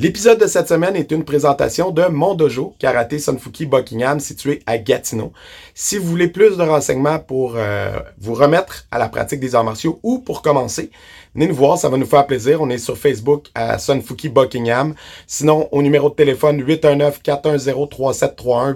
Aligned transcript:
L'épisode 0.00 0.38
de 0.40 0.46
cette 0.46 0.68
semaine 0.68 0.94
est 0.94 1.10
une 1.10 1.24
présentation 1.24 1.90
de 1.90 2.04
Mon 2.04 2.36
Dojo, 2.36 2.72
Karaté 2.78 3.18
Sunfuki 3.18 3.66
Buckingham, 3.66 4.20
situé 4.20 4.62
à 4.64 4.78
Gatineau. 4.78 5.32
Si 5.74 5.98
vous 5.98 6.06
voulez 6.06 6.28
plus 6.28 6.56
de 6.56 6.62
renseignements 6.62 7.18
pour 7.18 7.54
euh, 7.56 7.98
vous 8.20 8.34
remettre 8.34 8.86
à 8.92 8.98
la 8.98 9.08
pratique 9.08 9.40
des 9.40 9.56
arts 9.56 9.64
martiaux 9.64 9.98
ou 10.04 10.20
pour 10.20 10.40
commencer, 10.40 10.92
venez 11.38 11.48
nous 11.50 11.54
voir, 11.54 11.78
ça 11.78 11.88
va 11.88 11.96
nous 11.96 12.04
faire 12.04 12.26
plaisir. 12.26 12.60
On 12.60 12.68
est 12.68 12.78
sur 12.78 12.98
Facebook 12.98 13.46
à 13.54 13.78
Sunfuki 13.78 14.28
Buckingham. 14.28 14.96
Sinon, 15.28 15.68
au 15.70 15.82
numéro 15.82 16.10
de 16.10 16.16
téléphone 16.16 16.60
819-410-3731, 16.64 18.74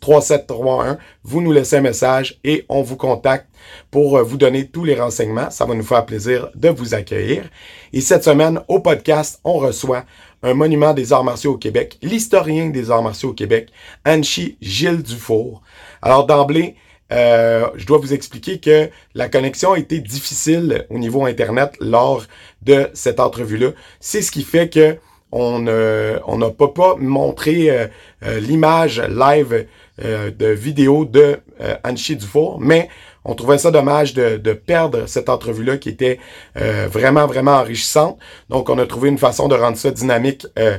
819-410-3731, 0.00 0.98
vous 1.24 1.40
nous 1.40 1.50
laissez 1.50 1.78
un 1.78 1.80
message 1.80 2.38
et 2.44 2.64
on 2.68 2.82
vous 2.82 2.94
contacte 2.94 3.48
pour 3.90 4.16
euh, 4.16 4.22
vous 4.22 4.36
donner 4.36 4.68
tous 4.68 4.84
les 4.84 4.94
renseignements. 4.94 5.50
Ça 5.50 5.64
va 5.64 5.74
nous 5.74 5.82
faire 5.82 6.06
plaisir 6.06 6.50
de 6.54 6.68
vous 6.68 6.94
accueillir. 6.94 7.50
Et 7.92 8.00
cette 8.00 8.22
semaine, 8.22 8.60
au 8.68 8.78
podcast, 8.78 9.40
on 9.42 9.54
reçoit 9.54 10.04
un 10.44 10.54
monument 10.54 10.94
des 10.94 11.12
arts 11.12 11.24
martiaux 11.24 11.54
au 11.54 11.58
Québec, 11.58 11.98
l'historien 12.00 12.68
des 12.68 12.92
arts 12.92 13.02
martiaux 13.02 13.30
au 13.30 13.34
Québec, 13.34 13.70
Anchi 14.06 14.56
Gilles 14.60 15.02
Dufour. 15.02 15.62
Alors 16.00 16.26
d'emblée, 16.26 16.76
euh, 17.12 17.68
je 17.76 17.86
dois 17.86 17.98
vous 17.98 18.12
expliquer 18.12 18.58
que 18.58 18.90
la 19.14 19.28
connexion 19.28 19.72
a 19.72 19.78
été 19.78 20.00
difficile 20.00 20.86
au 20.90 20.98
niveau 20.98 21.24
Internet 21.24 21.74
lors 21.80 22.24
de 22.62 22.90
cette 22.94 23.20
entrevue-là. 23.20 23.70
C'est 24.00 24.22
ce 24.22 24.30
qui 24.30 24.42
fait 24.42 24.68
que 24.68 24.96
on 25.30 25.58
n'a 25.58 26.50
pas, 26.50 26.68
pas 26.68 26.94
montré 26.96 27.70
euh, 27.70 28.40
l'image 28.40 29.00
live 29.00 29.66
de 29.98 30.46
vidéo 30.46 31.04
de 31.04 31.40
Anchi 31.84 32.16
Dufour, 32.16 32.58
mais 32.60 32.88
on 33.28 33.34
trouvait 33.34 33.58
ça 33.58 33.70
dommage 33.70 34.14
de, 34.14 34.52
perdre 34.54 35.06
cette 35.06 35.28
entrevue-là 35.28 35.76
qui 35.76 35.90
était 35.90 36.18
euh, 36.56 36.88
vraiment, 36.90 37.26
vraiment 37.26 37.56
enrichissante. 37.56 38.18
Donc, 38.48 38.70
on 38.70 38.78
a 38.78 38.86
trouvé 38.86 39.10
une 39.10 39.18
façon 39.18 39.48
de 39.48 39.54
rendre 39.54 39.76
ça 39.76 39.90
dynamique 39.90 40.46
euh, 40.58 40.78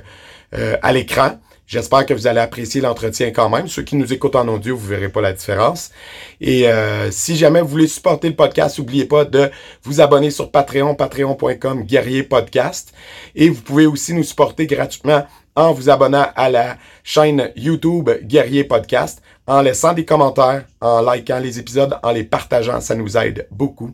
euh, 0.55 0.75
à 0.81 0.91
l'écran. 0.91 1.39
J'espère 1.69 2.03
que 2.07 2.15
vous 2.15 2.25
allez 2.25 2.39
apprécier 2.39 2.81
l'entretien 2.81 3.29
quand 3.29 3.47
même. 3.47 3.67
Ceux 3.67 3.83
qui 3.83 3.95
nous 3.95 4.11
écoutent 4.11 4.35
en 4.35 4.47
audio, 4.47 4.75
vous 4.75 4.87
verrez 4.87 5.09
pas 5.09 5.21
la 5.21 5.33
différence. 5.33 5.91
Et 6.41 6.65
si 7.11 7.35
jamais 7.35 7.61
vous 7.61 7.67
voulez 7.67 7.87
supporter 7.87 8.27
le 8.27 8.35
podcast, 8.35 8.79
n'oubliez 8.79 9.05
pas 9.05 9.23
de 9.23 9.51
vous 9.83 10.01
abonner 10.01 10.31
sur 10.31 10.49
Patreon, 10.49 10.95
patreon.com, 10.95 11.83
guerrier 11.83 12.23
podcast. 12.23 12.91
Et 13.35 13.49
vous 13.49 13.61
pouvez 13.61 13.85
aussi 13.85 14.15
nous 14.15 14.23
supporter 14.23 14.65
gratuitement 14.65 15.27
en 15.55 15.71
vous 15.71 15.91
abonnant 15.91 16.25
à 16.35 16.49
la 16.49 16.77
chaîne 17.03 17.51
YouTube 17.55 18.09
Guerrier 18.23 18.63
Podcast, 18.63 19.21
en 19.45 19.61
laissant 19.61 19.93
des 19.93 20.05
commentaires, 20.05 20.65
en 20.81 21.01
likant 21.01 21.37
les 21.37 21.59
épisodes, 21.59 21.99
en 22.01 22.11
les 22.11 22.23
partageant. 22.23 22.81
Ça 22.81 22.95
nous 22.95 23.15
aide 23.15 23.47
beaucoup. 23.51 23.93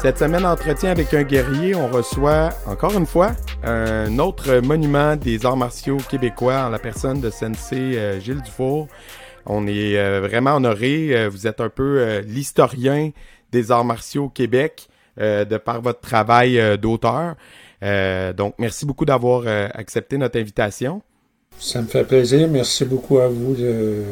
Cette 0.00 0.18
semaine 0.18 0.46
entretien 0.46 0.92
avec 0.92 1.12
un 1.12 1.24
guerrier, 1.24 1.74
on 1.74 1.88
reçoit 1.88 2.50
encore 2.66 2.96
une 2.96 3.04
fois 3.04 3.32
un 3.64 4.20
autre 4.20 4.60
monument 4.60 5.16
des 5.16 5.44
arts 5.44 5.56
martiaux 5.56 5.96
québécois 5.96 6.66
en 6.66 6.68
la 6.68 6.78
personne 6.78 7.20
de 7.20 7.30
Sensei 7.30 7.98
euh, 7.98 8.20
Gilles 8.20 8.40
Dufour. 8.40 8.86
On 9.44 9.66
est 9.66 9.98
euh, 9.98 10.20
vraiment 10.20 10.54
honoré. 10.54 11.16
Euh, 11.16 11.28
vous 11.28 11.48
êtes 11.48 11.60
un 11.60 11.68
peu 11.68 12.20
l'historien 12.20 13.10
des 13.50 13.72
arts 13.72 13.84
martiaux 13.84 14.26
au 14.26 14.28
Québec 14.28 14.88
de 15.16 15.56
par 15.56 15.82
votre 15.82 16.00
travail 16.00 16.78
d'auteur. 16.78 17.34
donc, 18.36 18.54
merci 18.58 18.86
beaucoup 18.86 19.04
d'avoir 19.04 19.48
accepté 19.74 20.16
notre 20.16 20.38
invitation. 20.38 21.02
Ça 21.58 21.82
me 21.82 21.88
fait 21.88 22.04
plaisir. 22.04 22.46
Merci 22.48 22.84
beaucoup 22.84 23.18
à 23.18 23.26
vous 23.26 23.56
de. 23.56 24.04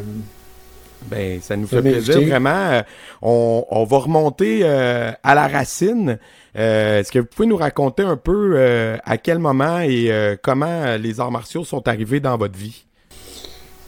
Ben, 1.03 1.41
ça 1.41 1.57
nous 1.57 1.67
fait 1.67 1.83
plaisir 1.83 2.21
vraiment. 2.23 2.51
Euh, 2.51 2.83
on, 3.23 3.85
va 3.85 3.99
remonter 3.99 4.61
euh, 4.63 5.13
à 5.23 5.35
la 5.35 5.47
racine. 5.47 6.19
Euh, 6.59 7.01
est-ce 7.01 7.13
que 7.13 7.21
vous 7.21 7.27
pouvez 7.27 7.47
nous 7.47 7.57
raconter 7.57 8.03
un 8.03 8.17
peu 8.17 8.59
à 9.05 9.19
quel 9.19 9.39
moment 9.39 9.81
et 9.81 10.11
comment 10.43 10.97
les 10.97 11.21
arts 11.21 11.31
martiaux 11.31 11.65
sont 11.65 11.87
arrivés 11.87 12.21
dans 12.21 12.37
votre 12.37 12.59
vie? 12.59 12.85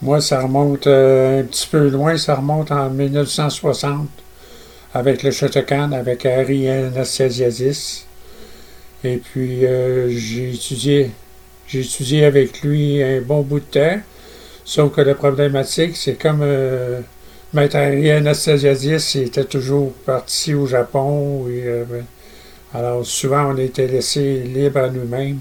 Moi, 0.01 0.21
ça 0.21 0.43
remonte 0.43 0.87
un 0.87 1.43
petit 1.43 1.67
peu 1.67 1.89
loin. 1.89 2.17
Ça 2.17 2.37
remonte 2.37 2.71
en 2.71 2.91
1960 2.91 4.09
avec 4.95 5.23
le 5.23 5.31
Shotokan, 5.31 5.93
avec 5.93 6.25
Harry 6.25 6.69
Anastasiadis. 6.69 8.07
Et 9.03 9.17
puis, 9.17 9.63
j'ai 10.09 10.55
étudié 10.55 11.11
j'ai 11.69 11.81
étudié 11.81 12.25
avec 12.25 12.63
lui 12.63 13.03
un 13.03 13.21
bon 13.21 13.43
bout 13.43 13.61
de 13.61 13.65
temps. 13.65 14.01
Sauf 14.69 14.95
que 14.95 15.01
la 15.01 15.15
problématique, 15.15 15.97
c'est 15.97 16.21
comme 16.21 16.41
euh, 16.43 17.01
Maître 17.55 17.77
Anastasiadis 17.77 19.13
il 19.15 19.23
était 19.23 19.45
toujours 19.45 19.95
parti 20.05 20.53
au 20.53 20.67
Japon. 20.67 21.47
Euh, 21.49 21.87
alors 22.75 23.07
souvent, 23.07 23.55
on 23.55 23.57
était 23.57 23.87
laissé 23.87 24.41
libre 24.41 24.81
à 24.81 24.91
nous-mêmes. 24.91 25.39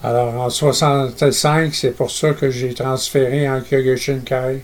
Alors 0.00 0.32
en 0.42 0.48
65, 0.48 1.74
c'est 1.74 1.90
pour 1.90 2.08
ça 2.12 2.34
que 2.34 2.50
j'ai 2.50 2.72
transféré 2.72 3.48
en 3.48 3.60
Kyokushinkai. 3.60 4.62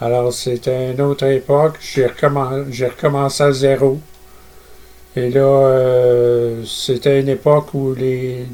Alors 0.00 0.32
c'était 0.32 0.92
une 0.92 1.02
autre 1.02 1.26
époque. 1.26 1.76
J'ai 1.82 2.06
recommencé 2.06 3.42
à 3.42 3.52
zéro. 3.52 4.00
Et 5.16 5.28
là, 5.28 5.40
euh, 5.42 6.64
c'était 6.64 7.20
une 7.20 7.28
époque 7.28 7.74
où 7.74 7.92
les 7.92 8.46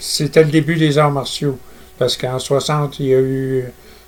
c'était 0.00 0.44
le 0.44 0.50
début 0.50 0.76
des 0.76 0.98
arts 0.98 1.10
martiaux. 1.10 1.58
Parce 1.98 2.16
qu'en 2.16 2.38
60, 2.38 2.98
il 3.00 3.06
y 3.06 3.14
a 3.14 3.20
eu 3.20 3.64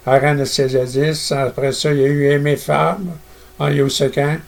Aran 0.06 0.45
Césadis. 0.45 1.33
Après 1.33 1.72
ça, 1.72 1.93
il 1.93 2.00
y 2.00 2.05
a 2.05 2.09
eu 2.09 2.31
Aimé 2.31 2.56
Fab 2.56 3.00
en 3.59 3.69
Yosekan. 3.69 4.39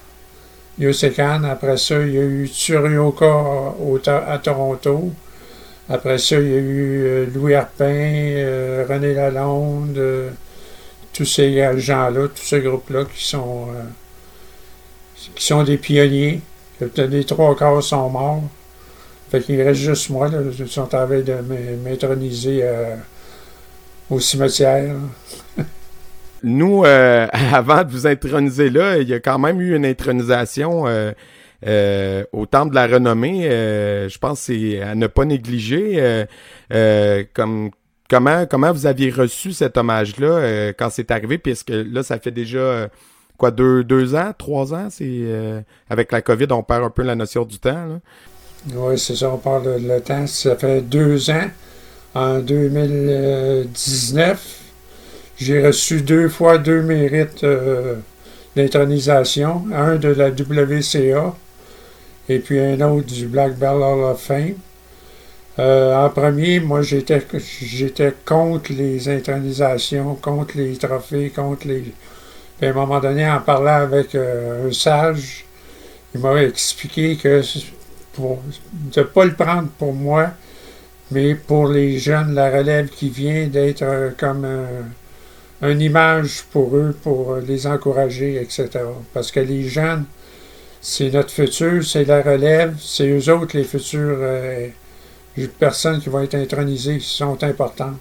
Après 1.44 1.76
ça, 1.76 2.00
il 2.02 2.14
y 2.14 2.18
a 2.18 2.22
eu 2.22 2.46
Tsurioka 2.46 3.74
à 4.26 4.38
Toronto. 4.38 5.12
Après 5.88 6.18
ça, 6.18 6.36
il 6.36 6.48
y 6.48 6.54
a 6.54 6.58
eu 6.58 7.04
euh, 7.04 7.26
Louis 7.32 7.54
Arpin, 7.54 7.84
euh, 7.84 8.84
René 8.88 9.14
Lalonde, 9.14 10.32
tous 11.12 11.24
ces 11.24 11.78
gens-là, 11.78 12.28
tous 12.28 12.42
ces 12.42 12.60
groupes-là 12.60 13.04
qui 13.04 13.24
sont, 13.24 13.68
qui 15.34 15.44
sont 15.44 15.62
des 15.62 15.78
pionniers. 15.78 16.40
Les 16.96 17.24
trois 17.24 17.56
quarts 17.56 17.82
sont 17.82 18.10
morts. 18.10 18.42
Fait 19.30 19.40
qu'il 19.40 19.60
reste 19.60 19.80
juste 19.80 20.10
moi. 20.10 20.28
Là. 20.28 20.38
Ils 20.58 20.68
sont 20.68 20.82
en 20.82 20.86
train 20.86 21.06
de 21.06 21.34
m'introniser 21.84 22.60
euh, 22.62 22.96
au 24.10 24.20
cimetière. 24.20 24.94
Nous, 26.42 26.84
euh, 26.84 27.26
avant 27.52 27.84
de 27.84 27.90
vous 27.90 28.06
introniser 28.06 28.70
là, 28.70 28.98
il 28.98 29.08
y 29.08 29.14
a 29.14 29.20
quand 29.20 29.38
même 29.38 29.60
eu 29.60 29.74
une 29.76 29.86
intronisation 29.86 30.84
euh, 30.86 32.24
au 32.32 32.46
Temple 32.46 32.70
de 32.70 32.74
la 32.74 32.86
Renommée. 32.86 33.42
je 33.42 34.18
pense 34.18 34.46
que 34.46 34.54
c'est 34.54 34.82
à 34.82 34.94
ne 34.94 35.06
pas 35.06 35.24
négliger. 35.24 36.26
comme 37.34 37.70
comment 38.08 38.46
comment 38.46 38.72
vous 38.72 38.86
aviez 38.86 39.10
reçu 39.10 39.52
cet 39.52 39.76
hommage-là 39.76 40.72
quand 40.74 40.90
c'est 40.90 41.10
arrivé, 41.10 41.38
puisque 41.38 41.70
là, 41.70 42.02
ça 42.02 42.18
fait 42.18 42.30
déjà 42.30 42.88
quoi, 43.36 43.50
deux, 43.50 43.84
deux 43.84 44.14
ans, 44.14 44.32
trois 44.36 44.74
ans, 44.74 44.88
c'est 44.90 45.04
euh, 45.08 45.60
avec 45.88 46.12
la 46.12 46.22
COVID, 46.22 46.46
on 46.50 46.62
perd 46.62 46.84
un 46.84 46.90
peu 46.90 47.02
la 47.02 47.14
notion 47.14 47.44
du 47.44 47.58
temps. 47.58 48.00
Oui, 48.74 48.98
c'est 48.98 49.14
ça, 49.14 49.30
on 49.30 49.38
parle 49.38 49.64
de 49.64 49.88
le 49.88 50.00
temps. 50.00 50.26
Ça 50.26 50.56
fait 50.56 50.80
deux 50.80 51.30
ans. 51.30 51.48
En 52.16 52.38
2019, 52.38 54.60
j'ai 55.36 55.66
reçu 55.66 56.00
deux 56.00 56.30
fois 56.30 56.56
deux 56.56 56.80
mérites 56.80 57.44
euh, 57.44 57.96
d'intronisation. 58.56 59.66
Un 59.70 59.96
de 59.96 60.08
la 60.08 60.30
WCA 60.30 61.34
et 62.30 62.38
puis 62.38 62.58
un 62.58 62.80
autre 62.80 63.12
du 63.12 63.26
Black 63.26 63.58
Belt 63.58 63.82
Hall 63.82 64.04
of 64.04 64.18
Fame. 64.18 64.54
Euh, 65.58 65.94
en 65.94 66.08
premier, 66.08 66.60
moi, 66.60 66.80
j'étais, 66.80 67.22
contre 68.24 68.72
les 68.72 69.10
intronisations, 69.10 70.14
contre 70.14 70.56
les 70.56 70.74
trophées, 70.78 71.28
contre 71.28 71.68
les, 71.68 71.92
puis 72.56 72.66
à 72.66 72.70
un 72.70 72.72
moment 72.72 72.98
donné, 72.98 73.28
en 73.28 73.40
parlant 73.40 73.82
avec 73.82 74.14
euh, 74.14 74.70
un 74.70 74.72
sage, 74.72 75.44
il 76.14 76.20
m'a 76.22 76.42
expliqué 76.42 77.16
que 77.16 77.42
de 78.18 78.38
ne 78.96 79.02
pas 79.02 79.26
le 79.26 79.34
prendre 79.34 79.68
pour 79.78 79.92
moi, 79.92 80.30
mais 81.10 81.34
pour 81.34 81.68
les 81.68 81.98
jeunes, 81.98 82.34
la 82.34 82.50
relève 82.50 82.88
qui 82.88 83.10
vient 83.10 83.46
d'être 83.46 83.82
euh, 83.82 84.10
comme 84.16 84.44
un, 84.44 85.68
une 85.68 85.80
image 85.80 86.42
pour 86.50 86.76
eux, 86.76 86.96
pour 87.02 87.36
les 87.36 87.66
encourager, 87.66 88.40
etc. 88.40 88.68
Parce 89.14 89.30
que 89.30 89.40
les 89.40 89.68
jeunes, 89.68 90.04
c'est 90.80 91.10
notre 91.10 91.30
futur, 91.30 91.84
c'est 91.84 92.04
la 92.04 92.22
relève, 92.22 92.76
c'est 92.80 93.08
eux 93.08 93.32
autres 93.32 93.56
les 93.56 93.64
futures 93.64 94.18
euh, 94.20 94.68
personnes 95.58 96.00
qui 96.00 96.08
vont 96.08 96.22
être 96.22 96.34
intronisées, 96.34 96.98
qui 96.98 97.06
sont 97.06 97.42
importantes. 97.42 97.98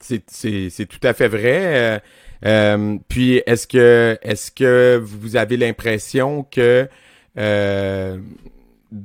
c'est 0.00 0.86
tout 0.86 1.06
à 1.06 1.12
fait 1.12 1.28
vrai. 1.28 2.02
Euh, 2.44 2.98
puis 3.08 3.42
est-ce 3.46 3.66
que 3.66 4.18
est-ce 4.22 4.50
que 4.50 5.00
vous 5.02 5.36
avez 5.36 5.56
l'impression 5.56 6.44
que 6.50 6.88
euh, 7.38 8.18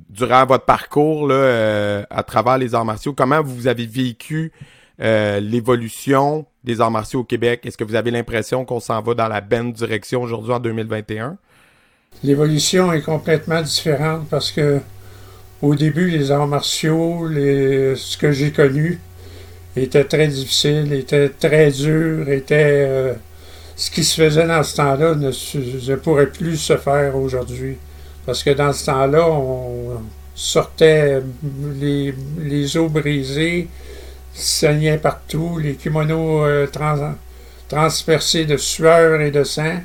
durant 0.10 0.46
votre 0.46 0.66
parcours 0.66 1.28
là, 1.28 1.36
euh, 1.36 2.04
à 2.10 2.24
travers 2.24 2.58
les 2.58 2.76
arts 2.76 2.86
martiaux, 2.86 3.14
comment 3.14 3.42
vous 3.42 3.68
avez 3.68 3.86
vécu 3.86 4.52
l'évolution 5.00 6.48
des 6.64 6.82
arts 6.82 6.92
martiaux 6.92 7.20
au 7.20 7.24
Québec? 7.24 7.66
Est-ce 7.66 7.78
que 7.78 7.84
vous 7.84 7.96
avez 7.96 8.10
l'impression 8.10 8.66
qu'on 8.66 8.80
s'en 8.80 9.02
va 9.02 9.14
dans 9.14 9.28
la 9.28 9.42
bonne 9.42 9.72
direction 9.72 10.24
aujourd'hui 10.24 10.54
en 10.54 10.60
2021? 10.60 11.38
L'évolution 12.24 12.92
est 12.92 13.04
complètement 13.04 13.62
différente 13.62 14.28
parce 14.28 14.52
que 14.52 14.80
au 15.62 15.76
début, 15.76 16.10
les 16.10 16.32
arts 16.32 16.48
martiaux, 16.48 17.28
les, 17.28 17.96
ce 17.96 18.18
que 18.18 18.32
j'ai 18.32 18.52
connu, 18.52 19.00
était 19.76 20.04
très 20.04 20.28
difficile, 20.28 20.92
était 20.94 21.30
très 21.30 21.70
dur, 21.72 22.28
était 22.30 23.16
ce 23.78 23.92
qui 23.92 24.04
se 24.04 24.22
faisait 24.22 24.48
dans 24.48 24.64
ce 24.64 24.76
temps-là 24.76 25.14
ne, 25.16 25.96
pourrait 25.96 26.32
plus 26.32 26.58
se 26.58 26.76
faire 26.76 27.16
aujourd'hui. 27.16 27.78
Parce 28.28 28.44
que 28.44 28.50
dans 28.50 28.74
ce 28.74 28.88
temps-là, 28.88 29.26
on 29.26 30.02
sortait 30.36 31.22
les, 31.80 32.76
os 32.78 32.92
brisés, 32.92 33.70
saignaient 34.34 34.98
partout, 34.98 35.58
les 35.60 35.76
kimonos 35.76 36.44
euh, 36.44 36.68
transpercés 37.70 38.44
de 38.44 38.58
sueur 38.58 39.22
et 39.22 39.32
de 39.32 39.46
sang. 39.46 39.78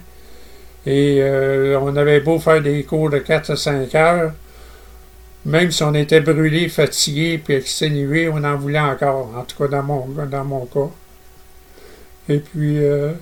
Et 0.85 1.19
euh, 1.21 1.79
on 1.81 1.95
avait 1.95 2.19
beau 2.19 2.41
faire 2.41 2.61
des 2.61 2.83
cours 2.83 3.11
de 3.11 3.19
4 3.19 3.51
à 3.51 3.57
5 3.57 3.95
heures, 3.95 4.33
même 5.45 5.71
si 5.71 5.85
on 5.85 5.95
était 5.95 6.21
brûlé, 6.21 6.69
fatigué 6.69 7.39
puis 7.39 7.55
exténué, 7.55 8.29
on 8.29 8.43
en 8.43 8.57
voulait 8.57 8.81
encore, 8.81 9.33
en 9.37 9.45
tout 9.45 9.57
cas 9.57 9.69
dans 9.69 9.85
mon, 9.85 10.09
dans 10.09 10.45
mon 10.45 10.67
cas. 10.67 10.91
Et 12.29 12.39
puis, 12.39 12.85
euh, 12.85 13.13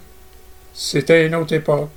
c'était 0.72 1.26
une 1.26 1.34
autre 1.34 1.52
époque. 1.52 1.90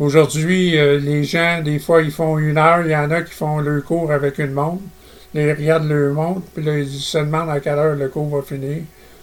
Aujourd'hui, 0.00 0.78
euh, 0.78 0.98
les 0.98 1.24
gens, 1.24 1.60
des 1.62 1.78
fois, 1.78 2.00
ils 2.00 2.10
font 2.10 2.38
une 2.38 2.56
heure, 2.56 2.80
il 2.86 2.90
y 2.90 2.96
en 2.96 3.10
a 3.10 3.20
qui 3.20 3.34
font 3.34 3.58
le 3.58 3.82
cours 3.82 4.10
avec 4.10 4.38
une 4.38 4.52
montre. 4.52 4.80
Ils 5.34 5.52
regardent 5.52 5.90
leur 5.90 6.14
montre, 6.14 6.40
puis 6.54 6.64
là, 6.64 6.78
ils 6.78 6.88
se 6.88 7.18
demandent 7.18 7.50
à 7.50 7.60
quelle 7.60 7.78
heure 7.78 7.94
le 7.94 8.08
cours 8.08 8.34
va 8.34 8.40
finir, 8.40 8.78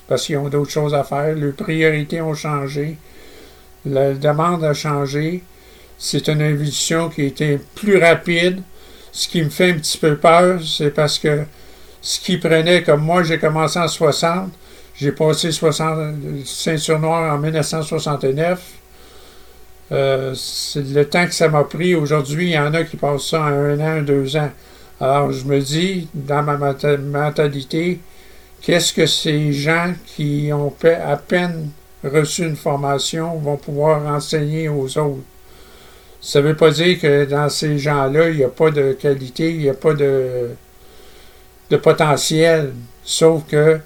parce 0.07 0.27
qu'ils 0.27 0.37
ont 0.37 0.49
d'autres 0.49 0.69
choses 0.69 0.93
à 0.93 1.03
faire. 1.03 1.33
Leurs 1.35 1.55
priorités 1.55 2.21
ont 2.21 2.35
changé. 2.35 2.97
La 3.87 4.13
demande 4.13 4.63
a 4.63 4.75
changé. 4.75 5.41
C'est 5.97 6.27
une 6.27 6.41
évolution 6.41 7.09
qui 7.09 7.21
a 7.21 7.25
été 7.25 7.59
plus 7.73 7.97
rapide. 7.97 8.61
Ce 9.11 9.27
qui 9.27 9.41
me 9.41 9.49
fait 9.49 9.71
un 9.71 9.79
petit 9.79 9.97
peu 9.97 10.15
peur, 10.15 10.59
c'est 10.63 10.91
parce 10.91 11.17
que 11.17 11.39
ce 12.03 12.19
qui 12.19 12.37
prenait, 12.37 12.83
comme 12.83 13.01
moi, 13.01 13.23
j'ai 13.23 13.39
commencé 13.39 13.79
en 13.79 13.87
60, 13.87 14.51
j'ai 14.93 15.11
passé 15.11 15.51
60 15.51 16.45
ceinture 16.45 16.99
noire 16.99 17.33
en 17.33 17.39
1969. 17.39 18.76
Euh, 19.91 20.33
c'est 20.35 20.85
le 20.85 21.05
temps 21.05 21.25
que 21.25 21.33
ça 21.33 21.47
m'a 21.47 21.63
pris. 21.63 21.95
Aujourd'hui, 21.95 22.47
il 22.47 22.53
y 22.53 22.59
en 22.59 22.73
a 22.73 22.83
qui 22.83 22.97
passent 22.97 23.29
ça 23.29 23.41
en 23.41 23.47
un 23.47 23.79
an, 23.79 24.01
deux 24.01 24.35
ans. 24.35 24.51
Alors, 24.99 25.31
je 25.31 25.45
me 25.45 25.59
dis, 25.59 26.07
dans 26.13 26.43
ma 26.43 26.57
mentalité, 26.57 27.99
qu'est-ce 28.61 28.93
que 28.93 29.05
ces 29.05 29.53
gens 29.53 29.93
qui 30.05 30.49
ont 30.51 30.73
à 30.83 31.17
peine 31.17 31.69
reçu 32.03 32.43
une 32.43 32.55
formation 32.55 33.37
vont 33.37 33.57
pouvoir 33.57 34.05
enseigner 34.07 34.69
aux 34.69 34.97
autres? 34.97 35.23
Ça 36.19 36.41
ne 36.41 36.47
veut 36.47 36.55
pas 36.55 36.71
dire 36.71 36.99
que 36.99 37.25
dans 37.25 37.47
ces 37.47 37.77
gens-là, 37.77 38.29
il 38.29 38.37
n'y 38.37 38.43
a 38.43 38.49
pas 38.49 38.71
de 38.71 38.93
qualité, 38.93 39.51
il 39.51 39.59
n'y 39.59 39.69
a 39.69 39.73
pas 39.75 39.93
de, 39.93 40.49
de 41.69 41.77
potentiel. 41.77 42.73
Sauf 43.03 43.43
que 43.47 43.79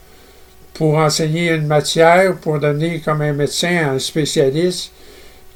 pour 0.74 0.96
enseigner 0.96 1.50
une 1.50 1.68
matière, 1.68 2.38
pour 2.38 2.58
donner 2.58 3.02
comme 3.02 3.22
un 3.22 3.34
médecin, 3.34 3.92
un 3.94 4.00
spécialiste, 4.00 4.94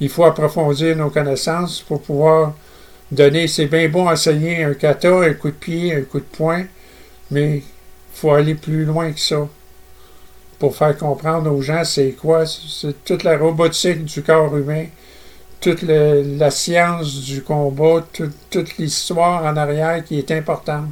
il 0.00 0.08
faut 0.08 0.24
approfondir 0.24 0.96
nos 0.96 1.10
connaissances 1.10 1.80
pour 1.80 2.02
pouvoir 2.02 2.54
donner. 3.10 3.48
C'est 3.48 3.66
bien 3.66 3.88
bon 3.88 4.08
enseigner 4.08 4.64
un 4.64 4.74
kata, 4.74 5.20
un 5.20 5.34
coup 5.34 5.48
de 5.48 5.54
pied, 5.54 5.94
un 5.94 6.02
coup 6.02 6.20
de 6.20 6.24
poing, 6.24 6.64
mais 7.30 7.58
il 7.58 7.62
faut 8.12 8.32
aller 8.32 8.54
plus 8.54 8.84
loin 8.84 9.12
que 9.12 9.20
ça 9.20 9.48
pour 10.58 10.74
faire 10.74 10.96
comprendre 10.96 11.52
aux 11.52 11.62
gens 11.62 11.84
c'est 11.84 12.12
quoi. 12.12 12.46
C'est 12.46 13.04
toute 13.04 13.22
la 13.22 13.36
robotique 13.36 14.04
du 14.04 14.22
corps 14.22 14.56
humain, 14.56 14.86
toute 15.60 15.82
la 15.82 16.50
science 16.50 17.22
du 17.22 17.42
combat, 17.42 18.06
toute 18.50 18.78
l'histoire 18.78 19.44
en 19.44 19.56
arrière 19.56 20.04
qui 20.04 20.18
est 20.18 20.30
importante. 20.30 20.90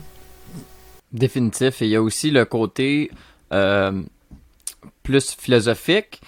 Définitif. 1.13 1.81
Et 1.81 1.87
il 1.87 1.91
y 1.93 1.97
a 1.97 2.03
aussi 2.03 2.31
le 2.31 2.45
côté 2.45 3.11
euh, 3.53 4.03
plus 5.03 5.37
philosophique 5.39 6.21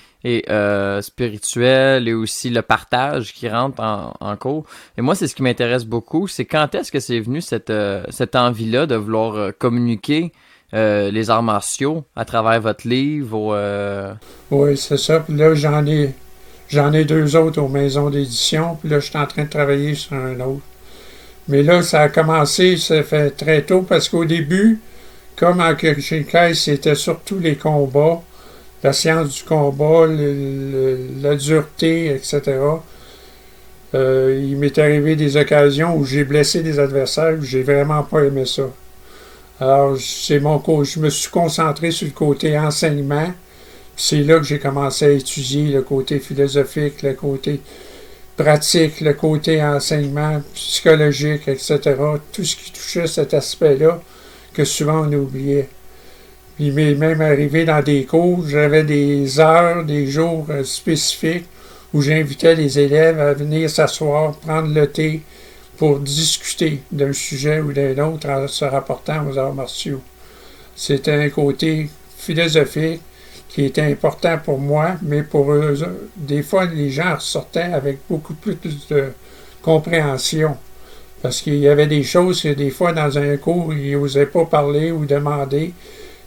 euh, 0.49 1.03
spirituel 1.03 2.09
et 2.09 2.15
aussi 2.15 2.51
le 2.51 2.63
partage 2.63 3.33
qui 3.33 3.49
rentre 3.49 3.81
en, 3.83 4.37
cours. 4.37 4.65
Et 4.99 5.03
moi, 5.03 5.15
c'est 5.15 5.29
ce 5.29 5.35
qui 5.35 5.43
m'intéresse 5.43 5.85
beaucoup, 5.85 6.27
c'est 6.27 6.45
quand 6.45 6.75
est-ce 6.75 6.91
que 6.91 7.01
c'est 7.01 7.21
venu 7.21 7.41
cette, 7.41 7.71
euh, 7.71 8.03
envie-là 8.35 8.87
de 8.87 8.97
vouloir 8.97 9.35
euh, 9.37 9.51
communiquer 9.57 10.33
les 10.73 11.31
arts 11.31 11.45
martiaux 11.45 12.05
à 12.17 12.25
travers 12.27 12.61
votre 12.61 12.87
livre? 12.87 14.17
Oui, 14.51 14.77
c'est 14.77 14.99
ça. 14.99 15.21
Puis 15.21 15.35
là, 15.35 15.55
j'en 15.55 15.87
ai, 15.87 16.13
j'en 16.69 16.93
ai 16.93 17.05
deux 17.05 17.35
autres 17.35 17.63
aux 17.63 17.69
maisons 17.69 18.11
d'édition. 18.11 18.77
Puis 18.81 18.91
là, 18.91 19.01
je 19.01 19.07
suis 19.07 19.19
en 19.19 19.27
train 19.27 19.45
de 19.45 19.49
travailler 19.49 19.95
sur 19.95 20.15
un 20.15 20.39
autre. 20.41 20.65
Mais 21.49 21.63
là, 21.63 21.83
ça 21.83 22.03
a 22.03 22.09
commencé, 22.09 22.77
ça 22.77 23.03
fait 23.05 23.31
très 23.31 23.63
tôt, 23.63 23.83
parce 23.83 24.09
qu'au 24.09 24.25
début, 24.25 24.81
comme 25.37 25.61
en 25.61 25.75
Kyokushinkai, 25.75 26.55
c'était 26.55 26.97
surtout 26.97 27.39
les 27.39 27.57
combats 27.57 28.21
la 28.83 28.93
science 28.93 29.35
du 29.35 29.43
combat, 29.43 30.07
la 30.07 31.35
dureté, 31.35 32.15
etc. 32.15 32.59
Euh, 33.95 34.43
il 34.43 34.57
m'est 34.57 34.77
arrivé 34.79 35.17
des 35.17 35.37
occasions 35.37 35.97
où 35.97 36.05
j'ai 36.05 36.25
blessé 36.25 36.63
des 36.63 36.79
adversaires, 36.79 37.41
j'ai 37.41 37.63
vraiment 37.63 38.03
pas 38.03 38.25
aimé 38.25 38.45
ça. 38.45 38.65
Alors, 39.59 39.97
c'est 39.99 40.39
mon 40.39 40.63
je 40.85 41.01
me 41.01 41.09
suis 41.09 41.31
concentré 41.31 41.91
sur 41.91 42.07
le 42.07 42.13
côté 42.13 42.59
enseignement. 42.59 43.33
C'est 43.97 44.23
là 44.23 44.37
que 44.37 44.45
j'ai 44.45 44.59
commencé 44.59 45.07
à 45.07 45.11
étudier 45.11 45.69
le 45.73 45.81
côté 45.81 46.19
philosophique, 46.19 47.03
le 47.03 47.15
côté 47.15 47.63
pratique, 48.37 49.01
le 49.01 49.15
côté 49.15 49.63
enseignement 49.63 50.43
psychologique, 50.55 51.49
etc. 51.49 51.95
Tout 52.33 52.45
ce 52.45 52.57
qui 52.57 52.71
touchait 52.71 53.07
cet 53.07 53.33
aspect-là 53.33 54.03
que 54.53 54.65
souvent 54.65 55.07
on 55.07 55.13
oubliait. 55.15 55.71
Il 56.59 56.73
m'est 56.73 56.95
même 56.95 57.21
arrivé 57.21 57.67
dans 57.67 57.83
des 57.83 58.05
cours, 58.07 58.49
j'avais 58.49 58.83
des 58.83 59.39
heures, 59.41 59.85
des 59.85 60.07
jours 60.07 60.47
euh, 60.49 60.65
spécifiques 60.65 61.45
où 61.93 62.01
j'invitais 62.01 62.55
les 62.55 62.79
élèves 62.79 63.21
à 63.21 63.35
venir 63.35 63.69
s'asseoir, 63.69 64.33
prendre 64.39 64.73
le 64.73 64.87
thé 64.87 65.21
pour 65.77 65.99
discuter 66.01 66.81
d'un 66.91 67.13
sujet 67.13 67.61
ou 67.61 67.75
d'un 67.75 67.99
autre 67.99 68.31
en 68.31 68.49
se 68.49 68.65
rapportant 68.65 69.27
aux 69.29 69.37
arts 69.37 69.55
martiaux. 69.55 70.01
C'était 70.75 71.13
un 71.13 71.29
côté 71.29 71.91
philosophique 72.17 73.03
qui 73.51 73.65
était 73.65 73.83
important 73.83 74.39
pour 74.43 74.59
moi, 74.59 74.97
mais 75.03 75.23
pour 75.23 75.53
eux, 75.53 75.77
des 76.17 76.43
fois, 76.43 76.65
les 76.65 76.91
gens 76.91 77.17
ressortaient 77.17 77.73
avec 77.73 77.99
beaucoup 78.09 78.35
plus 78.35 78.57
de 78.89 79.13
compréhension. 79.61 80.57
Parce 81.21 81.43
qu'il 81.43 81.57
y 81.57 81.69
avait 81.69 81.87
des 81.87 82.03
choses 82.03 82.43
que 82.43 82.49
des 82.49 82.71
fois, 82.71 82.93
dans 82.93 83.19
un 83.19 83.37
cours, 83.37 83.75
ils 83.75 83.93
n'osaient 83.93 84.27
pas 84.27 84.45
parler 84.47 84.91
ou 84.91 85.05
demander. 85.05 85.73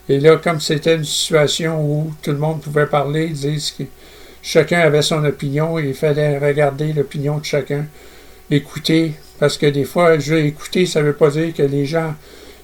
Et 0.09 0.19
là, 0.19 0.37
comme 0.37 0.59
c'était 0.59 0.95
une 0.95 1.05
situation 1.05 1.79
où 1.79 2.11
tout 2.23 2.31
le 2.31 2.37
monde 2.37 2.61
pouvait 2.61 2.87
parler, 2.87 3.27
dire 3.27 3.59
que 3.77 3.83
chacun 4.41 4.79
avait 4.79 5.03
son 5.03 5.23
opinion 5.23 5.77
et 5.77 5.89
il 5.89 5.93
fallait 5.93 6.39
regarder 6.39 6.93
l'opinion 6.93 7.37
de 7.37 7.45
chacun, 7.45 7.85
écouter, 8.49 9.13
parce 9.37 9.55
que 9.55 9.67
des 9.67 9.83
fois, 9.83 10.17
je 10.17 10.33
écouter, 10.33 10.87
ça 10.87 11.01
ne 11.01 11.05
veut 11.05 11.13
pas 11.13 11.29
dire 11.29 11.53
que 11.53 11.61
les 11.61 11.85
gens 11.85 12.15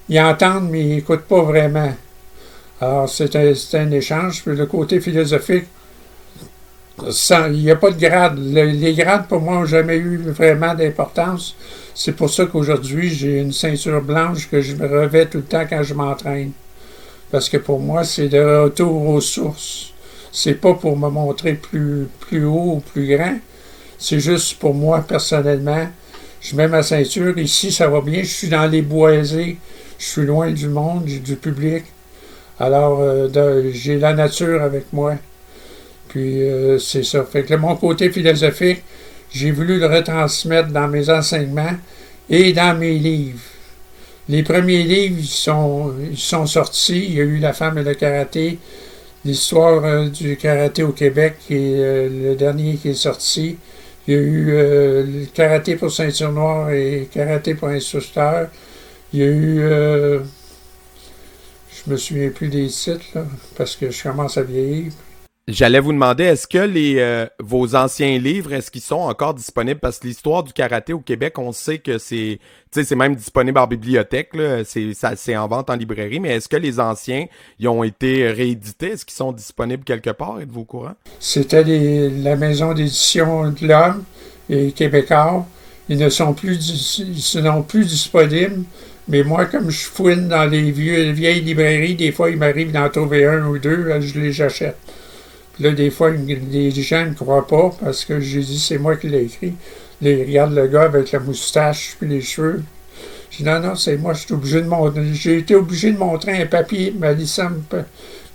y 0.10 0.20
entendent, 0.20 0.70
mais 0.72 0.82
ils 0.82 0.96
n'écoutent 0.96 1.28
pas 1.28 1.44
vraiment. 1.44 1.94
Alors, 2.82 3.08
c'est 3.08 3.36
un, 3.36 3.92
échange. 3.92 4.42
Puis 4.44 4.56
le 4.56 4.66
côté 4.66 5.00
philosophique, 5.00 5.66
il 7.00 7.62
n'y 7.62 7.70
a 7.70 7.76
pas 7.76 7.92
de 7.92 8.00
grade. 8.00 8.40
les 8.40 8.94
grades, 8.96 9.28
pour 9.28 9.42
moi, 9.42 9.58
n'ont 9.58 9.66
jamais 9.66 9.98
eu 9.98 10.18
vraiment 10.18 10.74
d'importance. 10.74 11.56
C'est 11.94 12.14
pour 12.14 12.32
ça 12.32 12.48
qu'aujourd'hui, 12.48 13.10
j'ai 13.10 13.40
une 13.40 13.54
ceinture 13.54 14.02
blanche 14.02 14.50
que 14.50 14.62
je 14.62 14.76
me 14.76 14.88
revais 14.88 15.28
tout 15.28 15.38
le 15.38 15.44
temps 15.44 15.66
quand 15.70 15.84
je 15.84 15.94
m'entraîne. 15.94 16.52
Parce 17.36 17.50
que 17.50 17.58
pour 17.58 17.82
moi, 17.82 18.06
c'est 18.06 18.30
de 18.30 18.40
retour 18.40 19.10
aux 19.10 19.20
sources. 19.20 19.92
C'est 20.32 20.54
pas 20.54 20.74
pour 20.74 20.98
me 20.98 21.10
montrer 21.10 21.56
plus, 21.56 22.08
haut 22.46 22.76
ou 22.76 22.80
plus 22.80 23.14
grand. 23.14 23.38
C'est 23.98 24.22
juste 24.22 24.58
pour 24.58 24.74
moi, 24.74 25.04
personnellement. 25.06 25.86
Je 26.40 26.56
mets 26.56 26.70
ma 26.70 26.82
ceinture. 26.82 27.38
Ici, 27.38 27.74
ça 27.74 27.90
va 27.90 28.00
bien. 28.00 28.24
Je 28.24 28.30
suis 28.30 28.48
dans 28.48 28.66
les 28.68 28.82
boisés. 28.82 29.58
Je 30.00 30.06
suis 30.06 30.26
loin 30.26 30.50
du 30.50 30.70
monde, 30.70 31.04
du 31.04 31.36
public. 31.36 31.84
Alors, 32.58 33.02
euh, 33.02 33.70
j'ai 33.74 33.98
la 33.98 34.14
nature 34.14 34.62
avec 34.62 34.94
moi. 34.94 35.16
Puis, 36.08 36.42
euh, 36.42 36.80
c'est 36.80 37.04
ça. 37.04 37.26
Fait 37.26 37.44
que 37.44 37.56
mon 37.56 37.76
côté 37.76 38.10
philosophique, 38.12 38.82
j'ai 39.30 39.52
voulu 39.52 39.78
le 39.78 39.88
retransmettre 39.88 40.70
dans 40.70 40.88
mes 40.88 41.10
enseignements 41.10 41.76
et 42.30 42.54
dans 42.54 42.80
mes 42.80 42.98
livres. 42.98 43.55
Les 44.30 44.44
premiers 44.44 44.84
livres, 44.84 45.18
ils 45.20 45.26
sont, 45.28 45.94
sont 46.16 46.46
sortis. 46.48 47.06
Il 47.06 47.14
y 47.16 47.22
a 47.22 47.24
eu 47.24 47.38
La 47.38 47.54
femme 47.54 47.78
et 47.78 47.84
le 47.84 47.94
karaté. 47.94 48.58
l'histoire 49.26 50.10
du 50.10 50.38
karaté 50.38 50.84
au 50.84 50.92
Québec, 50.92 51.36
qui 51.48 51.56
est 51.56 52.10
le 52.10 52.36
dernier 52.36 52.76
qui 52.76 52.90
est 52.90 52.94
sorti. 52.94 53.58
Il 54.08 54.14
y 54.14 54.18
a 54.18 54.22
eu 54.22 54.46
le 54.46 55.26
karaté 55.34 55.76
pour 55.76 55.92
ceinture 55.92 56.32
noire 56.32 56.72
et 56.72 57.08
karaté 57.12 57.56
pour 57.56 57.70
instructeur. 57.70 58.50
Il 59.14 59.20
y 59.20 59.24
a 59.24 59.28
eu 59.28 60.22
je 61.86 61.92
me 61.92 61.98
souviens 61.98 62.30
plus 62.30 62.48
des 62.48 62.68
titres, 62.68 63.26
parce 63.56 63.76
que 63.76 63.92
je 63.92 64.04
commence 64.04 64.38
à 64.38 64.42
vieillir. 64.42 64.92
J'allais 65.48 65.80
vous 65.80 65.94
demander, 65.94 66.24
est-ce 66.24 66.48
que 66.48 66.58
les 66.58 66.96
euh, 66.98 67.28
vos 67.40 67.76
anciens 67.76 68.18
livres, 68.18 68.52
est-ce 68.54 68.72
qu'ils 68.72 68.82
sont 68.82 68.96
encore 68.96 69.36
disponibles? 69.36 69.80
Parce 69.80 70.00
que 70.00 70.08
l'histoire 70.08 70.44
du 70.44 70.52
karaté 70.54 70.92
au 70.92 71.00
Québec, 71.00 71.38
on 71.38 71.52
sait 71.52 71.78
que 71.78 72.00
c'est 72.00 72.40
c'est 72.72 72.96
même 72.96 73.14
disponible 73.14 73.60
en 73.60 73.68
bibliothèque, 73.68 74.32
c'est 74.66 75.38
en 75.38 75.48
vente 75.48 75.70
en 75.70 75.76
librairie, 75.76 76.20
mais 76.20 76.30
est-ce 76.30 76.50
que 76.50 76.58
les 76.58 76.80
anciens 76.80 77.28
ils 77.60 77.68
ont 77.68 77.84
été 77.84 78.28
réédités? 78.32 78.94
Est-ce 78.94 79.06
qu'ils 79.06 79.16
sont 79.16 79.34
disponibles 79.34 79.84
quelque 79.84 80.10
part? 80.10 80.42
Êtes-vous 80.42 80.62
au 80.62 80.66
courant? 80.66 80.96
C'était 81.20 81.64
la 82.10 82.36
maison 82.36 82.74
d'édition 82.74 83.52
de 83.52 83.68
l'homme 83.68 84.04
et 84.50 84.72
québécois. 84.72 85.46
Ils 85.90 86.00
ne 86.00 86.10
sont 86.10 86.34
plus 86.34 86.98
ils 86.98 87.22
sont 87.22 87.62
plus 87.62 87.86
disponibles. 87.86 88.64
Mais 89.08 89.22
moi, 89.22 89.46
comme 89.46 89.70
je 89.70 89.86
fouine 89.86 90.28
dans 90.28 90.50
les 90.50 90.72
vieux, 90.72 91.12
vieilles 91.12 91.42
librairies, 91.42 91.94
des 91.94 92.12
fois, 92.12 92.32
il 92.32 92.38
m'arrive 92.38 92.72
d'en 92.72 92.90
trouver 92.90 93.28
un 93.28 93.46
ou 93.46 93.60
deux, 93.60 94.02
je 94.02 94.20
les 94.20 94.42
achète. 94.42 94.76
Puis 95.56 95.64
là, 95.64 95.72
des 95.72 95.90
fois, 95.90 96.12
les 96.12 96.72
gens 96.72 97.06
ne 97.06 97.14
croient 97.14 97.48
pas 97.48 97.72
parce 97.82 98.06
que 98.06 98.20
j'ai 98.20 98.42
dit 98.42 98.60
c'est 98.60 98.78
moi 98.78 98.96
qui 98.96 99.08
l'ai 99.08 99.24
écrit. 99.24 99.54
Ils 100.02 100.24
regardent 100.24 100.54
le 100.54 100.68
gars 100.68 100.84
avec 100.84 101.12
la 101.12 101.20
moustache 101.20 101.96
puis 101.98 102.08
les 102.08 102.22
cheveux. 102.22 102.64
Je 103.32 103.38
dis 103.38 103.44
non, 103.44 103.60
non, 103.60 103.76
c'est 103.76 103.98
moi, 103.98 104.14
obligé 104.32 104.62
de 104.62 104.68
montrer. 104.68 105.14
J'ai 105.14 105.38
été 105.40 105.56
obligé 105.56 105.92
de 105.92 105.98
montrer 105.98 106.42
un 106.42 106.46
papier, 106.46 106.94
ma 106.98 107.14
licence, 107.14 107.54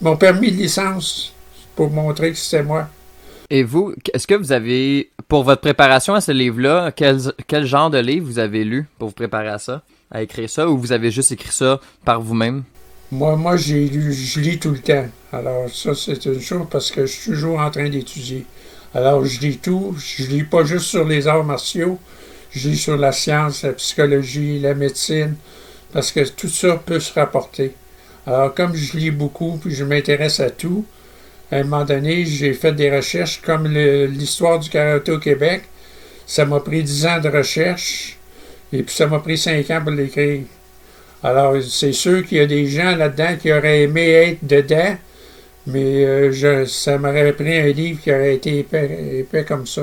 mon 0.01 0.17
permis 0.17 0.51
de 0.51 0.57
licence 0.57 1.35
pour 1.77 1.91
montrer 1.91 2.33
que 2.33 2.39
c'était 2.39 2.63
moi. 2.63 2.89
Et 3.51 3.63
vous, 3.63 3.95
est-ce 4.15 4.27
que 4.27 4.35
vous 4.35 4.53
avez, 4.53 5.11
pour 5.29 5.43
votre 5.45 5.61
préparation 5.61 6.15
à 6.15 6.21
ce 6.21 6.33
livre-là, 6.33 6.93
quel, 6.93 7.19
quel 7.47 7.67
genre 7.67 7.91
de 7.91 7.99
livre 7.99 8.27
vous 8.27 8.39
avez 8.39 8.65
lu 8.65 8.87
pour 8.99 9.09
vous 9.09 9.15
préparer 9.15 9.49
à 9.49 9.59
ça? 9.59 9.83
à 10.11 10.23
écrire 10.23 10.51
ça 10.51 10.69
ou 10.69 10.77
vous 10.77 10.93
avez 10.93 11.11
juste 11.11 11.33
écrit 11.33 11.53
ça 11.53 11.81
par 12.05 12.21
vous-même? 12.21 12.65
Moi, 13.13 13.35
moi 13.35 13.57
j'ai 13.57 13.89
lu, 13.89 14.13
je 14.13 14.39
lis 14.39 14.59
tout 14.61 14.71
le 14.71 14.79
temps. 14.79 15.07
Alors, 15.33 15.69
ça, 15.69 15.95
c'est 15.95 16.25
une 16.27 16.41
chose 16.41 16.67
parce 16.71 16.93
que 16.93 17.07
je 17.07 17.13
suis 17.13 17.33
toujours 17.33 17.59
en 17.59 17.71
train 17.71 17.89
d'étudier. 17.89 18.47
Alors, 18.95 19.25
je 19.25 19.41
lis 19.41 19.59
tout. 19.59 19.97
Je 19.99 20.25
lis 20.27 20.45
pas 20.45 20.65
juste 20.65 20.87
sur 20.87 21.05
les 21.05 21.27
arts 21.27 21.43
martiaux. 21.43 21.99
Je 22.53 22.69
lis 22.69 22.77
sur 22.77 22.97
la 22.97 23.11
science, 23.11 23.63
la 23.63 23.73
psychologie, 23.73 24.61
la 24.61 24.75
médecine, 24.75 25.35
parce 25.93 26.13
que 26.13 26.21
tout 26.29 26.49
ça 26.49 26.77
peut 26.77 27.01
se 27.01 27.13
rapporter. 27.13 27.73
Alors, 28.27 28.55
comme 28.55 28.75
je 28.77 28.97
lis 28.97 29.11
beaucoup, 29.11 29.59
puis 29.61 29.75
je 29.75 29.85
m'intéresse 29.85 30.39
à 30.39 30.51
tout, 30.51 30.85
à 31.51 31.57
un 31.57 31.65
moment 31.65 31.85
donné, 31.85 32.25
j'ai 32.25 32.55
fait 32.55 32.73
des 32.73 32.95
recherches 32.95 33.41
comme 33.43 33.67
l'histoire 33.67 34.61
du 34.61 34.71
karaté 34.71 35.11
au 35.11 35.19
Québec. 35.19 35.63
Ça 36.27 36.45
m'a 36.45 36.61
pris 36.61 36.85
dix 36.85 37.07
ans 37.07 37.21
de 37.21 37.29
recherche. 37.29 38.19
Et 38.73 38.85
puis 38.85 38.95
ça 38.95 39.09
m'a 39.09 39.19
pris 39.19 39.37
cinq 39.37 39.69
ans 39.71 39.81
pour 39.83 39.91
l'écrire. 39.91 40.43
Alors, 41.23 41.55
c'est 41.63 41.93
sûr 41.93 42.27
qu'il 42.27 42.39
y 42.39 42.41
a 42.41 42.47
des 42.47 42.67
gens 42.67 42.97
là-dedans 42.97 43.37
qui 43.41 43.53
auraient 43.53 43.83
aimé 43.83 44.09
être 44.09 44.39
dedans, 44.47 44.97
mais 45.67 46.05
euh, 46.05 46.33
je, 46.33 46.65
ça 46.65 46.97
m'aurait 46.99 47.33
pris 47.35 47.59
un 47.59 47.67
livre 47.69 48.01
qui 48.01 48.11
aurait 48.11 48.37
été 48.37 48.61
épais, 48.61 49.45
comme 49.47 49.67
ça. 49.67 49.83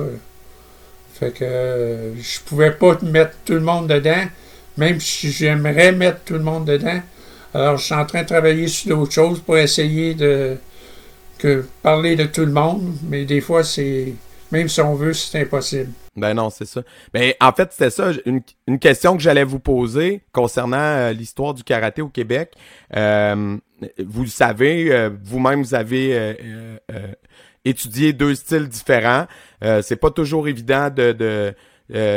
Fait 1.14 1.32
que 1.32 1.44
euh, 1.44 2.16
je 2.22 2.40
pouvais 2.42 2.72
pas 2.72 2.98
mettre 3.04 3.36
tout 3.46 3.54
le 3.54 3.60
monde 3.62 3.88
dedans, 3.88 4.26
même 4.78 5.00
si 5.00 5.32
j'aimerais 5.32 5.92
mettre 5.92 6.22
tout 6.26 6.34
le 6.34 6.44
monde 6.44 6.66
dedans. 6.66 7.02
Alors, 7.54 7.78
je 7.78 7.86
suis 7.86 7.96
en 7.96 8.06
train 8.06 8.24
de 8.24 8.28
travailler 8.28 8.68
sur 8.68 8.98
d'autres 8.98 9.14
choses 9.14 9.40
pour 9.40 9.58
essayer 9.58 10.16
de 10.16 10.58
parler 11.84 12.16
de 12.16 12.26
tout 12.26 12.46
le 12.46 12.52
monde, 12.52 12.96
mais 13.10 13.26
des 13.26 13.42
fois, 13.42 13.64
c'est 13.64 14.14
même 14.52 14.70
si 14.70 14.82
on 14.82 14.96
veut, 14.96 15.14
c'est 15.14 15.42
impossible. 15.42 15.92
Ben 16.18 16.34
non, 16.34 16.50
c'est 16.50 16.66
ça. 16.66 16.82
Ben 17.14 17.34
en 17.40 17.52
fait, 17.52 17.72
c'était 17.72 17.92
ça, 17.92 18.12
une, 18.26 18.80
question 18.80 19.16
que 19.16 19.22
j'allais 19.22 19.44
vous 19.44 19.60
poser 19.60 20.22
concernant 20.32 20.78
euh, 20.78 21.14
l'histoire 21.14 21.54
du 21.54 21.64
karaté 21.64 22.02
au 22.02 22.10
Québec. 22.10 22.54
Euh, 22.96 23.58
vous 24.04 24.24
le 24.24 24.28
savez, 24.28 24.92
euh, 24.92 25.12
vous-même, 25.24 25.62
vous 25.62 25.76
avez 25.76 26.36
étudié 27.64 28.14
deux 28.14 28.34
styles 28.34 28.68
différents. 28.68 29.28
c'est 29.62 29.98
pas 29.98 30.10
toujours 30.10 30.48
évident 30.48 30.90
de, 30.90 31.54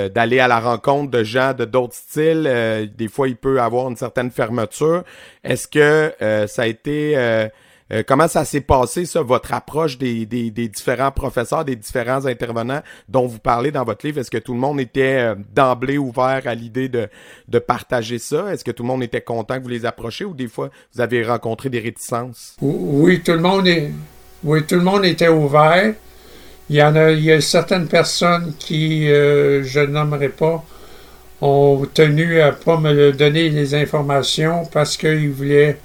d'aller 0.09 0.40
à 0.40 0.49
la 0.49 0.61
rencontre 0.61 1.11
de 1.11 1.23
gens 1.23 1.52
de 1.52 1.66
d'autres 1.66 1.95
styles. 1.95 2.90
des 2.97 3.09
fois, 3.09 3.28
il 3.28 3.37
peut 3.37 3.61
avoir 3.61 3.90
une 3.90 3.97
certaine 3.97 4.30
fermeture. 4.30 5.04
Est-ce 5.45 5.69
que 5.69 6.14
ça 6.47 6.62
a 6.62 6.66
été 6.66 7.50
euh, 7.92 8.02
comment 8.06 8.28
ça 8.28 8.44
s'est 8.44 8.61
passé, 8.61 9.04
ça, 9.04 9.23
votre 9.23 9.52
approche 9.52 9.99
des, 9.99 10.26
des, 10.26 10.50
différents 10.50 11.11
professeurs, 11.11 11.64
des 11.64 11.76
différents 11.76 12.25
intervenants 12.26 12.82
dont 13.09 13.26
vous 13.26 13.38
parlez 13.38 13.70
dans 13.73 13.85
votre 13.85 14.06
livre? 14.06 14.20
Est-ce 14.20 14.30
que 14.30 14.38
tout 14.38 14.54
le 14.54 14.61
monde 14.61 14.80
était 14.80 15.18
euh, 15.18 15.35
d'emblée 15.54 15.99
ouvert 15.99 16.42
à 16.44 16.54
l'idée 16.54 16.88
de, 16.88 17.09
de 17.49 17.59
partager 17.59 18.18
ça? 18.18 18.52
Est-ce 18.52 18.64
que 18.64 18.70
tout 18.70 18.85
le 18.85 18.88
monde 18.88 19.02
était 19.02 19.20
content 19.20 19.59
que 19.59 19.62
vous 19.62 19.68
les 19.68 19.87
approchiez 19.87 20.25
ou 20.25 20.35
des 20.35 20.49
fois 20.49 20.70
vous 20.94 21.00
avez 21.00 21.25
rencontré 21.25 21.68
des 21.68 21.80
réticences? 21.80 22.56
Oui, 22.61 23.20
tout 23.23 23.32
le 23.32 23.40
monde 23.40 23.66
est. 23.66 23.90
Oui, 24.44 24.64
tout 24.66 24.76
le 24.76 24.82
monde 24.82 25.04
était 25.04 25.28
ouvert. 25.28 25.92
Il 26.70 26.76
y 26.76 26.82
en 26.82 26.94
a, 26.94 27.11
il 27.11 27.25
y 27.25 27.32
a 27.32 27.40
certaines 27.40 27.88
personnes 27.88 28.54
qui, 28.59 29.11
euh, 29.11 29.64
je 29.64 29.80
nommerai 29.80 30.28
pas, 30.28 30.64
ont 31.40 31.85
tenu 31.92 32.40
à 32.40 32.52
pas 32.52 32.78
me 32.78 33.12
donner 33.12 33.49
les 33.49 33.75
informations 33.75 34.64
parce 34.73 34.97
qu'ils 34.97 35.30
voulaient 35.30 35.78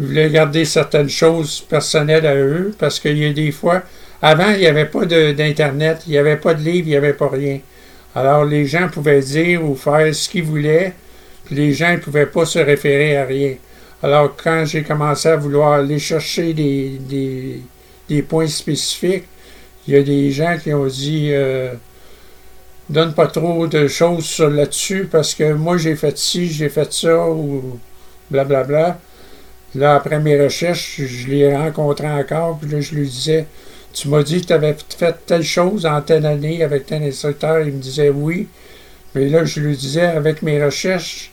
ils 0.00 0.06
voulaient 0.06 0.30
garder 0.30 0.64
certaines 0.64 1.10
choses 1.10 1.60
personnelles 1.60 2.26
à 2.26 2.34
eux 2.34 2.74
parce 2.78 2.98
qu'il 2.98 3.18
y 3.18 3.26
a 3.26 3.32
des 3.34 3.52
fois, 3.52 3.82
avant, 4.22 4.50
il 4.50 4.60
n'y 4.60 4.66
avait 4.66 4.86
pas 4.86 5.04
d'Internet, 5.04 6.02
il 6.06 6.12
n'y 6.12 6.18
avait 6.18 6.38
pas 6.38 6.54
de 6.54 6.62
livre, 6.62 6.86
il 6.86 6.90
n'y 6.90 6.96
avait 6.96 7.12
pas 7.12 7.28
rien. 7.28 7.60
Alors 8.14 8.46
les 8.46 8.64
gens 8.66 8.88
pouvaient 8.88 9.20
dire 9.20 9.62
ou 9.62 9.76
faire 9.76 10.12
ce 10.14 10.28
qu'ils 10.28 10.44
voulaient, 10.44 10.94
puis 11.44 11.54
les 11.54 11.74
gens 11.74 11.92
ne 11.92 11.98
pouvaient 11.98 12.26
pas 12.26 12.46
se 12.46 12.58
référer 12.58 13.18
à 13.18 13.26
rien. 13.26 13.56
Alors 14.02 14.34
quand 14.42 14.64
j'ai 14.64 14.82
commencé 14.82 15.28
à 15.28 15.36
vouloir 15.36 15.72
aller 15.72 15.98
chercher 15.98 16.54
des, 16.54 16.98
des, 18.08 18.22
points 18.22 18.46
spécifiques, 18.46 19.24
il 19.86 19.94
y 19.94 19.96
a 19.98 20.02
des 20.02 20.30
gens 20.30 20.56
qui 20.56 20.72
ont 20.72 20.86
dit 20.86 21.28
euh, 21.32 21.74
donne 22.88 23.12
pas 23.12 23.26
trop 23.26 23.66
de 23.66 23.86
choses 23.86 24.38
là-dessus 24.40 25.08
parce 25.12 25.34
que 25.34 25.52
moi 25.52 25.76
j'ai 25.76 25.94
fait 25.94 26.16
ci, 26.16 26.48
j'ai 26.48 26.70
fait 26.70 26.90
ça 26.90 27.28
ou 27.28 27.78
blablabla. 28.30 28.64
Bla, 28.64 28.88
bla. 28.92 29.00
Là, 29.74 29.94
après 29.94 30.18
mes 30.18 30.40
recherches, 30.40 31.00
je 31.00 31.28
l'ai 31.28 31.54
rencontré 31.54 32.08
encore, 32.10 32.58
puis 32.58 32.70
là, 32.70 32.80
je 32.80 32.94
lui 32.94 33.08
disais 33.08 33.46
Tu 33.92 34.08
m'as 34.08 34.22
dit 34.22 34.40
que 34.40 34.46
tu 34.46 34.52
avais 34.52 34.76
fait 34.96 35.14
telle 35.26 35.44
chose 35.44 35.86
en 35.86 36.00
telle 36.02 36.26
année 36.26 36.62
avec 36.64 36.86
tel 36.86 37.02
instructeur. 37.02 37.60
Il 37.60 37.74
me 37.74 37.80
disait 37.80 38.10
oui. 38.10 38.48
Mais 39.14 39.28
là, 39.28 39.44
je 39.44 39.60
lui 39.60 39.76
disais 39.76 40.06
Avec 40.06 40.42
mes 40.42 40.62
recherches, 40.62 41.30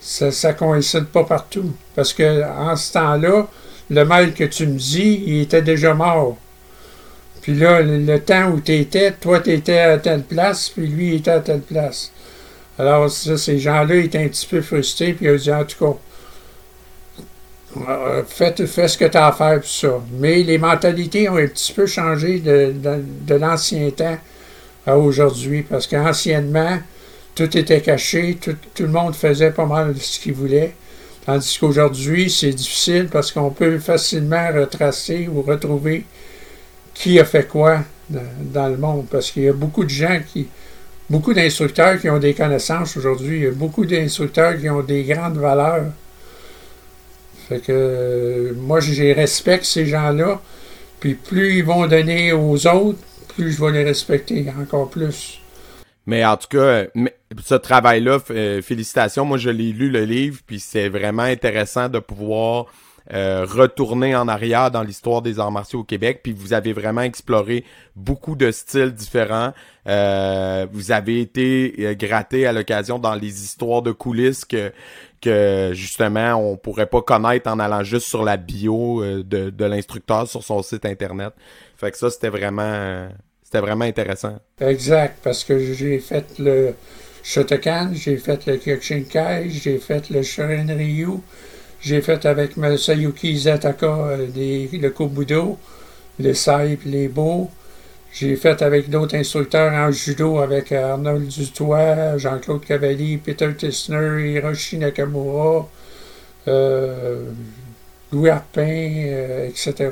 ça 0.00 0.26
ne 0.26 0.52
coïncide 0.52 1.06
pas 1.06 1.24
partout. 1.24 1.74
Parce 1.94 2.12
que 2.12 2.42
en 2.44 2.76
ce 2.76 2.92
temps-là, 2.94 3.48
le 3.90 4.04
mal 4.04 4.32
que 4.34 4.44
tu 4.44 4.66
me 4.66 4.78
dis, 4.78 5.22
il 5.26 5.40
était 5.40 5.62
déjà 5.62 5.94
mort. 5.94 6.36
Puis 7.42 7.54
là, 7.54 7.82
le, 7.82 8.18
temps 8.20 8.50
où 8.50 8.60
tu 8.60 8.72
étais, 8.72 9.12
toi, 9.12 9.40
tu 9.40 9.52
étais 9.52 9.78
à 9.78 9.98
telle 9.98 10.22
place, 10.22 10.70
puis 10.70 10.86
lui, 10.86 11.08
il 11.08 11.14
était 11.16 11.30
à 11.30 11.40
telle 11.40 11.60
place. 11.60 12.10
Alors, 12.78 13.10
ça, 13.10 13.36
ces 13.36 13.58
gens-là 13.58 13.96
étaient 13.96 14.24
un 14.24 14.28
petit 14.28 14.46
peu 14.46 14.62
frustrés, 14.62 15.12
puis 15.12 15.26
ils 15.26 15.32
ont 15.32 15.36
dit, 15.36 15.52
en 15.52 15.64
tout 15.64 15.84
cas, 15.84 15.98
euh, 17.88 18.22
fais, 18.26 18.88
ce 18.88 18.98
que 18.98 19.04
tu 19.04 19.16
as 19.16 19.26
à 19.26 19.32
faire, 19.32 19.60
tout 19.60 19.66
ça. 19.66 20.00
Mais 20.18 20.42
les 20.42 20.58
mentalités 20.58 21.28
ont 21.28 21.36
un 21.36 21.46
petit 21.46 21.72
peu 21.72 21.86
changé 21.86 22.40
de, 22.40 23.34
l'ancien 23.34 23.90
temps 23.90 24.18
à 24.86 24.98
aujourd'hui, 24.98 25.62
parce 25.62 25.86
qu'anciennement, 25.86 26.78
tout 27.34 27.56
était 27.56 27.80
caché, 27.80 28.38
tout, 28.40 28.56
le 28.82 28.88
monde 28.88 29.14
faisait 29.14 29.50
pas 29.50 29.66
mal 29.66 29.94
ce 29.96 30.20
qu'il 30.20 30.34
voulait. 30.34 30.74
Tandis 31.26 31.56
qu'aujourd'hui, 31.58 32.30
c'est 32.30 32.52
difficile 32.52 33.08
parce 33.10 33.32
qu'on 33.32 33.50
peut 33.50 33.78
facilement 33.78 34.48
retracer 34.52 35.28
ou 35.32 35.40
retrouver 35.40 36.04
qui 36.92 37.18
a 37.18 37.24
fait 37.24 37.48
quoi 37.48 37.80
dans, 38.10 38.68
le 38.68 38.76
monde. 38.76 39.06
Parce 39.10 39.30
qu'il 39.30 39.44
y 39.44 39.48
a 39.48 39.52
beaucoup 39.52 39.84
de 39.84 39.90
gens 39.90 40.20
qui. 40.26 40.48
Beaucoup 41.10 41.34
d'instructeurs 41.34 42.00
qui 42.00 42.08
ont 42.08 42.18
des 42.18 42.32
connaissances 42.32 42.96
aujourd'hui. 42.96 43.36
Il 43.36 43.42
y 43.44 43.46
a 43.46 43.50
beaucoup 43.50 43.84
d'instructeurs 43.84 44.58
qui 44.58 44.70
ont 44.70 44.82
des 44.82 45.04
grandes 45.04 45.36
valeurs. 45.36 45.84
Fait 47.48 47.60
que 47.60 48.54
moi, 48.58 48.80
je 48.80 49.14
respecte 49.14 49.64
ces 49.64 49.86
gens-là. 49.86 50.40
Puis 51.00 51.14
plus 51.14 51.58
ils 51.58 51.64
vont 51.64 51.86
donner 51.86 52.32
aux 52.32 52.66
autres, 52.66 52.98
plus 53.28 53.52
je 53.52 53.62
vais 53.62 53.72
les 53.72 53.84
respecter 53.84 54.46
encore 54.60 54.88
plus. 54.88 55.40
Mais 56.06 56.24
en 56.24 56.36
tout 56.36 56.48
cas, 56.48 56.84
ce 57.42 57.54
travail-là, 57.54 58.18
euh, 58.30 58.62
félicitations. 58.62 59.24
Moi, 59.24 59.38
je 59.38 59.50
l'ai 59.50 59.72
lu 59.72 59.90
le 59.90 60.04
livre, 60.04 60.40
puis 60.46 60.60
c'est 60.60 60.88
vraiment 60.88 61.22
intéressant 61.22 61.88
de 61.88 61.98
pouvoir 61.98 62.66
euh, 63.12 63.44
retourné 63.44 64.16
en 64.16 64.28
arrière 64.28 64.70
dans 64.70 64.82
l'histoire 64.82 65.20
des 65.20 65.38
arts 65.38 65.50
martiaux 65.50 65.80
au 65.80 65.84
Québec, 65.84 66.20
puis 66.22 66.32
vous 66.32 66.54
avez 66.54 66.72
vraiment 66.72 67.02
exploré 67.02 67.64
beaucoup 67.96 68.34
de 68.34 68.50
styles 68.50 68.92
différents. 68.92 69.52
Euh, 69.86 70.66
vous 70.72 70.90
avez 70.90 71.20
été 71.20 71.74
euh, 71.80 71.94
gratté 71.94 72.46
à 72.46 72.52
l'occasion 72.52 72.98
dans 72.98 73.14
les 73.14 73.44
histoires 73.44 73.82
de 73.82 73.92
coulisses 73.92 74.44
que 74.44 74.72
que 75.20 75.70
justement 75.74 76.34
on 76.34 76.56
pourrait 76.56 76.86
pas 76.86 77.00
connaître 77.00 77.50
en 77.50 77.58
allant 77.58 77.82
juste 77.82 78.08
sur 78.08 78.24
la 78.24 78.36
bio 78.36 79.02
de, 79.02 79.50
de 79.50 79.64
l'instructeur 79.64 80.28
sur 80.28 80.42
son 80.42 80.62
site 80.62 80.84
internet. 80.84 81.32
Fait 81.76 81.90
que 81.90 81.98
ça 81.98 82.10
c'était 82.10 82.28
vraiment 82.28 83.08
c'était 83.42 83.60
vraiment 83.60 83.84
intéressant. 83.84 84.38
Exact, 84.60 85.18
parce 85.22 85.44
que 85.44 85.58
j'ai 85.74 85.98
fait 85.98 86.38
le 86.38 86.74
Shotokan, 87.22 87.92
j'ai 87.94 88.18
fait 88.18 88.44
le 88.46 88.58
Kyokushinkai, 88.58 89.48
j'ai 89.48 89.78
fait 89.78 90.10
le 90.10 90.22
Shorin 90.22 90.66
Ryu, 90.66 91.20
j'ai 91.84 92.00
fait 92.00 92.24
avec 92.24 92.52
Sayuki 92.78 93.36
Zataka 93.36 93.86
euh, 93.86 94.26
le 94.34 94.88
Kobudo, 94.88 95.58
les 96.18 96.32
Sai 96.32 96.78
les 96.86 97.08
Beaux. 97.08 97.50
J'ai 98.10 98.36
fait 98.36 98.62
avec 98.62 98.88
d'autres 98.88 99.16
instructeurs 99.16 99.72
en 99.72 99.90
judo 99.90 100.38
avec 100.38 100.72
Arnold 100.72 101.26
Dutoit, 101.28 102.16
Jean-Claude 102.16 102.64
Cavalli, 102.64 103.18
Peter 103.18 103.52
Tissner, 103.54 104.32
Hiroshi 104.32 104.78
Nakamura, 104.78 105.68
euh, 106.48 107.24
Louis 108.12 108.30
Arpin, 108.30 108.92
euh, 109.08 109.48
etc. 109.48 109.90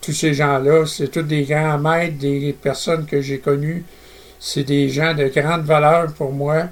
Tous 0.00 0.12
ces 0.12 0.32
gens-là, 0.32 0.86
c'est 0.86 1.08
tous 1.08 1.22
des 1.22 1.42
grands 1.42 1.78
maîtres, 1.78 2.16
des 2.18 2.54
personnes 2.54 3.04
que 3.04 3.20
j'ai 3.20 3.40
connues. 3.40 3.84
C'est 4.38 4.64
des 4.64 4.88
gens 4.88 5.12
de 5.12 5.26
grande 5.26 5.64
valeur 5.64 6.14
pour 6.14 6.32
moi. 6.32 6.68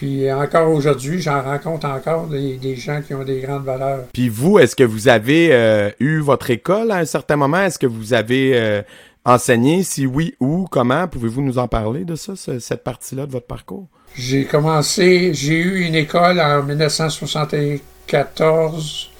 Puis 0.00 0.32
encore 0.32 0.70
aujourd'hui, 0.70 1.20
j'en 1.20 1.42
rencontre 1.42 1.86
encore 1.86 2.26
des, 2.26 2.74
gens 2.74 3.02
qui 3.02 3.12
ont 3.12 3.22
des 3.22 3.40
grandes 3.40 3.66
valeurs. 3.66 4.06
Puis 4.14 4.30
vous, 4.30 4.58
est-ce 4.58 4.74
que 4.74 4.82
vous 4.82 5.08
avez 5.08 5.52
euh, 5.52 5.90
eu 6.00 6.20
votre 6.20 6.48
école 6.48 6.90
à 6.90 6.96
un 6.96 7.04
certain 7.04 7.36
moment? 7.36 7.60
Est-ce 7.60 7.78
que 7.78 7.86
vous 7.86 8.14
avez 8.14 8.52
euh, 8.54 8.80
enseigné? 9.26 9.82
Si 9.82 10.06
oui, 10.06 10.34
où? 10.40 10.66
Comment? 10.70 11.06
Pouvez-vous 11.06 11.42
nous 11.42 11.58
en 11.58 11.68
parler 11.68 12.06
de 12.06 12.14
ça, 12.14 12.32
cette 12.34 12.82
partie-là 12.82 13.26
de 13.26 13.32
votre 13.32 13.46
parcours? 13.46 13.88
J'ai 14.14 14.46
commencé, 14.46 15.34
j'ai 15.34 15.58
eu 15.58 15.84
une 15.84 15.94
école 15.94 16.40
en 16.40 16.62
1974 16.62 19.10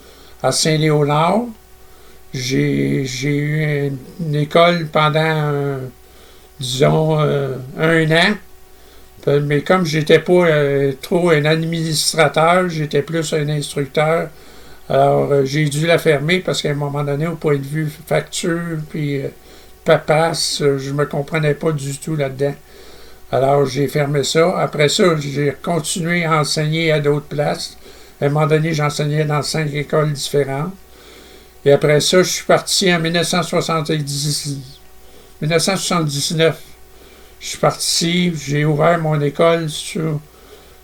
à 0.42 0.50
Saint-Léonard. 0.50 1.42
J'ai 2.32 3.04
eu 3.22 3.92
une, 4.18 4.34
école 4.34 4.88
pendant, 4.90 5.76
disons, 6.58 7.20
euh, 7.20 7.58
un 7.78 8.10
an 8.12 8.32
mais 9.26 9.62
comme 9.62 9.84
j'étais 9.84 10.18
pas 10.18 10.46
euh, 10.46 10.92
trop 11.00 11.30
un 11.30 11.44
administrateur, 11.44 12.68
j'étais 12.68 13.02
plus 13.02 13.32
un 13.32 13.48
instructeur. 13.48 14.28
Alors, 14.88 15.30
euh, 15.32 15.44
j'ai 15.44 15.66
dû 15.66 15.86
la 15.86 15.98
fermer 15.98 16.40
parce 16.40 16.62
qu'à 16.62 16.70
un 16.70 16.74
moment 16.74 17.04
donné, 17.04 17.26
au 17.26 17.36
point 17.36 17.56
de 17.56 17.66
vue 17.66 17.88
facture, 18.06 18.78
puis 18.88 19.22
papasse, 19.84 20.62
je 20.78 20.92
me 20.92 21.06
comprenais 21.06 21.54
pas 21.54 21.72
du 21.72 21.96
tout 21.98 22.16
là-dedans. 22.16 22.54
Alors, 23.32 23.66
j'ai 23.66 23.86
fermé 23.88 24.24
ça. 24.24 24.58
Après 24.58 24.88
ça, 24.88 25.04
j'ai 25.18 25.54
continué 25.62 26.24
à 26.24 26.40
enseigner 26.40 26.90
à 26.90 27.00
d'autres 27.00 27.26
places. 27.26 27.76
À 28.20 28.26
un 28.26 28.28
moment 28.28 28.46
donné, 28.46 28.74
j'enseignais 28.74 29.24
dans 29.24 29.42
cinq 29.42 29.72
écoles 29.74 30.12
différentes. 30.12 30.72
Et 31.64 31.72
après 31.72 32.00
ça, 32.00 32.22
je 32.22 32.28
suis 32.28 32.44
parti 32.44 32.92
en 32.92 32.98
1970, 32.98 34.56
1979 35.42 36.69
je 37.40 37.46
suis 37.46 37.58
parti, 37.58 38.32
j'ai 38.36 38.66
ouvert 38.66 38.98
mon 38.98 39.18
école 39.20 39.70
sur 39.70 40.20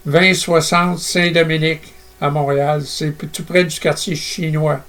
2060 0.07 0.99
Saint-Dominique 0.99 1.93
à 2.19 2.31
Montréal. 2.31 2.83
C'est 2.87 3.13
tout 3.31 3.45
près 3.45 3.65
du 3.65 3.79
quartier 3.79 4.17
chinois. 4.17 4.81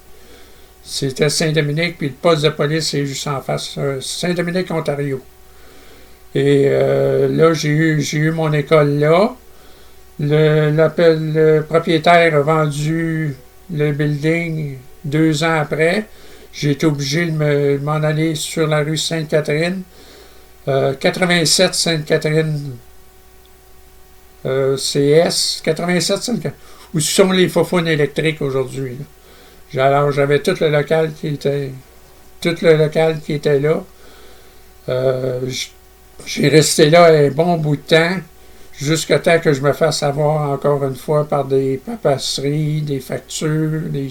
C'était 0.82 1.28
Saint-Dominique, 1.28 1.98
puis 1.98 2.08
le 2.08 2.14
poste 2.14 2.44
de 2.44 2.50
police 2.50 2.94
est 2.94 3.06
juste 3.06 3.28
en 3.28 3.42
face. 3.42 3.76
Euh, 3.78 4.00
Saint-Dominique, 4.00 4.72
Ontario. 4.72 5.22
Et 6.34 6.68
euh, 6.68 7.28
là, 7.28 7.54
j'ai 7.54 7.68
eu, 7.70 8.32
mon 8.32 8.54
école 8.54 9.00
là. 9.00 9.36
Le, 10.20 11.60
propriétaire 11.62 12.34
a 12.34 12.40
vendu 12.40 13.36
le 13.74 13.92
building 13.92 14.78
deux 15.04 15.44
ans 15.44 15.60
après. 15.60 16.06
J'ai 16.54 16.72
été 16.72 16.86
obligé 16.86 17.26
de 17.26 17.78
m'en 17.84 17.92
aller 17.96 18.36
sur 18.36 18.68
la 18.68 18.80
rue 18.80 18.98
Sainte-Catherine 18.98 19.84
87 20.68 21.74
Sainte-Catherine 21.74 22.76
euh, 24.46 24.76
CS, 24.76 25.62
87 25.64 26.18
Sainte-Catherine, 26.18 26.54
où 26.94 27.00
sont 27.00 27.32
les 27.32 27.48
faufounes 27.48 27.88
électriques 27.88 28.42
aujourd'hui. 28.42 28.98
Alors 29.78 30.12
j'avais 30.12 30.40
tout 30.40 30.56
le 30.62 30.70
local 30.70 31.14
qui 31.14 31.28
était 31.28 31.72
tout 32.42 32.56
le 32.62 32.76
local 32.76 33.20
qui 33.20 33.34
était 33.34 33.60
là. 33.60 33.84
Euh, 34.90 35.42
j'ai 36.26 36.48
resté 36.48 36.90
là 36.90 37.08
un 37.08 37.30
bon 37.30 37.58
bout 37.58 37.76
de 37.76 37.82
temps, 37.82 38.18
jusqu'à 38.78 39.20
temps 39.20 39.40
que 39.40 39.54
je 39.54 39.62
me 39.62 39.74
fasse 39.74 40.04
avoir 40.04 40.52
encore 40.52 40.84
une 40.86 40.96
fois 40.96 41.28
par 41.28 41.46
des 41.46 41.78
papasseries, 41.78 42.82
des 42.82 43.00
factures, 43.00 43.82
des, 43.90 44.10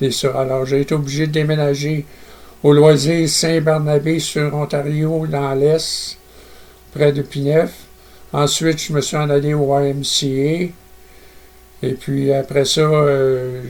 des 0.00 0.10
ça. 0.10 0.40
Alors 0.40 0.66
j'ai 0.66 0.80
été 0.80 0.94
obligé 0.94 1.26
de 1.26 1.32
déménager 1.32 2.04
au 2.62 2.72
loisir 2.72 3.28
Saint-Barnabé 3.28 4.20
sur 4.20 4.54
Ontario, 4.54 5.26
dans 5.26 5.52
l'Est, 5.54 6.16
près 6.92 7.12
de 7.12 7.22
Pineuf. 7.22 7.72
Ensuite, 8.32 8.78
je 8.78 8.92
me 8.92 9.00
suis 9.00 9.16
en 9.16 9.28
allé 9.30 9.52
au 9.52 9.76
YMCA. 9.78 10.72
Et 11.84 11.94
puis 11.98 12.32
après 12.32 12.64
ça, 12.64 12.82
euh, 12.82 13.60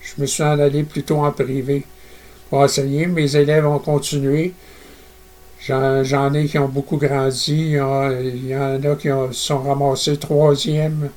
je 0.00 0.20
me 0.20 0.26
suis 0.26 0.42
en 0.42 0.58
allé 0.58 0.82
plutôt 0.82 1.24
en 1.24 1.32
privé 1.32 1.84
pour 2.48 2.60
enseigner. 2.60 3.06
Mes 3.06 3.34
élèves 3.34 3.66
ont 3.66 3.78
continué. 3.78 4.52
J'en 5.60 6.34
ai 6.34 6.46
qui 6.46 6.58
ont 6.58 6.68
beaucoup 6.68 6.96
grandi. 6.96 7.72
Il 7.72 8.46
y 8.46 8.56
en 8.56 8.82
a 8.82 8.96
qui 8.96 9.08
sont 9.32 9.58
ramassés 9.58 10.18
troisième 10.18 11.08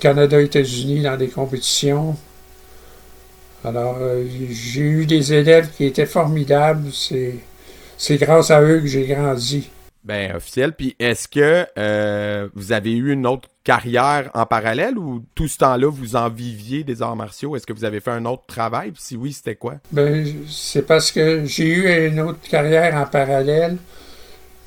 Canada-États-Unis 0.00 1.02
dans 1.02 1.16
des 1.16 1.28
compétitions. 1.28 2.16
Alors, 3.64 3.96
euh, 4.00 4.24
j'ai 4.50 4.82
eu 4.82 5.06
des 5.06 5.32
élèves 5.32 5.70
qui 5.74 5.84
étaient 5.86 6.06
formidables. 6.06 6.90
C'est 6.92 8.16
grâce 8.18 8.50
à 8.50 8.60
eux 8.60 8.80
que 8.80 8.86
j'ai 8.86 9.06
grandi. 9.06 9.70
Ben, 10.04 10.36
officiel. 10.36 10.72
Puis, 10.72 10.94
est-ce 10.98 11.26
que 11.26 11.66
euh, 11.78 12.48
vous 12.54 12.72
avez 12.72 12.92
eu 12.92 13.12
une 13.12 13.26
autre 13.26 13.48
carrière 13.64 14.30
en 14.34 14.44
parallèle 14.44 14.98
ou 14.98 15.24
tout 15.34 15.48
ce 15.48 15.56
temps-là, 15.56 15.88
vous 15.90 16.14
en 16.14 16.28
viviez 16.28 16.84
des 16.84 17.00
arts 17.00 17.16
martiaux? 17.16 17.56
Est-ce 17.56 17.66
que 17.66 17.72
vous 17.72 17.86
avez 17.86 18.00
fait 18.00 18.10
un 18.10 18.26
autre 18.26 18.44
travail? 18.46 18.90
Puis 18.90 19.02
si 19.02 19.16
oui, 19.16 19.32
c'était 19.32 19.54
quoi? 19.54 19.76
Ben, 19.92 20.26
c'est 20.46 20.86
parce 20.86 21.10
que 21.10 21.46
j'ai 21.46 21.68
eu 21.68 22.08
une 22.08 22.20
autre 22.20 22.40
carrière 22.42 22.94
en 22.96 23.06
parallèle, 23.06 23.78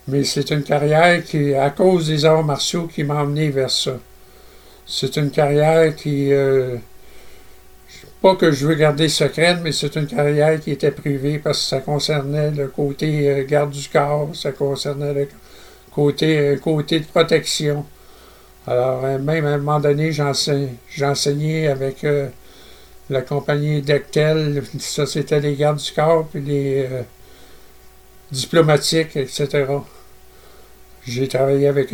mais 0.07 0.23
c'est 0.23 0.49
une 0.49 0.63
carrière 0.63 1.23
qui, 1.23 1.53
à 1.53 1.69
cause 1.69 2.07
des 2.07 2.25
arts 2.25 2.43
martiaux, 2.43 2.87
qui 2.87 3.03
m'a 3.03 3.21
emmené 3.21 3.49
vers 3.49 3.69
ça. 3.69 3.99
C'est 4.87 5.17
une 5.17 5.29
carrière 5.29 5.95
qui... 5.95 6.33
Euh, 6.33 6.77
pas 8.21 8.35
que 8.35 8.51
je 8.51 8.67
veux 8.67 8.75
garder 8.75 9.09
secrète, 9.09 9.59
mais 9.63 9.71
c'est 9.71 9.95
une 9.95 10.07
carrière 10.07 10.59
qui 10.59 10.71
était 10.71 10.91
privée 10.91 11.39
parce 11.39 11.59
que 11.59 11.65
ça 11.65 11.79
concernait 11.81 12.51
le 12.51 12.67
côté 12.67 13.29
euh, 13.29 13.45
garde 13.45 13.71
du 13.71 13.87
corps, 13.89 14.29
ça 14.33 14.51
concernait 14.51 15.13
le 15.13 15.27
côté, 15.91 16.39
euh, 16.39 16.57
côté 16.57 16.99
de 16.99 17.05
protection. 17.05 17.85
Alors, 18.65 19.05
euh, 19.05 19.19
même 19.19 19.45
à 19.45 19.49
un 19.49 19.57
moment 19.57 19.79
donné, 19.79 20.11
j'enseignais 20.11 21.67
avec 21.67 22.05
la 23.09 23.21
compagnie 23.21 23.81
Dectel, 23.81 24.63
ça 24.79 25.05
c'était 25.05 25.39
les 25.39 25.55
gardes 25.55 25.77
du 25.77 25.91
corps, 25.91 26.27
puis 26.27 26.41
les 26.41 26.87
diplomatiques, 28.31 29.15
etc. 29.15 29.65
J'ai 31.05 31.27
travaillé 31.29 31.67
avec 31.67 31.93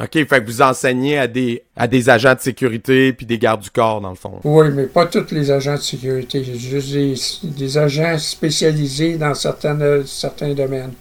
OK, 0.00 0.12
fait 0.12 0.26
que 0.26 0.46
vous 0.46 0.62
enseignez 0.62 1.18
à 1.18 1.26
des, 1.26 1.64
à 1.74 1.88
des 1.88 2.08
agents 2.08 2.34
de 2.34 2.40
sécurité 2.40 3.12
puis 3.12 3.26
des 3.26 3.36
gardes 3.36 3.62
du 3.62 3.70
corps, 3.70 4.00
dans 4.00 4.10
le 4.10 4.16
fond. 4.16 4.38
Oui, 4.44 4.68
mais 4.72 4.84
pas 4.84 5.06
tous 5.06 5.32
les 5.32 5.50
agents 5.50 5.74
de 5.74 5.80
sécurité. 5.80 6.44
Juste 6.44 7.44
des, 7.44 7.78
agents 7.78 8.16
spécialisés 8.16 9.16
dans 9.16 9.34
certaines, 9.34 10.06
certains 10.06 10.54
domaines. 10.54 10.92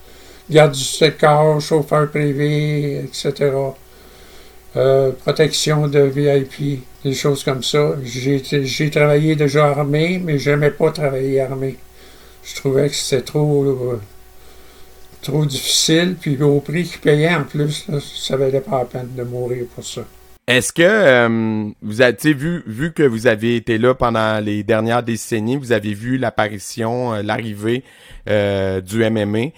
Garde 0.50 0.72
du 0.72 1.12
corps, 1.20 1.62
chauffeur 1.62 2.10
privé, 2.10 3.04
etc. 3.04 3.52
Euh, 4.76 5.12
protection 5.12 5.88
de 5.88 6.00
VIP, 6.00 6.84
des 7.04 7.14
choses 7.14 7.44
comme 7.44 7.62
ça. 7.62 7.96
J'ai 8.04 8.90
travaillé 8.90 9.36
déjà 9.36 9.68
armé, 9.68 10.20
mais 10.24 10.40
j'aimais 10.40 10.72
pas 10.72 10.90
travailler 10.90 11.42
armé. 11.42 11.78
Je 12.44 12.56
trouvais 12.56 12.90
que 12.90 12.96
c'était 12.96 13.22
trop... 13.22 13.64
Euh, 13.64 14.02
trop 15.22 15.46
difficile, 15.46 16.16
puis 16.20 16.42
au 16.42 16.60
prix 16.60 16.84
qu'ils 16.84 17.00
payaient 17.00 17.36
en 17.36 17.44
plus, 17.44 17.88
ça 18.00 18.38
valait 18.38 18.62
pas 18.62 18.80
la 18.80 18.86
peine 18.86 19.10
de 19.16 19.24
mourir 19.24 19.66
pour 19.74 19.84
ça. 19.84 20.02
Est-ce 20.48 20.72
que 20.72 20.82
euh, 20.82 21.70
vous 21.82 22.02
avez 22.02 22.34
vu, 22.34 22.64
vu 22.66 22.94
que 22.94 23.04
vous 23.04 23.28
avez 23.28 23.58
été 23.58 23.78
là 23.78 23.94
pendant 23.94 24.40
les 24.40 24.64
dernières 24.64 25.04
décennies, 25.04 25.58
vous 25.58 25.74
avez 25.74 25.94
vu 25.94 26.18
l'apparition, 26.18 27.16
euh, 27.16 27.22
l'arrivée 27.22 27.84
euh, 28.30 28.80
du 28.80 29.04
MMA, 29.10 29.50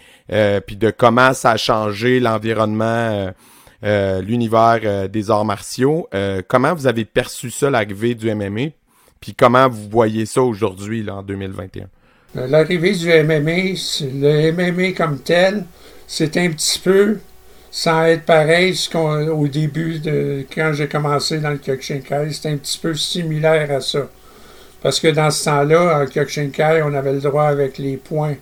puis 0.65 0.75
de 0.75 0.89
comment 0.89 1.33
ça 1.33 1.51
a 1.51 1.57
changé 1.57 2.19
l'environnement, 2.19 3.31
l'univers 3.83 5.09
des 5.09 5.29
arts 5.31 5.45
martiaux. 5.45 6.07
comment 6.47 6.73
vous 6.73 6.85
avez 6.85 7.05
perçu 7.05 7.49
ça, 7.49 7.69
l'arrivée 7.69 8.15
du 8.15 8.33
MMA? 8.33 8.69
Puis 9.19 9.33
comment 9.33 9.67
vous 9.69 9.89
voyez 9.89 10.25
ça 10.25 10.41
aujourd'hui, 10.41 11.03
là, 11.03 11.17
en 11.17 11.23
2021? 11.23 11.87
Euh, 12.37 12.47
l'arrivée 12.47 12.91
du 12.91 13.07
MMA, 13.07 13.73
le 14.13 14.51
MMA 14.51 14.91
comme 14.91 15.19
tel, 15.19 15.65
c'est 16.05 16.37
un 16.37 16.51
petit 16.51 16.79
peu, 16.79 17.17
sans 17.71 18.03
être 18.03 18.23
pareil 18.23 18.77
au 18.93 19.47
début 19.47 19.99
de 19.99 20.45
quand 20.53 20.73
j'ai 20.73 20.87
commencé 20.87 21.39
dans 21.39 21.49
le 21.51 21.57
Kyokushinkai, 21.57 22.31
c'est 22.31 22.49
un 22.49 22.57
petit 22.57 22.77
peu 22.77 22.93
similaire 22.93 23.71
à 23.71 23.81
ça. 23.81 24.07
Parce 24.81 24.99
que 24.99 25.07
dans 25.07 25.31
ce 25.31 25.45
temps-là, 25.45 26.01
en 26.01 26.05
Kyokushinkai, 26.05 26.83
on 26.83 26.93
avait 26.93 27.13
le 27.13 27.19
droit 27.19 27.45
avec 27.45 27.79
les 27.79 27.97
poings 27.97 28.35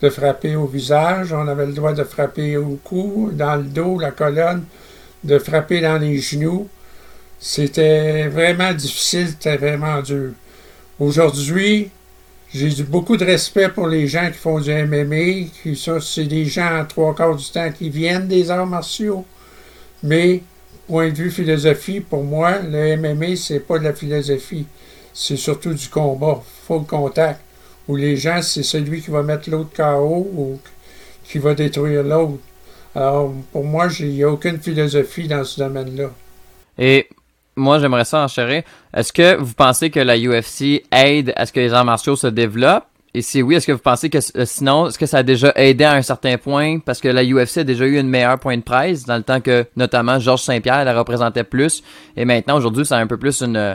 de 0.00 0.08
frapper 0.08 0.54
au 0.56 0.66
visage, 0.66 1.32
on 1.32 1.48
avait 1.48 1.66
le 1.66 1.72
droit 1.72 1.92
de 1.92 2.04
frapper 2.04 2.56
au 2.56 2.78
cou, 2.84 3.30
dans 3.32 3.56
le 3.56 3.64
dos, 3.64 3.98
la 3.98 4.12
colonne, 4.12 4.64
de 5.24 5.38
frapper 5.38 5.80
dans 5.80 5.98
les 5.98 6.18
genoux. 6.18 6.68
C'était 7.40 8.28
vraiment 8.28 8.72
difficile, 8.72 9.28
c'était 9.28 9.56
vraiment 9.56 10.00
dur. 10.00 10.30
Aujourd'hui, 10.98 11.90
j'ai 12.54 12.82
beaucoup 12.84 13.16
de 13.16 13.24
respect 13.24 13.68
pour 13.68 13.88
les 13.88 14.06
gens 14.06 14.28
qui 14.30 14.38
font 14.38 14.60
du 14.60 14.72
MMA, 14.72 15.48
qui 15.62 15.76
ça, 15.76 16.00
c'est 16.00 16.24
des 16.24 16.44
gens 16.44 16.84
trois 16.88 17.14
quarts 17.14 17.36
du 17.36 17.44
temps 17.44 17.70
qui 17.70 17.90
viennent 17.90 18.28
des 18.28 18.50
arts 18.50 18.66
martiaux. 18.66 19.24
Mais, 20.02 20.42
point 20.86 21.10
de 21.10 21.14
vue 21.14 21.30
philosophie, 21.30 22.00
pour 22.00 22.22
moi, 22.22 22.58
le 22.58 22.96
MMA, 22.96 23.36
c'est 23.36 23.60
pas 23.60 23.78
de 23.78 23.84
la 23.84 23.92
philosophie. 23.92 24.66
C'est 25.12 25.36
surtout 25.36 25.74
du 25.74 25.88
combat, 25.88 26.42
full 26.66 26.84
contact. 26.84 27.40
Où 27.88 27.96
les 27.96 28.16
gens, 28.16 28.42
c'est 28.42 28.62
celui 28.62 29.00
qui 29.00 29.10
va 29.10 29.22
mettre 29.22 29.48
l'autre 29.50 29.70
KO 29.76 30.28
ou 30.34 30.58
qui 31.24 31.38
va 31.38 31.54
détruire 31.54 32.02
l'autre. 32.02 32.38
Alors, 32.94 33.32
pour 33.52 33.64
moi, 33.64 33.88
il 34.00 34.08
n'y 34.08 34.22
a 34.22 34.30
aucune 34.30 34.58
philosophie 34.58 35.28
dans 35.28 35.44
ce 35.44 35.60
domaine-là. 35.60 36.10
Et 36.78 37.08
moi, 37.56 37.78
j'aimerais 37.78 38.04
ça 38.04 38.22
en 38.22 38.28
chérir. 38.28 38.62
Est-ce 38.94 39.12
que 39.12 39.36
vous 39.36 39.54
pensez 39.54 39.90
que 39.90 40.00
la 40.00 40.16
UFC 40.16 40.84
aide 40.92 41.32
à 41.36 41.46
ce 41.46 41.52
que 41.52 41.60
les 41.60 41.72
arts 41.72 41.84
martiaux 41.84 42.16
se 42.16 42.26
développent? 42.26 42.86
Et 43.14 43.22
si 43.22 43.40
oui, 43.40 43.54
est-ce 43.54 43.66
que 43.66 43.72
vous 43.72 43.78
pensez 43.78 44.10
que 44.10 44.18
euh, 44.18 44.44
sinon, 44.44 44.88
est-ce 44.88 44.98
que 44.98 45.06
ça 45.06 45.18
a 45.18 45.22
déjà 45.22 45.50
aidé 45.56 45.84
à 45.84 45.94
un 45.94 46.02
certain 46.02 46.36
point? 46.36 46.80
Parce 46.80 47.00
que 47.00 47.08
la 47.08 47.24
UFC 47.24 47.58
a 47.58 47.64
déjà 47.64 47.86
eu 47.86 47.98
une 47.98 48.08
meilleure 48.08 48.38
point 48.38 48.58
de 48.58 48.62
presse 48.62 49.06
dans 49.06 49.16
le 49.16 49.22
temps 49.22 49.40
que, 49.40 49.64
notamment, 49.74 50.18
Georges 50.18 50.42
Saint-Pierre 50.42 50.84
la 50.84 50.96
représentait 50.96 51.44
plus. 51.44 51.82
Et 52.14 52.26
maintenant, 52.26 52.58
aujourd'hui, 52.58 52.84
c'est 52.84 52.94
un 52.94 53.06
peu 53.06 53.16
plus 53.16 53.40
une, 53.40 53.56
euh, 53.56 53.74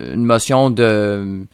une 0.00 0.24
motion 0.24 0.70
de 0.70 0.82
euh, 0.82 1.44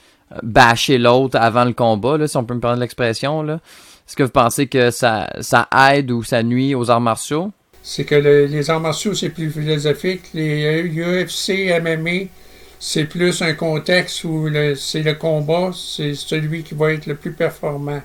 bâcher 0.43 0.97
l'autre 0.97 1.37
avant 1.39 1.67
le 1.67 1.75
combat, 1.75 2.17
là, 2.17 2.27
si 2.27 2.39
on 2.39 2.45
peut 2.45 2.55
me 2.55 2.61
permettre 2.61 2.81
l'expression. 2.81 3.47
Est-ce 3.47 4.17
que 4.17 4.23
vous 4.23 4.31
pensez 4.31 4.67
que 4.67 4.91
ça, 4.91 5.29
ça 5.41 5.69
aide 5.91 6.11
ou 6.11 6.23
ça 6.23 6.43
nuit 6.43 6.75
aux 6.75 6.91
arts 6.91 7.03
martiaux? 7.03 7.53
C'est 7.83 8.05
que 8.05 8.15
les 8.15 8.71
arts 8.71 8.81
martiaux, 8.81 9.15
c'est 9.15 9.31
plus 9.31 9.51
philosophique. 9.51 10.23
Les 10.35 10.83
UFC, 10.83 11.73
MMA, 11.81 12.29
c'est 12.79 13.05
plus 13.05 13.43
un 13.43 13.55
contexte 13.55 14.25
où 14.25 14.49
c'est 14.77 15.03
le 15.03 15.15
combat, 15.15 15.71
c'est 15.75 16.15
celui 16.15 16.63
qui 16.63 16.75
va 16.75 16.93
être 16.93 17.07
le 17.07 17.15
plus 17.17 17.33
performant. 17.33 18.03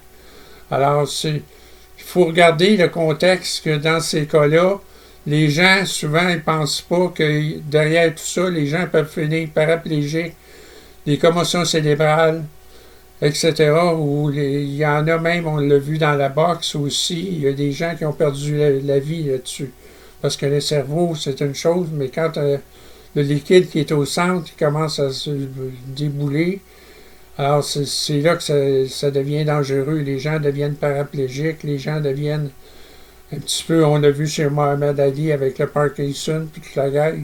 Alors, 0.70 1.10
il 1.24 1.42
faut 1.98 2.26
regarder 2.26 2.78
le 2.78 2.90
contexte 2.90 3.64
que 3.64 3.78
dans 3.78 4.00
ces 4.00 4.26
cas-là, 4.26 4.80
les 5.26 5.50
gens, 5.50 5.86
souvent, 5.86 6.30
ils 6.30 6.42
pensent 6.42 6.82
pas 6.82 7.12
que 7.14 7.60
derrière 7.60 8.14
tout 8.16 8.24
ça, 8.24 8.50
les 8.50 8.68
gens 8.68 8.88
peuvent 8.92 9.12
finir 9.12 9.50
paraplégiques, 9.54 10.36
des 11.06 11.18
commotions 11.18 11.66
cérébrales, 11.66 12.44
etc. 13.22 13.72
Où 13.98 14.32
il 14.32 14.76
y 14.76 14.86
en 14.86 15.08
a 15.08 15.18
même, 15.18 15.48
on 15.48 15.58
l'a 15.58 15.78
vu 15.78 15.98
dans 15.98 16.14
la 16.14 16.30
boxe 16.30 16.76
aussi, 16.76 17.28
il 17.32 17.40
y 17.42 17.48
a 17.48 17.54
des 17.54 17.72
gens 17.72 17.96
qui 17.96 18.06
ont 18.06 18.14
perdu 18.14 18.58
la, 18.58 19.00
vie 19.00 19.24
là-dessus. 19.24 19.72
Parce 20.22 20.38
que 20.38 20.46
le 20.46 20.60
cerveau, 20.60 21.16
c'est 21.16 21.42
une 21.42 21.56
chose, 21.56 21.88
mais 21.94 22.10
quand 22.10 22.38
euh, 22.38 22.58
le 23.16 23.22
liquide 23.22 23.70
qui 23.70 23.80
est 23.80 23.92
au 23.92 24.06
centre 24.06 24.52
commence 24.58 25.00
à 25.00 25.12
se 25.12 25.32
débouler, 25.88 26.62
alors 27.38 27.64
c'est 27.64 28.22
là 28.22 28.36
que 28.36 28.88
ça, 28.88 29.12
devient 29.12 29.46
dangereux. 29.46 30.00
Les 30.00 30.18
gens 30.18 30.40
deviennent 30.40 30.76
paraplégiques, 30.76 31.64
les 31.64 31.78
gens 31.78 32.02
deviennent 32.02 32.50
un 33.32 33.40
petit 33.40 33.64
peu, 33.68 33.86
on 33.86 34.00
l'a 34.00 34.10
vu 34.10 34.26
chez 34.26 34.50
Mohamed 34.50 35.00
Ali 35.00 35.32
avec 35.32 35.60
le 35.60 35.68
Parkinson, 35.68 36.48
puis 36.52 36.62
toute 36.62 36.76
la 36.76 36.90
guerre. 36.90 37.16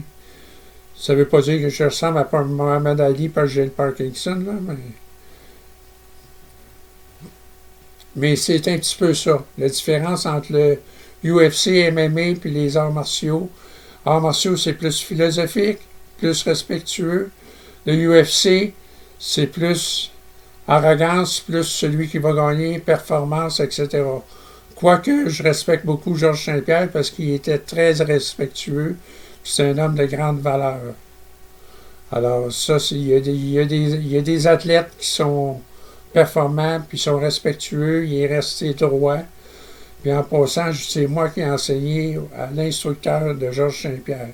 Ça 0.96 1.14
ne 1.14 1.18
veut 1.18 1.28
pas 1.28 1.40
dire 1.40 1.60
que 1.60 1.68
je 1.68 1.84
ressemble 1.84 2.18
à 2.18 2.42
Mohamed 2.44 3.00
Ali 3.00 3.28
parce 3.28 3.48
que 3.48 3.54
j'ai 3.54 3.64
le 3.64 3.70
Parkinson, 3.70 4.36
là, 4.46 4.52
mais 4.60 4.74
Mais 8.16 8.36
c'est 8.36 8.68
un 8.68 8.78
petit 8.78 8.96
peu 8.96 9.12
ça. 9.14 9.44
La 9.58 9.68
différence 9.68 10.26
entre 10.26 10.52
le 10.52 10.78
UFC, 11.24 11.90
MMA 11.92 12.38
puis 12.40 12.50
les 12.50 12.76
arts 12.76 12.92
martiaux. 12.92 13.50
Arts 14.04 14.20
martiaux, 14.20 14.56
c'est 14.56 14.74
plus 14.74 15.00
philosophique, 15.00 15.78
plus 16.18 16.42
respectueux. 16.42 17.30
Le 17.86 17.94
UFC, 17.94 18.72
c'est 19.18 19.46
plus 19.46 20.10
arrogance, 20.68 21.40
plus 21.40 21.64
celui 21.64 22.08
qui 22.08 22.18
va 22.18 22.32
gagner, 22.32 22.78
performance, 22.78 23.60
etc. 23.60 24.04
Quoique 24.74 25.28
je 25.28 25.42
respecte 25.42 25.84
beaucoup 25.84 26.14
Georges 26.14 26.44
Saint-Pierre 26.44 26.90
parce 26.90 27.10
qu'il 27.10 27.30
était 27.30 27.58
très 27.58 27.92
respectueux, 27.92 28.96
c'est 29.42 29.70
un 29.70 29.78
homme 29.78 29.94
de 29.94 30.06
grande 30.06 30.40
valeur. 30.40 30.80
Alors, 32.12 32.52
ça, 32.52 32.76
il 32.90 33.08
y, 33.08 33.16
il 33.16 34.06
y 34.08 34.18
a 34.18 34.20
des 34.20 34.46
athlètes 34.46 34.90
qui 34.98 35.10
sont 35.10 35.60
performants, 36.14 36.80
puis 36.88 36.96
sont 36.96 37.18
respectueux, 37.18 38.06
il 38.06 38.22
est 38.22 38.26
resté 38.26 38.72
droit. 38.72 39.18
Puis 40.02 40.12
en 40.12 40.22
passant, 40.22 40.72
c'est 40.72 41.06
moi 41.06 41.28
qui 41.28 41.40
ai 41.40 41.50
enseigné 41.50 42.18
à 42.36 42.48
l'instructeur 42.54 43.34
de 43.34 43.50
Georges 43.50 43.82
Saint-Pierre, 43.82 44.28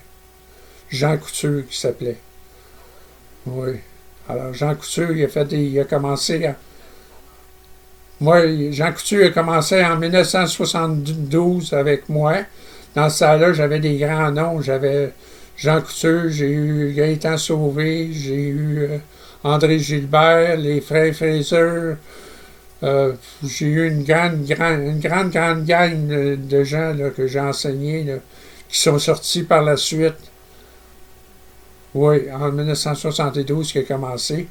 Jean 0.90 1.16
Couture 1.16 1.62
qui 1.68 1.78
s'appelait. 1.78 2.18
Oui. 3.46 3.80
Alors 4.28 4.52
Jean 4.52 4.74
Couture, 4.74 5.10
il 5.10 5.24
a 5.24 5.28
fait 5.28 5.50
il 5.52 5.80
a 5.80 5.84
commencé 5.84 6.44
à, 6.44 6.56
moi, 8.20 8.42
Jean 8.70 8.92
Couture 8.92 9.26
a 9.26 9.30
commencé 9.30 9.82
en 9.82 9.96
1972 9.96 11.72
avec 11.72 12.08
moi. 12.10 12.34
Dans 12.94 13.08
ce 13.08 13.20
temps-là, 13.20 13.54
j'avais 13.54 13.80
des 13.80 13.96
grands 13.96 14.30
noms. 14.30 14.60
J'avais 14.60 15.12
Jean 15.56 15.80
Couture, 15.80 16.28
j'ai 16.28 16.50
eu 16.50 16.92
Gaëtan 16.92 17.38
Sauvé, 17.38 18.10
j'ai 18.12 18.48
eu 18.48 18.78
euh, 18.80 18.98
André 19.42 19.78
Gilbert, 19.78 20.56
les 20.56 20.80
frères 20.80 21.14
Fraser. 21.14 21.94
Euh, 22.82 23.12
j'ai 23.42 23.66
eu 23.66 23.88
une 23.88 24.04
grande, 24.04 24.44
grande, 24.44 24.80
une 24.80 25.00
grande, 25.00 25.30
grande 25.30 25.64
gang 25.64 26.06
de, 26.06 26.64
gens 26.64 26.94
que 27.16 27.26
j'ai 27.26 27.40
enseignés 27.40 28.16
qui 28.68 28.78
sont 28.78 28.98
sortis 28.98 29.42
par 29.42 29.62
la 29.62 29.76
suite. 29.76 30.16
Oui, 31.94 32.30
en 32.32 32.52
1972 32.52 33.72
qui 33.72 33.78
a 33.78 33.82
commencé. 33.82 34.46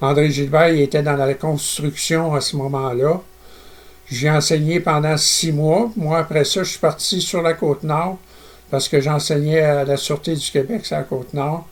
André 0.00 0.30
Gilbert 0.30 0.68
il 0.68 0.82
était 0.82 1.02
dans 1.02 1.16
la 1.16 1.34
construction 1.34 2.34
à 2.34 2.40
ce 2.40 2.56
moment-là. 2.56 3.20
J'ai 4.10 4.30
enseigné 4.30 4.80
pendant 4.80 5.16
six 5.16 5.52
mois. 5.52 5.90
Moi, 5.96 6.18
après 6.18 6.44
ça, 6.44 6.64
je 6.64 6.70
suis 6.70 6.80
parti 6.80 7.20
sur 7.20 7.40
la 7.40 7.54
côte 7.54 7.84
nord 7.84 8.18
parce 8.70 8.88
que 8.88 9.00
j'enseignais 9.00 9.60
à 9.60 9.84
la 9.84 9.96
Sûreté 9.96 10.34
du 10.34 10.50
Québec, 10.50 10.82
c'est 10.84 10.96
la 10.96 11.02
côte 11.04 11.32
nord. 11.32 11.66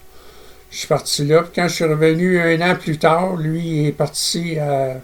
Je 0.70 0.78
suis 0.78 0.88
parti 0.88 1.24
là. 1.24 1.44
quand 1.52 1.66
je 1.66 1.74
suis 1.74 1.85
revenu 1.85 2.40
un 2.40 2.61
an 2.61 2.76
plus 2.76 2.98
tard, 2.98 3.37
lui, 3.37 3.61
il 3.61 3.87
est 3.88 3.92
parti 3.92 4.59
à 4.59 5.00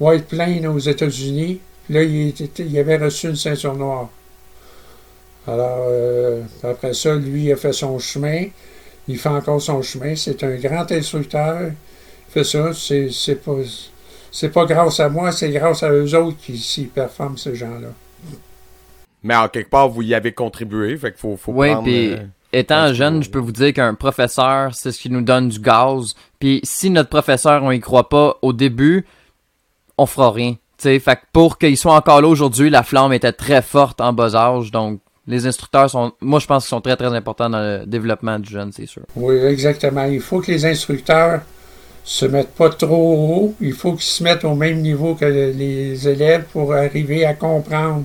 White 0.00 0.26
Plains 0.26 0.64
aux 0.70 0.78
États-Unis. 0.78 1.60
Là, 1.90 2.02
il, 2.02 2.34
il, 2.58 2.78
avait 2.78 2.96
reçu 2.96 3.28
une 3.28 3.36
ceinture 3.36 3.74
noire. 3.74 4.08
Alors, 5.46 5.86
euh, 5.88 6.42
après 6.62 6.94
ça, 6.94 7.14
lui, 7.14 7.44
il 7.44 7.52
a 7.52 7.56
fait 7.56 7.72
son 7.72 7.98
chemin. 7.98 8.46
Il 9.06 9.18
fait 9.18 9.28
encore 9.28 9.60
son 9.60 9.82
chemin. 9.82 10.16
C'est 10.16 10.42
un 10.42 10.56
grand 10.56 10.90
instructeur. 10.90 11.60
Il 11.68 12.32
fait 12.32 12.44
ça. 12.44 12.72
C'est 12.72 13.44
pas, 13.44 13.52
pas 14.52 14.66
grâce 14.66 14.98
à 14.98 15.08
moi, 15.08 15.30
c'est 15.30 15.50
grâce 15.50 15.82
à 15.82 15.90
eux 15.90 16.14
autres 16.14 16.38
qui 16.38 16.58
s'y 16.58 16.84
performent, 16.84 17.38
ces 17.38 17.54
gens-là. 17.54 17.88
Mais 19.22 19.36
en 19.36 19.48
quelque 19.48 19.70
part, 19.70 19.88
vous 19.88 20.02
y 20.02 20.14
avez 20.14 20.32
contribué. 20.32 20.96
Fait 20.96 21.10
qu'il 21.12 21.20
faut, 21.20 21.36
faut 21.36 21.52
oui, 21.52 21.68
puis 21.84 22.12
euh, 22.12 22.16
étant 22.52 22.92
jeune, 22.92 23.22
je 23.22 23.30
peux 23.30 23.38
vous 23.38 23.52
dire 23.52 23.72
qu'un 23.72 23.94
professeur, 23.94 24.74
c'est 24.74 24.92
ce 24.92 25.00
qui 25.00 25.10
nous 25.10 25.22
donne 25.22 25.48
du 25.48 25.60
gaz. 25.60 26.14
Puis 26.38 26.60
si 26.64 26.90
notre 26.90 27.08
professeur, 27.08 27.62
on 27.62 27.70
y 27.70 27.80
croit 27.80 28.08
pas 28.08 28.36
au 28.42 28.52
début, 28.52 29.06
on 29.98 30.06
fera 30.06 30.30
rien. 30.30 30.56
T'sais, 30.78 30.98
fait 30.98 31.16
que 31.16 31.22
pour 31.32 31.58
qu'il 31.58 31.76
soit 31.76 31.94
encore 31.94 32.20
là 32.20 32.28
aujourd'hui, 32.28 32.68
la 32.68 32.82
flamme 32.82 33.12
était 33.12 33.32
très 33.32 33.62
forte 33.62 34.00
en 34.00 34.12
bas 34.12 34.34
âge. 34.34 34.70
Donc, 34.70 35.00
les 35.26 35.46
instructeurs 35.46 35.90
sont, 35.90 36.12
moi, 36.20 36.38
je 36.38 36.46
pense 36.46 36.64
qu'ils 36.64 36.70
sont 36.70 36.80
très, 36.80 36.96
très 36.96 37.14
importants 37.14 37.50
dans 37.50 37.60
le 37.60 37.86
développement 37.86 38.38
du 38.38 38.50
jeune, 38.50 38.72
c'est 38.72 38.86
sûr. 38.86 39.02
Oui, 39.16 39.36
exactement. 39.36 40.04
Il 40.04 40.20
faut 40.20 40.40
que 40.40 40.52
les 40.52 40.66
instructeurs 40.66 41.40
se 42.04 42.26
mettent 42.26 42.54
pas 42.54 42.68
trop 42.70 43.14
haut. 43.14 43.54
Il 43.60 43.72
faut 43.72 43.92
qu'ils 43.92 44.02
se 44.02 44.22
mettent 44.22 44.44
au 44.44 44.54
même 44.54 44.80
niveau 44.80 45.14
que 45.14 45.24
les 45.24 46.08
élèves 46.08 46.44
pour 46.52 46.74
arriver 46.74 47.24
à 47.24 47.34
comprendre 47.34 48.04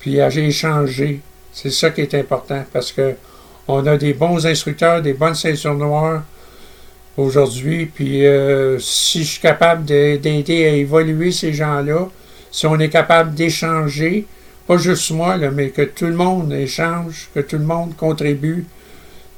puis 0.00 0.20
à 0.20 0.28
échanger. 0.28 1.20
C'est 1.52 1.70
ça 1.70 1.90
qui 1.90 2.00
est 2.00 2.14
important 2.14 2.64
parce 2.72 2.92
que 2.92 3.14
on 3.68 3.86
a 3.86 3.96
des 3.96 4.14
bons 4.14 4.46
instructeurs, 4.46 5.02
des 5.02 5.12
bonnes 5.12 5.34
ceintures 5.34 5.74
noires 5.74 6.22
aujourd'hui. 7.16 7.86
Puis 7.86 8.26
euh, 8.26 8.78
si 8.78 9.24
je 9.24 9.30
suis 9.30 9.40
capable 9.40 9.84
d'aider 9.84 10.66
à 10.66 10.70
évoluer 10.70 11.32
ces 11.32 11.52
gens-là, 11.52 12.08
si 12.50 12.66
on 12.66 12.78
est 12.78 12.90
capable 12.90 13.34
d'échanger, 13.34 14.26
pas 14.66 14.76
juste 14.76 15.10
moi, 15.10 15.36
mais 15.36 15.70
que 15.70 15.82
tout 15.82 16.06
le 16.06 16.14
monde 16.14 16.52
échange, 16.52 17.30
que 17.34 17.40
tout 17.40 17.58
le 17.58 17.64
monde 17.64 17.96
contribue, 17.96 18.66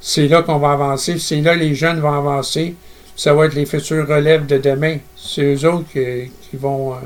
c'est 0.01 0.29
là 0.29 0.43
qu'on 0.43 0.59
va 0.59 0.73
avancer. 0.73 1.19
C'est 1.19 1.41
là 1.41 1.55
les 1.55 1.75
jeunes 1.75 2.01
vont 2.01 2.13
avancer. 2.13 2.75
Ça 3.17 3.33
va 3.33 3.47
être 3.47 3.55
les 3.55 3.65
futurs 3.65 4.07
relèves 4.07 4.47
de 4.47 4.59
demain. 4.59 4.99
C'est 5.17 5.55
eux 5.55 5.69
autres 5.69 5.87
qui, 5.93 6.57
vont. 6.57 6.95
Euh, 6.95 6.97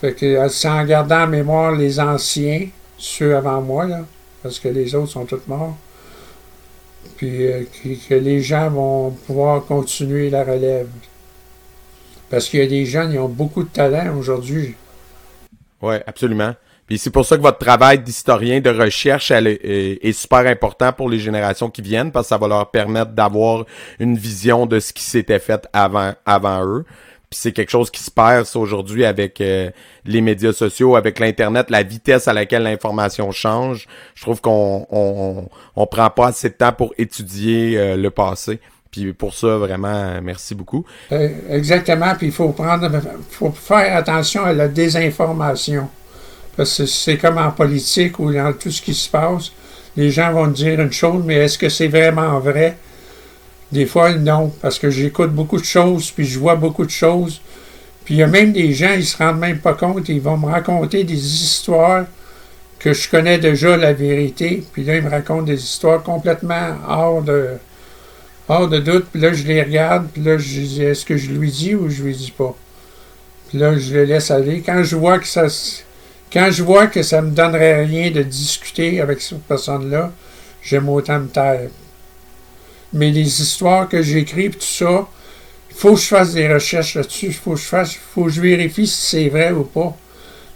fait 0.00 0.14
que, 0.14 0.66
en 0.66 0.84
gardant 0.84 1.24
en 1.24 1.26
mémoire 1.28 1.72
les 1.72 2.00
anciens, 2.00 2.66
ceux 2.98 3.36
avant 3.36 3.60
moi, 3.60 3.86
là, 3.86 4.00
parce 4.42 4.58
que 4.58 4.68
les 4.68 4.94
autres 4.94 5.12
sont 5.12 5.24
tous 5.24 5.42
morts, 5.46 5.76
puis 7.16 7.46
euh, 7.46 7.64
que, 8.08 8.14
les 8.14 8.42
gens 8.42 8.70
vont 8.70 9.10
pouvoir 9.10 9.64
continuer 9.64 10.30
la 10.30 10.44
relève. 10.44 10.88
Parce 12.30 12.48
qu'il 12.48 12.60
y 12.60 12.62
a 12.62 12.66
des 12.66 12.86
gens 12.86 13.10
qui 13.10 13.18
ont 13.18 13.28
beaucoup 13.28 13.62
de 13.62 13.68
talent 13.68 14.16
aujourd'hui. 14.16 14.74
Oui, 15.82 15.96
absolument. 16.06 16.54
Puis 16.86 16.98
c'est 16.98 17.10
pour 17.10 17.24
ça 17.24 17.36
que 17.36 17.42
votre 17.42 17.58
travail 17.58 18.00
d'historien 18.00 18.60
de 18.60 18.70
recherche 18.70 19.30
est, 19.30 20.12
super 20.12 20.46
important 20.46 20.92
pour 20.92 21.08
les 21.08 21.18
générations 21.18 21.70
qui 21.70 21.80
viennent 21.80 22.10
parce 22.10 22.26
que 22.26 22.28
ça 22.30 22.38
va 22.38 22.48
leur 22.48 22.70
permettre 22.70 23.12
d'avoir 23.12 23.64
une 23.98 24.16
vision 24.16 24.66
de 24.66 24.80
ce 24.80 24.92
qui 24.92 25.02
s'était 25.02 25.38
fait 25.38 25.66
avant, 25.72 26.12
avant 26.26 26.66
eux. 26.66 26.84
Puis 27.32 27.40
c'est 27.40 27.52
quelque 27.52 27.70
chose 27.70 27.90
qui 27.90 28.02
se 28.02 28.10
perd 28.10 28.46
aujourd'hui 28.56 29.06
avec 29.06 29.40
euh, 29.40 29.70
les 30.04 30.20
médias 30.20 30.52
sociaux, 30.52 30.96
avec 30.96 31.18
l'internet, 31.18 31.70
la 31.70 31.82
vitesse 31.82 32.28
à 32.28 32.34
laquelle 32.34 32.64
l'information 32.64 33.30
change. 33.30 33.88
Je 34.14 34.20
trouve 34.20 34.42
qu'on 34.42 34.86
on, 34.90 35.48
on, 35.74 35.86
prend 35.86 36.10
pas 36.10 36.26
assez 36.26 36.50
de 36.50 36.54
temps 36.54 36.74
pour 36.74 36.92
étudier 36.98 37.78
euh, 37.78 37.96
le 37.96 38.10
passé. 38.10 38.60
Puis 38.90 39.14
pour 39.14 39.32
ça, 39.32 39.56
vraiment, 39.56 40.20
merci 40.22 40.54
beaucoup. 40.54 40.84
Euh, 41.10 41.30
exactement. 41.48 42.14
Puis 42.18 42.26
il 42.26 42.32
faut 42.34 42.50
prendre, 42.50 42.90
faut 43.30 43.50
faire 43.50 43.96
attention 43.96 44.44
à 44.44 44.52
la 44.52 44.68
désinformation. 44.68 45.88
Parce 46.54 46.76
que 46.76 46.84
c'est 46.84 47.16
comme 47.16 47.38
en 47.38 47.50
politique 47.50 48.18
ou 48.18 48.30
dans 48.30 48.52
tout 48.52 48.70
ce 48.70 48.82
qui 48.82 48.92
se 48.92 49.08
passe. 49.08 49.52
Les 49.96 50.10
gens 50.10 50.34
vont 50.34 50.48
dire 50.48 50.78
une 50.78 50.92
chose, 50.92 51.24
mais 51.24 51.36
est-ce 51.36 51.56
que 51.56 51.70
c'est 51.70 51.88
vraiment 51.88 52.38
vrai? 52.40 52.76
Des 53.72 53.86
fois, 53.86 54.12
non, 54.14 54.52
parce 54.60 54.78
que 54.78 54.90
j'écoute 54.90 55.32
beaucoup 55.32 55.58
de 55.58 55.64
choses, 55.64 56.10
puis 56.10 56.26
je 56.26 56.38
vois 56.38 56.56
beaucoup 56.56 56.84
de 56.84 56.90
choses. 56.90 57.40
Puis 58.04 58.14
il 58.14 58.18
y 58.18 58.22
a 58.22 58.26
même 58.26 58.52
des 58.52 58.72
gens, 58.72 58.92
ils 58.94 59.06
se 59.06 59.16
rendent 59.16 59.38
même 59.38 59.58
pas 59.58 59.74
compte, 59.74 60.08
ils 60.08 60.20
vont 60.20 60.36
me 60.36 60.46
raconter 60.46 61.04
des 61.04 61.14
histoires 61.14 62.04
que 62.78 62.92
je 62.92 63.08
connais 63.08 63.38
déjà 63.38 63.76
la 63.76 63.92
vérité, 63.92 64.62
puis 64.72 64.84
là, 64.84 64.96
ils 64.96 65.02
me 65.02 65.10
racontent 65.10 65.42
des 65.42 65.62
histoires 65.62 66.02
complètement 66.02 66.76
hors 66.86 67.22
de, 67.22 67.50
hors 68.48 68.68
de 68.68 68.78
doute, 68.78 69.06
puis 69.10 69.20
là, 69.20 69.32
je 69.32 69.44
les 69.44 69.62
regarde, 69.62 70.08
puis 70.12 70.22
là, 70.22 70.36
je 70.36 70.60
dis, 70.60 70.82
est-ce 70.82 71.06
que 71.06 71.16
je 71.16 71.30
lui 71.30 71.50
dis 71.50 71.74
ou 71.74 71.88
je 71.88 72.02
lui 72.02 72.14
dis 72.14 72.34
pas? 72.36 72.56
Puis 73.48 73.58
là, 73.58 73.78
je 73.78 73.94
le 73.94 74.04
laisse 74.04 74.30
aller. 74.30 74.62
Quand 74.66 74.82
je 74.82 74.96
vois 74.96 75.18
que 75.18 75.26
ça 75.26 75.48
quand 76.32 76.50
je 76.50 76.62
vois 76.62 76.86
que 76.86 77.02
ça 77.02 77.20
me 77.20 77.30
donnerait 77.30 77.84
rien 77.84 78.10
de 78.10 78.22
discuter 78.22 79.02
avec 79.02 79.20
cette 79.20 79.42
personne-là, 79.42 80.10
j'aime 80.62 80.88
autant 80.88 81.18
me 81.20 81.28
taire 81.28 81.68
mais 82.92 83.10
les 83.10 83.40
histoires 83.40 83.88
que 83.88 84.02
j'écris, 84.02 84.50
tout 84.50 84.60
ça, 84.60 85.06
il 85.70 85.76
faut 85.76 85.94
que 85.94 86.00
je 86.00 86.06
fasse 86.06 86.34
des 86.34 86.52
recherches 86.52 86.94
là-dessus. 86.94 87.26
Il 87.26 87.34
faut 87.34 87.52
que 87.52 87.60
je 87.60 87.64
fasse, 87.64 87.94
faut 87.94 88.24
que 88.24 88.30
je 88.30 88.40
vérifie 88.40 88.86
si 88.86 89.00
c'est 89.00 89.28
vrai 89.28 89.52
ou 89.52 89.64
pas. 89.64 89.96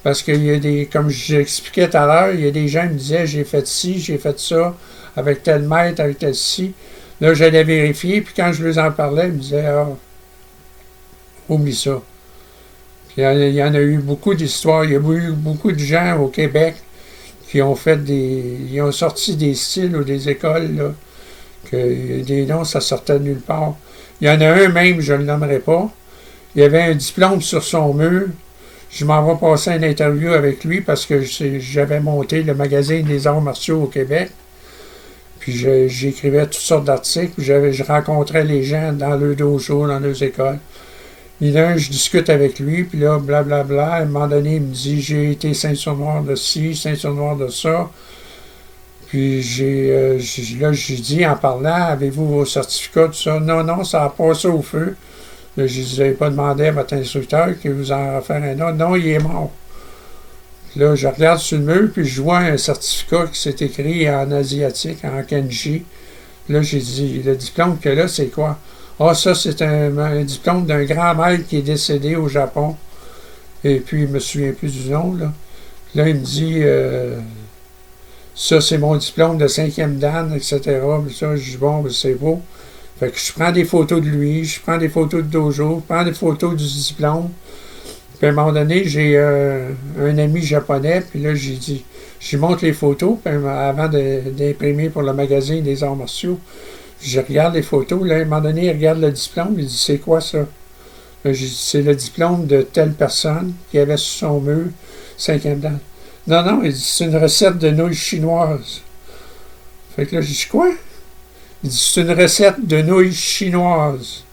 Parce 0.03 0.23
qu'il 0.23 0.45
y 0.45 0.51
a 0.51 0.59
des, 0.59 0.87
comme 0.87 1.09
j'expliquais 1.09 1.89
tout 1.89 1.97
à 1.97 2.07
l'heure, 2.07 2.35
il 2.35 2.45
y 2.45 2.47
a 2.47 2.51
des 2.51 2.69
gens 2.69 2.87
qui 2.87 2.95
me 2.95 2.99
disaient 2.99 3.27
j'ai 3.27 3.45
fait 3.45 3.67
ci, 3.67 3.99
j'ai 3.99 4.19
fait 4.19 4.39
ça, 4.39 4.77
avec 5.17 5.43
tel 5.43 5.63
maître, 5.63 6.01
avec 6.01 6.19
tel 6.19 6.35
ci. 6.35 6.75
Là, 7.21 7.35
j'allais 7.35 7.65
vérifier, 7.65 8.21
puis 8.21 8.35
quand 8.37 8.53
je 8.53 8.65
leur 8.65 8.87
en 8.87 8.93
parlais, 8.93 9.29
ils 9.29 9.33
me 9.33 9.39
disaient 9.39 9.67
Ah, 9.67 9.89
oublie 11.49 11.75
ça. 11.75 12.01
Puis 13.09 13.23
il 13.23 13.55
y 13.55 13.63
en 13.63 13.75
a 13.75 13.81
eu 13.81 13.99
beaucoup 13.99 14.35
d'histoires. 14.35 14.85
Il 14.85 14.93
y 14.93 14.95
a 14.95 14.99
eu 14.99 15.33
beaucoup 15.33 15.73
de 15.73 15.79
gens 15.79 16.19
au 16.19 16.29
Québec 16.29 16.77
qui 17.49 17.63
ont 17.63 17.75
fait 17.75 17.97
des. 17.97 18.59
Ils 18.71 18.83
ont 18.83 18.93
sorti 18.93 19.37
des 19.37 19.55
styles 19.55 19.97
ou 19.97 20.05
des 20.05 20.29
écoles, 20.29 20.77
là, 20.77 20.93
des 21.73 22.47
noms, 22.47 22.65
ça 22.65 22.81
sortait 22.81 23.19
de 23.19 23.25
nulle 23.25 23.41
part. 23.41 23.77
Il 24.21 24.29
y 24.29 24.31
en 24.31 24.41
a 24.41 24.49
un 24.49 24.69
même, 24.69 25.01
je 25.01 25.13
ne 25.13 25.19
le 25.19 25.25
nommerai 25.25 25.59
pas. 25.59 25.91
Il 26.55 26.63
avait 26.63 26.83
un 26.83 26.95
diplôme 26.95 27.43
sur 27.43 27.63
son 27.63 27.93
mur. 27.93 28.29
Je 28.91 29.05
m'en 29.05 29.23
vais 29.27 29.39
passer 29.39 29.73
une 29.73 29.85
interview 29.85 30.33
avec 30.33 30.65
lui 30.65 30.81
parce 30.81 31.05
que 31.05 31.21
j'avais 31.23 32.01
monté 32.01 32.43
le 32.43 32.55
magazine 32.55 33.05
des 33.05 33.27
arts 33.27 33.43
martiaux 33.43 33.83
au 33.83 33.87
Québec. 33.87 34.31
Puis 35.39 35.53
j'écrivais 35.89 36.45
toutes 36.45 36.55
sortes 36.55 36.85
d'articles. 36.85 37.35
Je 37.39 37.83
rencontrais 37.83 38.45
les 38.45 38.63
gens 38.63 38.93
dans 38.93 39.17
le 39.17 39.35
dojo, 39.35 39.87
dans 39.87 39.99
leurs 39.99 40.23
écoles. 40.23 40.59
Et 41.43 41.51
là, 41.51 41.77
je 41.77 41.91
discute 41.91 42.31
avec 42.31 42.59
lui, 42.59 42.85
puis 42.85 42.99
là, 42.99 43.19
blablabla. 43.19 43.65
Bla, 43.65 43.85
bla, 43.85 43.93
à 43.93 44.03
un 44.03 44.07
moment 44.07 44.27
donné, 44.27 44.57
il 44.57 44.63
me 44.63 44.73
dit 44.73 45.03
J'ai 45.03 45.33
été 45.33 45.53
ceinture 45.53 45.95
noire 45.95 46.23
de 46.23 46.35
ci, 46.35 46.75
ceinture 46.75 47.13
noire 47.13 47.37
de 47.37 47.49
ça. 47.49 47.91
Puis 49.09 49.41
j'ai, 49.43 49.91
euh, 49.93 50.19
là, 50.61 50.73
j'ai 50.73 50.97
dit 50.97 51.25
en 51.25 51.37
parlant, 51.37 51.75
avez-vous 51.75 52.27
vos 52.27 52.45
certificats, 52.45 53.07
tout 53.07 53.15
ça? 53.15 53.39
Non, 53.39 53.63
non, 53.63 53.85
ça 53.85 54.05
a 54.05 54.09
passé 54.09 54.49
au 54.49 54.63
feu. 54.63 54.97
Je 55.57 55.99
n'avais 55.99 56.13
pas 56.13 56.29
demandé 56.29 56.67
à 56.67 56.73
votre 56.73 56.95
instructeur 56.95 57.59
qu'il 57.59 57.73
vous 57.73 57.93
en 57.93 58.17
refaire 58.17 58.43
un 58.43 58.55
autre. 58.61 58.77
Non, 58.77 58.95
il 58.97 59.09
est 59.09 59.19
mort. 59.19 59.53
Là, 60.77 60.95
je 60.95 61.07
regarde 61.07 61.39
sur 61.39 61.59
le 61.59 61.65
mur, 61.65 61.91
puis 61.93 62.05
je 62.05 62.21
vois 62.21 62.39
un 62.39 62.59
certificat 62.59 63.27
qui 63.33 63.41
s'est 63.41 63.57
écrit 63.61 64.11
en 64.11 64.31
asiatique, 64.31 64.99
en 65.05 65.23
kanji. 65.23 65.85
Là, 66.51 66.61
j'ai 66.61 66.81
dit, 66.81 67.23
le 67.25 67.35
diplôme 67.35 67.79
que 67.79 67.89
là, 67.89 68.09
c'est 68.09 68.27
quoi? 68.27 68.59
Ah, 69.01 69.15
ça, 69.15 69.35
c'est 69.35 69.63
un, 69.63 70.23
diplôme 70.23 70.67
d'un 70.67 70.85
grand 70.85 71.15
maître 71.15 71.47
qui 71.49 71.59
est 71.59 71.63
décédé 71.63 72.17
au 72.17 72.29
Japon. 72.29 72.77
Et 73.65 73.81
puis, 73.81 74.03
il 74.03 74.09
me 74.09 74.19
souviens 74.19 74.53
plus 74.53 74.71
du 74.71 74.91
nom, 74.91 75.15
là. 75.15 75.33
Là, 75.95 76.09
il 76.09 76.17
me 76.17 76.25
dit, 76.25 76.59
euh, 76.63 77.19
ça, 78.37 78.61
c'est 78.61 78.77
mon 78.77 78.95
diplôme 78.97 79.39
de 79.39 79.49
cinquième 79.49 79.97
dan, 79.97 80.31
etc. 80.35 80.61
ça, 81.19 81.37
je 81.37 81.51
dis, 81.53 81.57
bon, 81.57 81.81
ben, 81.81 81.91
c'est 81.91 82.15
beau. 82.15 82.43
Fait 83.01 83.11
que 83.11 83.19
je 83.19 83.33
prends 83.33 83.51
des 83.51 83.65
photos 83.65 84.01
de 84.01 84.09
lui, 84.09 84.45
je 84.45 84.61
prends 84.61 84.77
des 84.77 84.91
photos 84.91 85.23
de 85.23 85.29
dojo, 85.29 85.83
je 85.83 85.95
prends 85.95 86.05
des 86.05 86.13
photos 86.13 86.55
du 86.55 86.65
diplôme. 86.65 87.31
Puis 88.19 88.27
à 88.27 88.31
un 88.31 88.35
moment 88.35 88.53
donné, 88.53 88.85
j'ai 88.85 89.17
euh, 89.17 89.71
un 89.99 90.19
ami 90.19 90.43
japonais, 90.43 91.03
puis 91.11 91.21
là, 91.21 91.35
j'ai 91.35 91.55
dit, 91.55 91.85
je 92.21 92.37
montre 92.37 92.65
les 92.65 92.75
photos, 92.75 93.17
puis 93.25 93.35
avant 93.35 93.89
d'imprimer 93.89 94.91
pour 94.91 95.03
le 95.03 95.15
magazine 95.15 95.63
des 95.63 95.83
arts 95.83 95.97
martiaux, 95.97 96.39
je 97.03 97.21
regarde 97.21 97.55
les 97.55 97.63
photos, 97.63 98.07
là, 98.07 98.17
à 98.17 98.19
un 98.19 98.25
moment 98.25 98.41
donné, 98.43 98.67
il 98.67 98.71
regarde 98.71 99.01
le 99.01 99.11
diplôme, 99.13 99.55
il 99.59 99.67
dit, 99.67 99.77
c'est 99.79 99.99
quoi 99.99 100.21
ça? 100.21 100.47
C'est 101.25 101.83
le 101.83 101.95
diplôme 101.95 102.47
de 102.47 102.63
telle 102.63 102.93
personne 102.93 103.55
qui 103.71 103.79
avait 103.79 103.97
sur 103.97 104.29
son 104.29 104.41
mur, 104.41 104.67
cinquième 105.17 105.59
dan. 105.59 105.79
Non, 106.27 106.43
non, 106.43 106.63
il 106.65 106.73
dit 106.73 106.81
c'est 106.81 107.05
une 107.05 107.17
recette 107.17 107.59
de 107.59 107.71
nouilles 107.71 107.95
chinoises. 107.95 108.83
Fait 109.95 110.07
que 110.07 110.17
là, 110.17 110.21
j'ai 110.21 110.35
dit 110.35 110.47
quoi? 110.51 110.69
Il 111.63 111.71
dit 111.71 111.77
c'est 111.77 112.03
une 112.03 112.13
recette 112.13 112.67
de 112.67 112.83
nouilles 112.83 113.15
chinoises. 113.15 114.25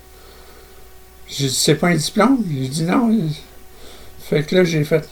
J'ai 1.28 1.48
dit 1.48 1.54
c'est 1.54 1.76
pas 1.76 1.90
un 1.90 1.96
diplôme? 1.96 2.44
Il 2.50 2.70
dit 2.70 2.84
non. 2.84 3.16
Fait 4.22 4.44
que 4.44 4.56
là, 4.56 4.64
j'ai 4.64 4.84
fait 4.84 5.08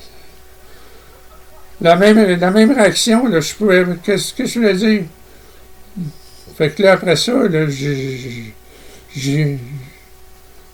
la 1.82 1.96
même, 1.96 2.40
la 2.40 2.52
même 2.52 2.72
réaction, 2.72 3.28
là, 3.28 3.40
je 3.40 3.54
pouvais. 3.54 3.86
Qu'est-ce 4.04 4.34
que 4.34 4.46
je 4.46 4.60
voulais 4.60 4.74
dire? 4.74 5.04
Fait 6.56 6.72
que 6.72 6.84
là, 6.84 6.94
après 6.94 7.16
ça, 7.16 7.34
là, 7.48 7.68
j'ai. 7.70 9.60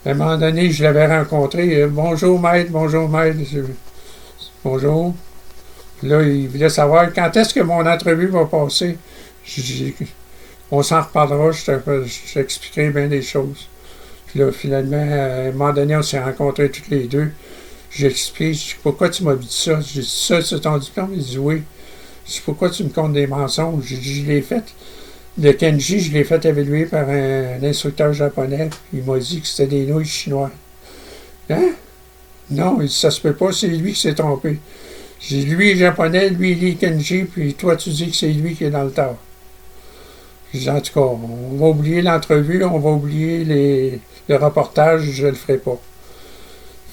À 0.05 0.11
un 0.11 0.13
moment 0.13 0.37
donné, 0.37 0.71
je 0.71 0.83
l'avais 0.83 1.07
rencontré. 1.07 1.85
Bonjour, 1.87 2.39
maître, 2.39 2.71
bonjour, 2.71 3.09
maître. 3.09 3.39
Bonjour. 4.63 5.13
Là, 6.03 6.21
il 6.21 6.47
voulait 6.47 6.69
savoir 6.69 7.11
quand 7.13 7.35
est-ce 7.35 7.53
que 7.53 7.61
mon 7.61 7.85
entrevue 7.85 8.27
va 8.27 8.45
passer? 8.45 8.97
on 10.69 10.83
s'en 10.83 11.01
reparlera, 11.01 11.51
je 11.51 12.33
t'expliquerai 12.33 12.89
bien 12.89 13.07
des 13.07 13.21
choses. 13.21 13.67
Puis 14.27 14.39
là, 14.39 14.51
finalement, 14.51 14.97
à 14.97 15.47
un 15.47 15.51
moment 15.51 15.73
donné, 15.73 15.95
on 15.95 16.03
s'est 16.03 16.19
rencontrés 16.19 16.69
tous 16.69 16.89
les 16.89 17.07
deux. 17.07 17.31
J'ai 17.89 18.07
expliqué, 18.07 18.59
pourquoi 18.83 19.09
tu 19.09 19.23
m'as 19.23 19.35
dit 19.35 19.47
ça? 19.49 19.79
J'ai 19.79 20.01
dit, 20.01 20.07
ça, 20.07 20.41
c'est 20.41 20.59
ton 20.59 20.77
diplôme? 20.77 21.11
Il 21.13 21.23
dit, 21.23 21.37
oui. 21.37 21.63
Je 22.25 22.33
dis, 22.33 22.41
pourquoi 22.43 22.69
tu 22.69 22.83
me 22.83 22.89
comptes 22.89 23.13
des 23.13 23.25
mensonges? 23.25 23.85
J'ai 23.85 23.97
dit, 23.97 24.21
je 24.21 24.27
l'ai 24.27 24.41
fait. 24.41 24.63
Le 25.39 25.53
Kenji, 25.53 25.99
je 25.99 26.11
l'ai 26.11 26.23
fait 26.23 26.43
évaluer 26.45 26.85
par 26.85 27.07
un, 27.09 27.63
instructeur 27.63 28.11
japonais. 28.11 28.69
Il 28.93 29.03
m'a 29.03 29.17
dit 29.17 29.39
que 29.39 29.47
c'était 29.47 29.67
des 29.67 29.85
nouilles 29.85 30.05
chinois. 30.05 30.51
Hein? 31.49 31.69
Non, 32.49 32.79
il 32.81 32.87
dit, 32.87 32.93
ça 32.93 33.11
se 33.11 33.21
peut 33.21 33.33
pas, 33.33 33.53
c'est 33.53 33.67
lui 33.67 33.93
qui 33.93 34.01
s'est 34.01 34.15
trompé. 34.15 34.59
J'ai 35.19 35.41
lui 35.43 35.71
est 35.71 35.75
japonais, 35.75 36.29
lui 36.29 36.51
il 36.51 36.63
est 36.67 36.73
Kenji, 36.75 37.23
puis 37.23 37.53
toi 37.53 37.75
tu 37.75 37.89
dis 37.89 38.09
que 38.09 38.15
c'est 38.15 38.27
lui 38.27 38.55
qui 38.55 38.65
est 38.65 38.69
dans 38.69 38.83
le 38.83 38.91
tort. 38.91 39.17
J'ai 40.53 40.69
en 40.69 40.79
tout 40.79 40.93
cas, 40.93 41.01
on 41.01 41.57
va 41.57 41.67
oublier 41.67 42.01
l'entrevue, 42.01 42.63
on 42.63 42.79
va 42.79 42.91
oublier 42.91 43.43
les, 43.43 43.99
le 44.27 44.35
reportage, 44.35 45.01
je 45.01 45.25
ne 45.25 45.31
le 45.31 45.35
ferai 45.35 45.57
pas. 45.57 45.79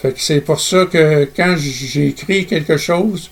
Fait 0.00 0.12
que 0.12 0.20
c'est 0.20 0.40
pour 0.40 0.60
ça 0.60 0.86
que 0.86 1.28
quand 1.36 1.54
j'écris 1.56 2.46
quelque 2.46 2.76
chose, 2.76 3.30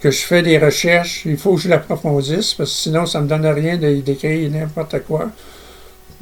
que 0.00 0.10
je 0.10 0.20
fais 0.20 0.42
des 0.42 0.58
recherches, 0.58 1.22
il 1.26 1.36
faut 1.36 1.56
que 1.56 1.62
je 1.62 1.68
l'approfondisse, 1.68 2.54
parce 2.54 2.70
que 2.70 2.76
sinon 2.76 3.06
ça 3.06 3.18
ne 3.18 3.24
me 3.24 3.28
donne 3.28 3.46
rien 3.46 3.76
d'écrire 3.76 4.50
n'importe 4.50 5.00
quoi. 5.00 5.30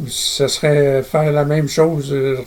Ce 0.07 0.49
serait 0.49 1.03
faire 1.03 1.33
la 1.33 1.45
même 1.45 1.69
chose, 1.69 2.13
euh, 2.13 2.39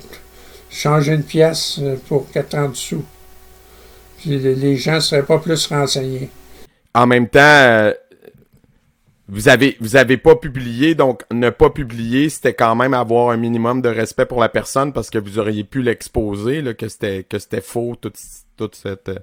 changer 0.70 1.14
une 1.14 1.24
pièce 1.24 1.80
pour 2.08 2.30
40 2.32 2.76
sous 2.76 3.04
les 4.26 4.76
gens 4.78 4.96
ne 4.96 5.00
seraient 5.00 5.24
pas 5.26 5.40
plus 5.40 5.68
renseignés. 5.68 6.30
En 6.94 7.08
même 7.08 7.28
temps, 7.28 7.40
euh, 7.40 7.94
vous 9.28 9.48
avez 9.48 9.78
vous 9.80 9.96
avez 9.96 10.18
pas 10.18 10.36
publié, 10.36 10.96
donc 10.96 11.22
ne 11.32 11.50
pas 11.50 11.70
publier, 11.70 12.30
c'était 12.30 12.54
quand 12.54 12.76
même 12.76 12.94
avoir 12.94 13.30
un 13.30 13.38
minimum 13.38 13.82
de 13.82 13.90
respect 13.90 14.26
pour 14.26 14.42
la 14.42 14.50
personne 14.50 14.92
parce 14.92 15.10
que 15.10 15.20
vous 15.20 15.38
auriez 15.38 15.64
pu 15.64 15.82
l'exposer, 15.84 16.62
là, 16.62 16.74
que 16.74 16.88
c'était 16.88 17.24
que 17.24 17.38
c'était 17.38 17.62
faux, 17.62 17.96
toute, 18.00 18.18
toute 18.58 18.76
cette. 18.76 19.10
Euh, 19.10 19.20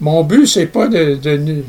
Mon 0.00 0.24
but, 0.24 0.46
c'est 0.46 0.66
pas 0.66 0.88
de, 0.88 1.14
de 1.14 1.64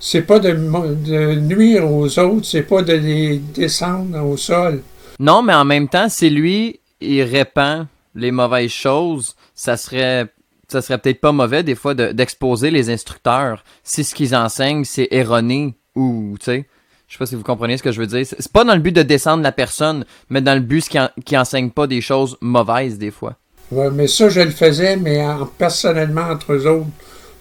c'est 0.00 0.22
pas 0.22 0.38
de, 0.38 0.52
de, 0.52 1.34
nuire 1.40 1.90
aux 1.90 2.18
autres, 2.18 2.46
c'est 2.46 2.62
pas 2.62 2.82
de 2.82 2.94
les 2.94 3.38
descendre 3.38 4.24
au 4.24 4.36
sol. 4.36 4.82
Non, 5.18 5.42
mais 5.42 5.54
en 5.54 5.64
même 5.64 5.88
temps, 5.88 6.08
si 6.08 6.30
lui, 6.30 6.80
il 7.00 7.22
répand 7.22 7.86
les 8.14 8.30
mauvaises 8.30 8.70
choses, 8.70 9.36
ça 9.54 9.76
serait 9.76 10.26
ça 10.68 10.82
serait 10.82 10.98
peut-être 10.98 11.20
pas 11.20 11.32
mauvais 11.32 11.62
des 11.62 11.74
fois 11.74 11.94
d'exposer 11.94 12.70
les 12.70 12.90
instructeurs 12.90 13.64
si 13.84 14.04
ce 14.04 14.14
qu'ils 14.14 14.34
enseignent 14.34 14.84
c'est 14.84 15.08
erroné 15.10 15.74
ou 15.94 16.36
tu 16.38 16.44
sais 16.44 16.66
je 17.08 17.14
sais 17.14 17.18
pas 17.18 17.26
si 17.26 17.34
vous 17.36 17.42
comprenez 17.42 17.76
ce 17.76 17.82
que 17.82 17.92
je 17.92 18.00
veux 18.00 18.06
dire. 18.06 18.26
C'est 18.26 18.52
pas 18.52 18.64
dans 18.64 18.74
le 18.74 18.80
but 18.80 18.92
de 18.92 19.02
descendre 19.02 19.42
la 19.42 19.52
personne, 19.52 20.04
mais 20.28 20.40
dans 20.40 20.54
le 20.54 20.60
but 20.60 20.88
qui, 21.24 21.38
enseigne 21.38 21.70
pas 21.70 21.86
des 21.86 22.00
choses 22.00 22.36
mauvaises 22.40 22.98
des 22.98 23.12
fois. 23.12 23.36
Ouais, 23.70 23.90
mais 23.90 24.08
ça, 24.08 24.28
je 24.28 24.40
le 24.40 24.50
faisais, 24.50 24.96
mais 24.96 25.24
en, 25.24 25.46
personnellement 25.46 26.22
entre 26.22 26.54
eux 26.54 26.66
autres. 26.66 26.86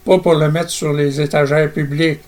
Pas 0.05 0.19
pour 0.19 0.35
le 0.35 0.51
mettre 0.51 0.69
sur 0.69 0.93
les 0.93 1.19
étagères 1.19 1.71
publiques. 1.71 2.19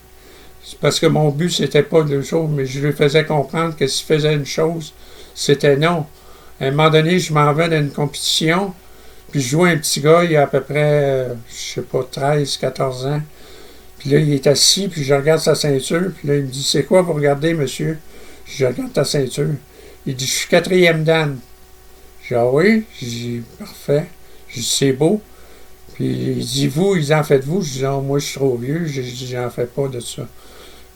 Parce 0.81 0.99
que 0.99 1.05
mon 1.05 1.29
but, 1.29 1.51
c'était 1.51 1.83
pas 1.83 2.01
de 2.01 2.21
chose, 2.21 2.49
mais 2.51 2.65
je 2.65 2.86
lui 2.86 2.91
faisais 2.91 3.23
comprendre 3.23 3.75
que 3.75 3.86
s'il 3.86 4.05
faisait 4.05 4.33
une 4.33 4.45
chose, 4.45 4.93
c'était 5.36 5.77
non. 5.77 6.05
À 6.60 6.65
un 6.65 6.71
moment 6.71 6.89
donné, 6.89 7.19
je 7.19 7.31
m'en 7.33 7.53
vais 7.53 7.69
dans 7.69 7.79
une 7.79 7.91
compétition, 7.91 8.73
puis 9.38 9.43
je 9.43 9.50
jouais 9.50 9.69
un 9.69 9.78
petit 9.78 10.02
gars, 10.02 10.23
il 10.23 10.36
a 10.36 10.41
à 10.41 10.47
peu 10.47 10.62
près, 10.62 11.04
euh, 11.04 11.36
je 11.47 11.76
sais 11.76 11.82
pas, 11.84 12.04
13, 12.12 12.58
14 12.58 13.06
ans. 13.06 13.21
Puis 14.00 14.10
là, 14.10 14.17
il 14.17 14.34
est 14.34 14.47
assis, 14.47 14.88
puis 14.88 15.04
je 15.04 15.13
regarde 15.13 15.39
sa 15.39 15.54
ceinture. 15.54 16.12
Puis 16.17 16.28
là, 16.28 16.38
il 16.38 16.45
me 16.45 16.47
dit 16.47 16.63
C'est 16.63 16.86
quoi 16.86 17.04
vous 17.04 17.13
regardez, 17.13 17.54
monsieur? 17.54 18.00
Je 18.47 18.65
regarde 18.65 18.91
ta 18.93 19.04
ceinture. 19.04 19.52
Il 20.08 20.15
dit 20.15 20.26
Je 20.26 20.32
suis 20.32 20.50
quatrième 20.50 21.04
Dan. 21.04 21.38
Dis 22.28 22.34
Ah 22.34 22.50
oui? 22.50 22.86
Je 23.00 23.06
dis 23.06 23.41
Parfait. 23.60 24.08
Je 24.47 24.56
dis 24.56 24.65
C'est 24.65 24.93
beau. 24.93 25.21
Puis 25.93 26.08
il 26.08 26.43
dit 26.43 26.67
Vous, 26.67 26.95
ils 26.95 27.13
en 27.13 27.23
faites-vous? 27.23 27.62
Je 27.62 27.73
dis 27.73 27.84
Non, 27.84 28.02
moi, 28.02 28.17
je 28.17 28.26
suis 28.26 28.39
trop 28.39 28.58
vieux. 28.58 28.88
Je 28.88 29.02
dis 29.02 29.28
J'en 29.32 29.52
fais 29.52 29.67
pas 29.67 29.88
de 29.88 30.00
ça. 30.00 30.28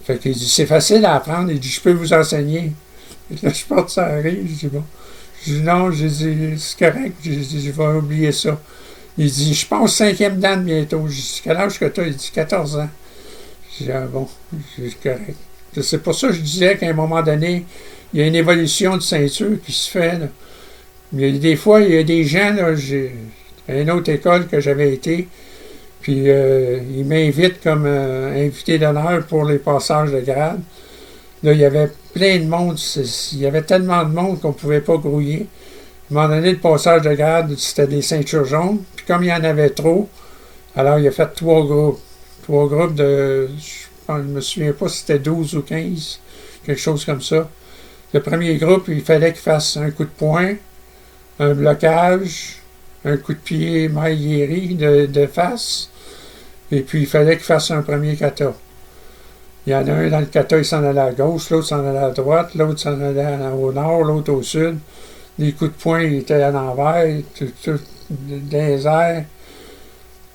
Fait 0.04 0.18
qu'il 0.18 0.34
dit 0.34 0.50
C'est 0.50 0.66
facile 0.66 1.06
à 1.06 1.14
apprendre. 1.14 1.52
Il 1.52 1.60
dit 1.60 1.70
Je 1.70 1.80
peux 1.80 1.94
vous 1.94 2.12
enseigner. 2.12 2.72
Et 3.30 3.36
là, 3.44 3.54
je 3.54 3.66
porte 3.66 3.92
ça 3.92 4.08
à 4.08 4.16
rire. 4.16 4.40
Je 4.48 4.54
dis 4.54 4.68
Bon. 4.68 4.84
Je 5.46 5.54
dis 5.54 5.62
Non, 5.62 5.92
C'est 5.92 6.78
correct. 6.78 7.16
Je 7.24 7.32
dis 7.32 7.62
Je 7.66 7.72
vais 7.72 7.98
oublier 7.98 8.32
ça. 8.32 8.60
Il 9.18 9.30
dit, 9.30 9.54
je 9.54 9.68
pense 9.68 9.98
cinquième 9.98 10.40
Dan 10.40 10.64
bientôt. 10.64 11.06
Je 11.08 11.14
dis, 11.14 11.42
quel 11.44 11.58
âge 11.58 11.78
que 11.78 11.86
tu 11.86 12.02
as? 12.02 12.08
Il 12.08 12.16
dit, 12.16 12.32
14 12.34 12.78
ans. 12.78 12.90
Je 13.78 13.84
dis, 13.84 13.92
ah 13.92 14.02
bon, 14.02 14.28
c'est 14.76 15.02
correct. 15.02 15.36
C'est 15.82 16.02
pour 16.02 16.16
ça 16.16 16.28
que 16.28 16.34
je 16.34 16.42
disais 16.42 16.78
qu'à 16.78 16.88
un 16.88 16.94
moment 16.94 17.22
donné, 17.22 17.66
il 18.14 18.20
y 18.20 18.24
a 18.24 18.28
une 18.28 18.36
évolution 18.36 18.98
de 18.98 19.02
ceinture 19.02 19.58
qui 19.66 19.72
se 19.72 19.90
fait. 19.90 20.20
Mais 21.14 21.32
des 21.34 21.56
fois, 21.56 21.82
il 21.82 21.94
y 21.94 21.98
a 21.98 22.04
des 22.04 22.24
gens, 22.24 22.54
là, 22.54 22.76
j'ai 22.76 23.14
à 23.68 23.76
une 23.76 23.92
autre 23.92 24.10
école 24.12 24.48
que 24.48 24.60
j'avais 24.60 24.94
été, 24.94 25.28
puis 26.02 26.24
euh, 26.30 26.80
ils 26.96 27.06
m'invitent 27.06 27.62
comme 27.62 27.86
euh, 27.86 28.46
invité 28.46 28.80
d'honneur 28.80 29.26
pour 29.28 29.46
les 29.46 29.60
passages 29.60 30.12
de 30.12 30.20
grade. 30.20 30.62
Là, 31.44 31.54
il 31.54 31.60
y 31.60 31.66
avait 31.66 31.92
plein 32.14 32.40
de 32.40 32.46
monde. 32.46 32.80
Il 33.34 33.40
y 33.40 33.46
avait 33.46 33.64
tellement 33.64 34.04
de 34.04 34.14
monde 34.14 34.40
qu'on 34.40 34.50
ne 34.50 34.54
pouvait 34.54 34.82
pas 34.82 34.98
grouiller. 34.98 35.48
À 36.10 36.14
un 36.14 36.22
moment 36.22 36.36
donné, 36.36 36.52
le 36.52 36.58
passage 36.58 37.04
de 37.04 37.14
garde, 37.14 37.56
c'était 37.58 37.88
des 37.88 38.02
ceintures 38.02 38.46
jaunes. 38.46 38.80
Puis 38.96 39.06
comme 39.06 39.24
il 39.24 39.30
y 39.30 39.34
en 39.34 39.44
avait 39.44 39.70
trop, 39.70 40.10
alors 40.76 41.00
il 41.00 41.08
a 41.08 41.12
fait 41.12 41.28
trois 41.34 41.66
groupes. 41.66 42.00
Trois 42.44 42.68
groupes 42.68 42.96
de, 42.96 43.50
je 43.58 44.14
ne 44.14 44.24
me 44.24 44.42
souviens 44.42 44.74
pas 44.74 44.90
si 44.90 45.00
c'était 45.00 45.20
12 45.20 45.56
ou 45.56 45.62
15, 45.62 46.20
quelque 46.66 46.82
chose 46.82 47.06
comme 47.06 47.22
ça. 47.22 47.50
Le 48.14 48.20
premier 48.20 48.56
groupe, 48.58 48.88
il 48.88 49.02
fallait 49.02 49.32
qu'il 49.32 49.42
fasse 49.42 49.78
un 49.78 49.92
coup 49.92 50.04
de 50.04 50.10
poing, 50.10 50.56
un 51.40 51.54
blocage, 51.54 52.58
un 53.06 53.18
coup 53.18 53.34
de 53.34 53.40
pied 53.40 53.90
maille 53.90 54.76
de, 54.76 55.06
de 55.06 55.26
face, 55.28 55.90
et 56.72 56.82
puis 56.82 57.02
il 57.02 57.08
fallait 57.08 57.38
qu'il 57.38 57.46
fasse 57.46 57.72
un 57.72 57.84
premier 57.84 58.16
kata. 58.16 58.54
Il 59.68 59.74
y 59.74 59.76
en 59.76 59.88
a 59.88 59.92
un 59.92 60.10
dans 60.10 60.20
le 60.20 60.26
kata, 60.26 60.58
il 60.58 60.66
s'en 60.66 60.84
allait 60.84 61.00
à 61.00 61.12
gauche, 61.12 61.50
l'autre 61.52 61.68
s'en 61.68 61.86
allait 61.86 62.00
à 62.00 62.10
droite, 62.10 62.56
l'autre 62.56 62.80
s'en 62.80 63.00
allait 63.00 63.38
au 63.56 63.72
nord, 63.72 64.04
l'autre 64.04 64.32
au 64.34 64.42
sud 64.42 64.78
les 65.42 65.54
coups 65.54 65.72
de 65.72 65.82
poing 65.82 66.02
étaient 66.02 66.42
à 66.42 66.52
l'envers, 66.52 67.22
tout, 67.38 67.52
tout 67.64 67.80
les 68.52 68.86
airs. 68.86 69.26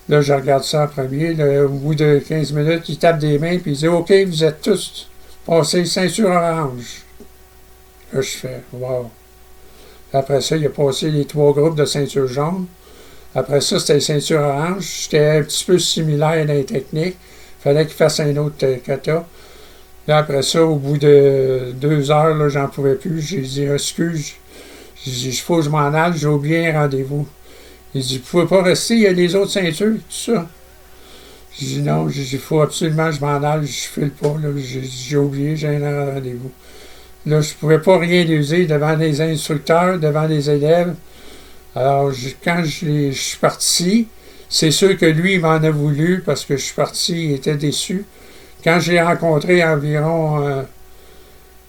Là, 0.09 0.21
je 0.21 0.33
regarde 0.33 0.65
ça 0.65 0.85
en 0.85 0.89
premier. 0.89 1.61
au 1.61 1.69
bout 1.69 1.95
de 1.95 2.23
15 2.27 2.53
minutes, 2.53 2.89
il 2.89 2.99
tape 2.99 3.19
des 3.19 3.39
mains 3.39 3.59
puis 3.59 3.73
il 3.73 3.77
dit 3.77 3.89
OK, 3.89 4.13
vous 4.27 4.45
êtes 4.45 4.61
tous 4.61 5.09
passés 5.45 5.85
ceinture 5.85 6.31
orange. 6.31 7.03
Là, 8.13 8.21
je 8.21 8.29
fais 8.29 8.63
Wow. 8.73 9.11
Après 10.13 10.41
ça, 10.41 10.57
il 10.57 10.67
a 10.67 10.71
passé 10.71 11.11
les 11.11 11.25
trois 11.25 11.53
groupes 11.53 11.77
de 11.77 11.85
ceinture 11.85 12.27
jaune. 12.27 12.67
Après 13.35 13.61
ça, 13.61 13.79
c'était 13.79 14.01
ceinture 14.01 14.41
orange. 14.41 15.05
C'était 15.05 15.39
un 15.39 15.43
petit 15.43 15.65
peu 15.65 15.79
similaire 15.79 16.47
dans 16.47 16.53
les 16.53 16.65
techniques. 16.65 17.17
Fallait 17.67 17.85
qu'il 17.85 17.97
fasse 17.97 18.21
un 18.21 18.37
autre 18.37 18.65
euh, 18.65 18.77
kata. 18.77 19.27
Là, 20.07 20.19
après 20.19 20.43
ça, 20.43 20.65
au 20.65 20.77
bout 20.77 20.99
de 20.99 21.73
deux 21.75 22.13
heures, 22.13 22.33
là, 22.37 22.49
j'en 22.49 22.69
pouvais 22.69 22.95
plus. 22.95 23.21
J'ai 23.21 23.41
dit 23.41 23.65
Excuse, 23.65 24.35
j'ai 25.05 25.11
dit, 25.11 25.29
il 25.31 25.37
faut 25.37 25.57
que 25.57 25.63
je 25.63 25.69
m'en 25.69 25.93
aille, 25.93 26.13
j'ai 26.17 26.29
oublié 26.29 26.69
un 26.69 26.83
rendez-vous. 26.83 27.27
Il 27.93 28.03
dit, 28.03 28.19
vous 28.19 28.31
pouvez 28.31 28.47
pas 28.47 28.63
rester, 28.63 28.95
il 28.95 29.01
y 29.01 29.07
a 29.09 29.13
les 29.13 29.35
autres 29.35 29.51
ceintures, 29.51 29.95
tout 29.95 30.33
ça. 30.33 30.47
J'ai 31.59 31.67
dit, 31.67 31.83
non, 31.83 32.09
il 32.09 32.39
faut 32.39 32.61
absolument 32.61 33.11
que 33.11 33.17
je 33.17 33.21
m'en 33.21 33.43
aille, 33.43 33.67
je 33.67 33.89
file 33.89 34.11
pas, 34.11 34.37
j'ai 34.85 35.17
oublié, 35.17 35.57
j'ai 35.57 35.75
un 35.75 36.13
rendez-vous. 36.13 36.53
Là, 37.27 37.41
je 37.41 37.53
pouvais 37.55 37.81
pas 37.81 37.99
rien 37.99 38.23
user 38.29 38.67
devant 38.67 38.95
les 38.95 39.21
instructeurs, 39.21 39.99
devant 39.99 40.29
les 40.29 40.49
élèves. 40.49 40.95
Alors, 41.75 42.13
quand 42.45 42.63
je, 42.63 43.11
suis 43.11 43.39
parti, 43.41 44.07
c'est 44.49 44.71
sûr 44.71 44.97
que 44.97 45.07
lui, 45.07 45.39
m'en 45.39 45.55
a 45.55 45.71
voulu 45.71 46.23
parce 46.25 46.45
que 46.45 46.57
je 46.57 46.65
suis 46.65 46.75
parti, 46.75 47.27
il 47.27 47.33
était 47.33 47.57
déçu. 47.57 48.05
Quand 48.65 48.81
j'ai 48.81 49.01
rencontré 49.01 49.65
environ 49.65 50.47
euh, 50.47 50.63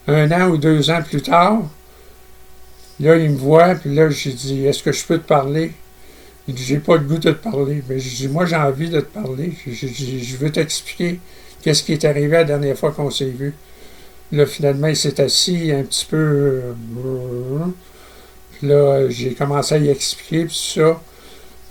un 0.07 0.31
an 0.31 0.49
ou 0.49 0.57
deux 0.57 0.89
ans 0.89 1.01
plus 1.01 1.21
tard, 1.21 1.63
Là, 2.99 3.15
il 3.17 3.29
me 3.31 3.37
voit, 3.37 3.75
puis 3.75 3.93
là, 3.93 4.09
j'ai 4.09 4.33
dit 4.33 4.65
Est-ce 4.65 4.81
que 4.81 4.91
je 4.91 5.05
peux 5.05 5.19
te 5.19 5.27
parler? 5.27 5.71
Il 6.47 6.55
dit 6.55 6.63
J'ai 6.63 6.79
pas 6.79 6.95
le 6.95 7.03
goût 7.03 7.19
de 7.19 7.31
te 7.31 7.37
parler. 7.37 7.83
Mais 7.87 7.99
je 7.99 8.15
dis 8.15 8.27
Moi, 8.27 8.45
j'ai 8.45 8.55
envie 8.55 8.89
de 8.89 9.01
te 9.01 9.05
parler. 9.05 9.53
Je, 9.67 9.87
je 9.87 10.37
veux 10.37 10.51
t'expliquer 10.51 11.19
qu'est-ce 11.61 11.83
qui 11.83 11.93
est 11.93 12.05
arrivé 12.05 12.29
la 12.29 12.43
dernière 12.43 12.77
fois 12.77 12.91
qu'on 12.91 13.11
s'est 13.11 13.25
vu. 13.25 13.53
Là, 14.31 14.45
finalement, 14.45 14.87
il 14.87 14.95
s'est 14.95 15.21
assis 15.21 15.71
un 15.71 15.83
petit 15.83 16.05
peu. 16.05 16.17
Euh, 16.17 17.65
puis 18.53 18.67
là, 18.67 19.09
j'ai 19.09 19.33
commencé 19.33 19.75
à 19.75 19.77
y 19.77 19.89
expliquer, 19.89 20.45
puis 20.45 20.73
ça. 20.75 20.99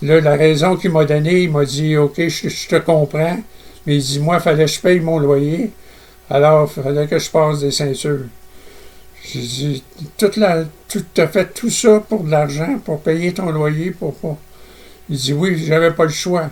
Là, 0.03 0.21
la 0.21 0.37
raison 0.37 0.77
qu'il 0.77 0.91
m'a 0.91 1.05
donnée, 1.05 1.43
il 1.43 1.51
m'a 1.51 1.65
dit 1.65 1.97
Ok, 1.97 2.21
je, 2.29 2.69
te 2.69 2.77
comprends. 2.77 3.39
Mais 3.87 3.97
il 3.97 4.03
dit 4.03 4.19
Moi, 4.21 4.37
il 4.37 4.43
fallait 4.43 4.65
que 4.67 4.71
je 4.71 4.81
paye 4.81 5.01
mon 5.01 5.19
loyer. 5.19 5.71
Alors, 6.29 6.71
il 6.77 6.83
fallait 6.83 7.07
que 7.07 7.19
je 7.19 7.31
passe 7.31 7.61
des 7.61 7.71
ceintures. 7.71 8.27
J'ai 9.33 9.41
dit, 9.41 9.83
toute 10.17 10.37
la, 10.37 10.65
tu 10.89 11.01
as 11.17 11.27
fait 11.27 11.53
tout 11.53 11.71
ça 11.71 12.01
pour 12.01 12.23
de 12.23 12.31
l'argent, 12.31 12.79
pour 12.85 13.01
payer 13.01 13.33
ton 13.33 13.51
loyer, 13.51 13.91
pour. 13.91 14.15
Il 15.09 15.17
dit, 15.17 15.33
oui, 15.33 15.63
j'avais 15.65 15.93
pas 15.93 16.05
le 16.05 16.11
choix. 16.11 16.51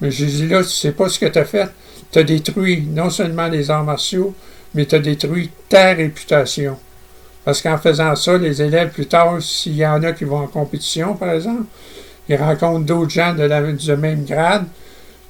Mais 0.00 0.10
j'ai 0.10 0.26
dit, 0.26 0.46
là, 0.46 0.62
tu 0.62 0.70
sais 0.70 0.92
pas 0.92 1.08
ce 1.08 1.18
que 1.18 1.26
tu 1.26 1.38
as 1.38 1.44
fait. 1.44 1.68
Tu 2.12 2.18
as 2.18 2.22
détruit 2.22 2.82
non 2.82 3.10
seulement 3.10 3.48
les 3.48 3.70
arts 3.70 3.84
martiaux, 3.84 4.34
mais 4.74 4.86
tu 4.86 4.94
as 4.94 5.00
détruit 5.00 5.50
ta 5.68 5.94
réputation. 5.94 6.78
Parce 7.44 7.62
qu'en 7.62 7.78
faisant 7.78 8.14
ça, 8.14 8.36
les 8.38 8.62
élèves, 8.62 8.90
plus 8.90 9.06
tard, 9.06 9.40
s'il 9.42 9.76
y 9.76 9.86
en 9.86 10.02
a 10.02 10.12
qui 10.12 10.24
vont 10.24 10.38
en 10.38 10.46
compétition, 10.46 11.14
par 11.14 11.30
exemple, 11.30 11.64
ils 12.28 12.36
rencontrent 12.36 12.84
d'autres 12.84 13.10
gens 13.10 13.34
de 13.34 13.42
la, 13.42 13.60
du 13.72 13.96
même 13.96 14.24
grade, 14.24 14.64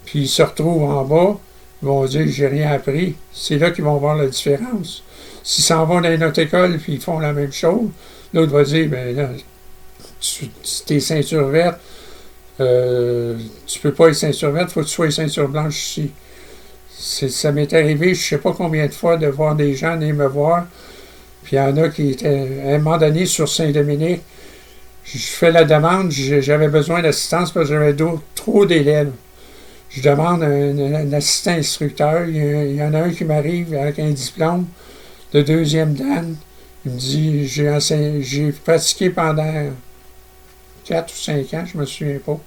puis 0.04 0.20
ils 0.20 0.28
se 0.28 0.42
retrouvent 0.42 0.84
en 0.84 1.04
bas, 1.04 1.38
ils 1.82 1.86
vont 1.86 2.04
dire, 2.06 2.26
j'ai 2.28 2.48
rien 2.48 2.72
appris. 2.72 3.14
C'est 3.32 3.58
là 3.58 3.70
qu'ils 3.70 3.84
vont 3.84 3.96
voir 3.98 4.16
la 4.16 4.26
différence. 4.26 5.04
S'ils 5.44 5.64
s'en 5.64 5.84
vont 5.86 6.00
dans 6.00 6.12
une 6.12 6.24
autre 6.24 6.40
école 6.40 6.74
et 6.74 6.80
ils 6.88 7.00
font 7.00 7.20
la 7.20 7.32
même 7.32 7.52
chose, 7.52 7.88
l'autre 8.34 8.52
va 8.52 8.64
dire 8.64 8.88
ben 8.88 9.16
là, 9.16 9.30
tu, 10.20 10.50
es 10.90 11.00
ceinture 11.00 11.46
verte, 11.48 11.78
euh, 12.60 13.36
tu 13.66 13.78
peux 13.78 13.92
pas 13.92 14.08
être 14.08 14.14
ceinture 14.14 14.50
verte, 14.50 14.70
faut 14.70 14.80
que 14.80 14.86
tu 14.86 14.92
sois 14.92 15.10
ceinture 15.10 15.48
blanche 15.48 15.78
ici. 15.78 16.10
Ça 16.90 17.52
m'est 17.52 17.72
arrivé, 17.72 18.12
je 18.14 18.28
sais 18.28 18.38
pas 18.38 18.52
combien 18.52 18.86
de 18.86 18.92
fois, 18.92 19.16
de 19.16 19.28
voir 19.28 19.54
des 19.54 19.74
gens 19.74 19.96
venir 19.96 20.14
me 20.14 20.26
voir. 20.26 20.66
Puis 21.44 21.56
il 21.56 21.60
y 21.60 21.62
en 21.62 21.76
a 21.76 21.88
qui 21.88 22.10
étaient, 22.10 22.60
à 22.66 22.74
un 22.74 22.78
moment 22.78 22.98
donné, 22.98 23.24
sur 23.24 23.48
Saint-Dominique, 23.48 24.22
je 25.14 25.18
fais 25.18 25.50
la 25.50 25.64
demande, 25.64 26.10
j'avais 26.10 26.68
besoin 26.68 27.02
d'assistance 27.02 27.52
parce 27.52 27.68
que 27.68 27.74
j'avais 27.74 27.96
trop 28.34 28.66
d'élèves. 28.66 29.12
Je 29.90 30.02
demande 30.02 30.42
un, 30.42 31.12
assistant 31.12 31.52
instructeur. 31.52 32.26
il 32.26 32.76
y 32.76 32.82
en 32.82 32.92
a 32.92 32.98
un 33.00 33.10
qui 33.10 33.24
m'arrive 33.24 33.74
avec 33.74 33.98
un 33.98 34.10
diplôme 34.10 34.66
le 35.34 35.42
deuxième 35.44 35.94
Dan, 35.94 36.36
il 36.84 36.92
me 36.92 36.98
dit 36.98 37.46
j'ai, 37.46 38.52
pratiqué 38.64 39.10
pendant 39.10 39.70
4 40.84 41.12
ou 41.12 41.16
5 41.16 41.54
ans, 41.54 41.64
je 41.66 41.78
me 41.78 41.84
souviens 41.84 42.18
pas. 42.18 42.38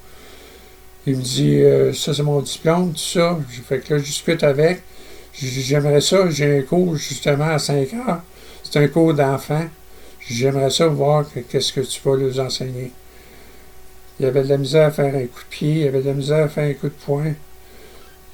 Il 1.06 1.18
me 1.18 1.22
dit 1.22 1.60
euh, 1.60 1.94
ça 1.94 2.14
c'est 2.14 2.24
mon 2.24 2.42
diplôme, 2.42 2.94
tout 2.94 3.00
ça. 3.00 3.38
Fait 3.68 3.80
que 3.80 3.98
je 3.98 4.04
discute 4.04 4.44
avec. 4.44 4.82
J'aimerais 5.34 6.02
ça, 6.02 6.30
j'ai 6.30 6.60
un 6.60 6.62
cours 6.64 6.96
justement 6.96 7.50
à 7.50 7.60
5 7.60 7.94
heures. 7.94 8.22
C'est 8.64 8.80
un 8.80 8.88
cours 8.88 9.14
d'enfants. 9.14 9.68
J'aimerais 10.32 10.70
ça 10.70 10.88
voir 10.88 11.26
qu'est-ce 11.50 11.74
que 11.74 11.82
tu 11.82 12.00
vas 12.06 12.16
leur 12.16 12.46
enseigner. 12.46 12.92
Il 14.20 14.26
y 14.26 14.26
avait 14.28 14.44
de 14.44 14.50
la 14.50 14.58
misère 14.58 14.88
à 14.88 14.92
faire 14.92 15.14
un 15.14 15.26
coup 15.26 15.42
de 15.42 15.50
pied, 15.50 15.72
il 15.72 15.82
y 15.82 15.88
avait 15.88 16.02
de 16.02 16.08
la 16.08 16.14
misère 16.14 16.46
à 16.46 16.48
faire 16.48 16.70
un 16.70 16.74
coup 16.74 16.88
de 16.88 16.94
poing. 17.06 17.34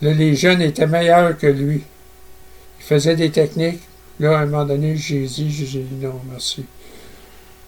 Là, 0.02 0.14
les 0.14 0.36
jeunes 0.36 0.62
étaient 0.62 0.86
meilleurs 0.86 1.38
que 1.38 1.48
lui. 1.48 1.82
Il 2.80 2.84
faisait 2.84 3.16
des 3.16 3.32
techniques. 3.32 3.82
Là, 4.20 4.38
à 4.38 4.42
un 4.42 4.46
moment 4.46 4.66
donné, 4.66 4.96
j'ai 4.96 5.26
dit, 5.26 5.50
j'ai 5.50 5.80
dit 5.80 6.06
non, 6.06 6.20
merci. 6.30 6.66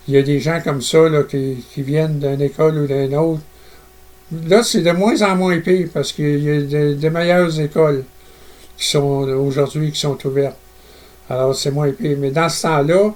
Il 0.07 0.13
y 0.13 0.17
a 0.17 0.21
des 0.21 0.39
gens 0.39 0.59
comme 0.63 0.81
ça 0.81 1.09
là, 1.09 1.23
qui, 1.23 1.63
viennent 1.77 2.19
d'une 2.19 2.41
école 2.41 2.77
ou 2.77 2.87
d'une 2.87 3.15
autre. 3.15 3.41
Là, 4.45 4.63
c'est 4.63 4.81
de 4.81 4.91
moins 4.91 5.19
en 5.23 5.35
moins 5.35 5.59
pire 5.59 5.89
parce 5.91 6.11
qu'il 6.11 6.43
y 6.43 6.75
a 6.75 6.93
des 6.93 7.09
meilleures 7.09 7.59
écoles 7.59 8.03
qui 8.77 8.87
sont 8.87 9.23
aujourd'hui 9.27 9.91
qui 9.91 9.99
sont 9.99 10.17
ouvertes. 10.27 10.57
Alors, 11.29 11.55
c'est 11.55 11.71
moins 11.71 11.91
pire. 11.91 12.17
Mais 12.19 12.31
dans 12.31 12.49
ce 12.49 12.61
temps-là, 12.63 13.15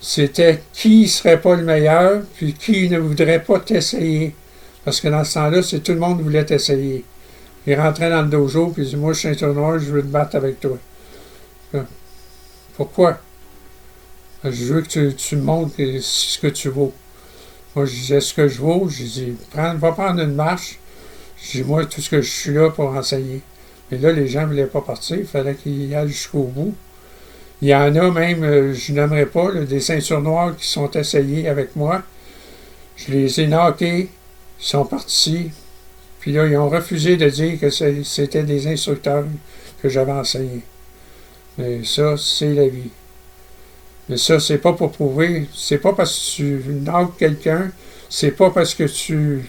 c'était 0.00 0.62
qui 0.72 1.08
serait 1.08 1.40
pas 1.40 1.56
le 1.56 1.64
meilleur, 1.64 2.22
puis 2.36 2.54
qui 2.54 2.88
ne 2.88 2.98
voudrait 2.98 3.42
pas 3.42 3.58
t'essayer. 3.60 4.34
Parce 4.84 5.00
que 5.00 5.08
dans 5.08 5.24
ce 5.24 5.34
temps-là, 5.34 5.62
c'est 5.62 5.80
tout 5.80 5.92
le 5.92 5.98
monde 5.98 6.20
voulait 6.22 6.44
t'essayer. 6.44 7.04
Il 7.66 7.78
rentrait 7.78 8.10
dans 8.10 8.22
le 8.22 8.28
dojo, 8.28 8.68
puis 8.68 8.84
il 8.84 8.88
dit 8.88 8.96
Moi, 8.96 9.12
je 9.12 9.18
suis 9.18 9.28
un 9.28 9.34
tournoi, 9.34 9.78
je 9.78 9.90
veux 9.90 10.02
te 10.02 10.06
battre 10.06 10.36
avec 10.36 10.60
toi. 10.60 10.78
Pourquoi? 12.76 13.18
Je 14.44 14.72
veux 14.72 14.82
que 14.82 14.86
tu, 14.86 15.14
tu 15.14 15.36
montres 15.36 15.74
ce 15.76 16.38
que 16.38 16.46
tu 16.46 16.68
vaux. 16.68 16.94
Moi, 17.74 17.86
je 17.86 17.92
disais 17.92 18.20
ce 18.20 18.32
que 18.32 18.46
je 18.46 18.60
vaux. 18.60 18.88
Je 18.88 19.02
dis 19.02 19.34
Prends, 19.50 19.74
Va 19.74 19.92
prendre 19.92 20.22
une 20.22 20.34
marche. 20.34 20.78
Je 21.42 21.58
dis 21.58 21.64
Moi, 21.64 21.86
tout 21.86 22.00
ce 22.00 22.08
que 22.08 22.22
je 22.22 22.30
suis 22.30 22.54
là 22.54 22.70
pour 22.70 22.86
enseigner. 22.86 23.42
Mais 23.90 23.98
là, 23.98 24.12
les 24.12 24.28
gens 24.28 24.42
ne 24.42 24.46
voulaient 24.46 24.66
pas 24.66 24.80
partir. 24.80 25.16
Il 25.16 25.26
fallait 25.26 25.54
qu'ils 25.54 25.92
aillent 25.94 26.08
jusqu'au 26.08 26.44
bout. 26.44 26.74
Il 27.60 27.68
y 27.68 27.74
en 27.74 27.94
a 27.96 28.10
même, 28.10 28.44
euh, 28.44 28.72
je 28.72 28.92
n'aimerais 28.92 29.26
pas, 29.26 29.50
des 29.52 29.80
ceintures 29.80 30.20
noires 30.20 30.56
qui 30.56 30.66
sont 30.66 30.90
essayées 30.92 31.48
avec 31.48 31.74
moi. 31.74 32.02
Je 32.96 33.12
les 33.12 33.40
ai 33.40 33.46
knockés, 33.48 34.08
ils 34.60 34.64
sont 34.64 34.84
partis. 34.84 35.50
Puis 36.20 36.32
là, 36.32 36.46
ils 36.46 36.56
ont 36.56 36.68
refusé 36.68 37.16
de 37.16 37.28
dire 37.28 37.58
que 37.58 37.70
c'était 37.70 38.44
des 38.44 38.66
instructeurs 38.66 39.24
que 39.82 39.88
j'avais 39.88 40.12
enseignés. 40.12 40.62
Mais 41.56 41.82
ça, 41.84 42.16
c'est 42.16 42.54
la 42.54 42.68
vie. 42.68 42.90
Mais 44.08 44.16
ça, 44.16 44.38
c'est 44.38 44.58
pas 44.58 44.72
pour 44.72 44.92
prouver. 44.92 45.46
C'est 45.54 45.78
pas 45.78 45.92
parce 45.92 46.36
que 46.36 46.36
tu 46.36 46.62
knockes 46.84 47.16
quelqu'un. 47.18 47.70
C'est 48.08 48.30
pas 48.30 48.50
parce 48.50 48.74
que 48.74 48.84
tu 48.84 49.44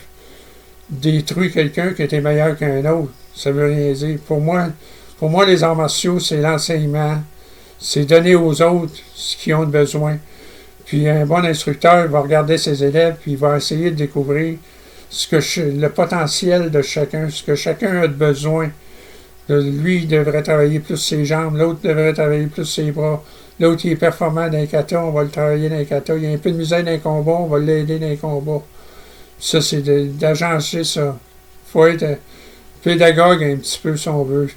détruis 0.89 1.51
quelqu'un 1.51 1.93
que 1.93 2.03
tu 2.03 2.15
es 2.15 2.21
meilleur 2.21 2.57
qu'un 2.57 2.83
autre. 2.91 3.11
Ça 3.35 3.51
veut 3.51 3.67
rien 3.67 3.93
dire. 3.93 4.19
Pour 4.25 4.41
moi, 4.41 4.69
pour 5.17 5.29
moi 5.29 5.45
les 5.45 5.63
arts 5.63 5.75
martiaux, 5.75 6.19
c'est 6.19 6.41
l'enseignement 6.41 7.21
c'est 7.79 8.05
donner 8.05 8.35
aux 8.35 8.61
autres 8.61 8.93
ce 9.15 9.37
qu'ils 9.37 9.55
ont 9.55 9.65
besoin. 9.65 10.17
Puis 10.85 11.07
un 11.07 11.25
bon 11.25 11.45
instructeur 11.45 12.07
va 12.07 12.21
regarder 12.21 12.57
ses 12.57 12.83
élèves, 12.83 13.15
puis 13.21 13.31
il 13.31 13.37
va 13.37 13.57
essayer 13.57 13.91
de 13.91 13.95
découvrir 13.95 14.57
ce 15.09 15.27
que 15.27 15.61
le 15.61 15.89
potentiel 15.89 16.71
de 16.71 16.81
chacun, 16.81 17.29
ce 17.29 17.43
que 17.43 17.55
chacun 17.55 18.01
a 18.01 18.07
de 18.07 18.13
besoin. 18.13 18.69
Lui, 19.47 19.97
il 19.97 20.07
devrait 20.07 20.43
travailler 20.43 20.79
plus 20.79 20.97
ses 20.97 21.25
jambes, 21.25 21.57
l'autre 21.57 21.79
devrait 21.81 22.13
travailler 22.13 22.47
plus 22.47 22.65
ses 22.65 22.91
bras. 22.91 23.23
L'autre, 23.59 23.81
il 23.85 23.91
est 23.93 23.95
performant 23.95 24.47
dans 24.47 24.57
les 24.57 24.67
kata, 24.67 25.03
on 25.03 25.11
va 25.11 25.23
le 25.23 25.29
travailler 25.29 25.69
dans 25.69 25.77
les 25.77 25.85
kata. 25.85 26.15
Il 26.15 26.23
y 26.23 26.27
a 26.27 26.31
un 26.31 26.37
peu 26.37 26.51
de 26.51 26.57
misère 26.57 26.83
dans 26.83 26.91
les 26.91 26.99
combats, 26.99 27.31
on 27.31 27.47
va 27.47 27.59
l'aider 27.59 27.97
dans 27.97 28.07
les 28.07 28.17
combats. 28.17 28.63
Ça, 29.39 29.61
c'est 29.61 29.81
d'agencer 30.17 30.83
ça. 30.83 31.17
Il 31.67 31.71
faut 31.71 31.85
être 31.87 32.19
pédagogue 32.83 33.43
un 33.43 33.55
petit 33.57 33.79
peu 33.81 33.97
si 33.97 34.07
on 34.09 34.23
veut. 34.23 34.49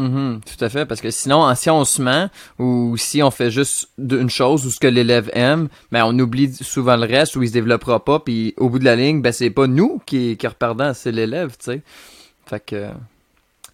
Mhm, 0.00 0.40
tout 0.40 0.64
à 0.64 0.70
fait, 0.70 0.86
parce 0.86 1.02
que 1.02 1.10
sinon, 1.10 1.54
si 1.54 1.68
on 1.68 1.84
se 1.84 2.00
ment 2.00 2.30
ou 2.58 2.96
si 2.96 3.22
on 3.22 3.30
fait 3.30 3.50
juste 3.50 3.90
une 3.98 4.30
chose 4.30 4.64
ou 4.64 4.70
ce 4.70 4.80
que 4.80 4.86
l'élève 4.86 5.30
aime, 5.34 5.68
ben 5.92 6.04
on 6.06 6.18
oublie 6.18 6.50
souvent 6.54 6.96
le 6.96 7.06
reste 7.06 7.36
ou 7.36 7.42
il 7.42 7.48
se 7.48 7.52
développera 7.52 8.02
pas, 8.02 8.18
puis 8.18 8.54
au 8.56 8.70
bout 8.70 8.78
de 8.78 8.86
la 8.86 8.96
ligne, 8.96 9.20
ben 9.20 9.30
c'est 9.30 9.50
pas 9.50 9.66
nous 9.66 10.00
qui, 10.06 10.38
qui 10.38 10.46
c'est 10.94 11.12
l'élève, 11.12 11.50
tu 11.50 11.72
sais. 11.72 11.82
Fait 12.46 12.64
que 12.64 12.86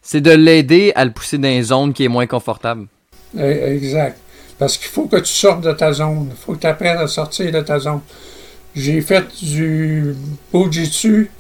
c'est 0.03 0.21
de 0.21 0.33
l'aider 0.33 0.93
à 0.97 1.05
le 1.05 1.13
pousser 1.13 1.39
dans 1.39 1.49
une 1.49 1.63
zone 1.63 1.93
qui 1.93 2.05
est 2.05 2.09
moins 2.09 2.27
confortable. 2.27 2.89
Eh, 3.39 3.77
exact. 3.77 4.19
Parce 4.59 4.77
qu'il 4.77 4.89
faut 4.89 5.07
que 5.07 5.17
tu 5.17 5.33
sortes 5.33 5.61
de 5.61 5.73
ta 5.73 5.93
zone. 5.93 6.31
Il 6.31 6.37
faut 6.37 6.55
que 6.55 6.61
tu 6.61 6.67
apprennes 6.67 6.99
à 6.99 7.07
sortir 7.07 7.53
de 7.53 7.61
ta 7.61 7.79
zone. 7.79 8.01
J'ai 8.75 9.01
fait 9.01 9.25
du 9.45 10.17
Bojitsu 10.53 11.31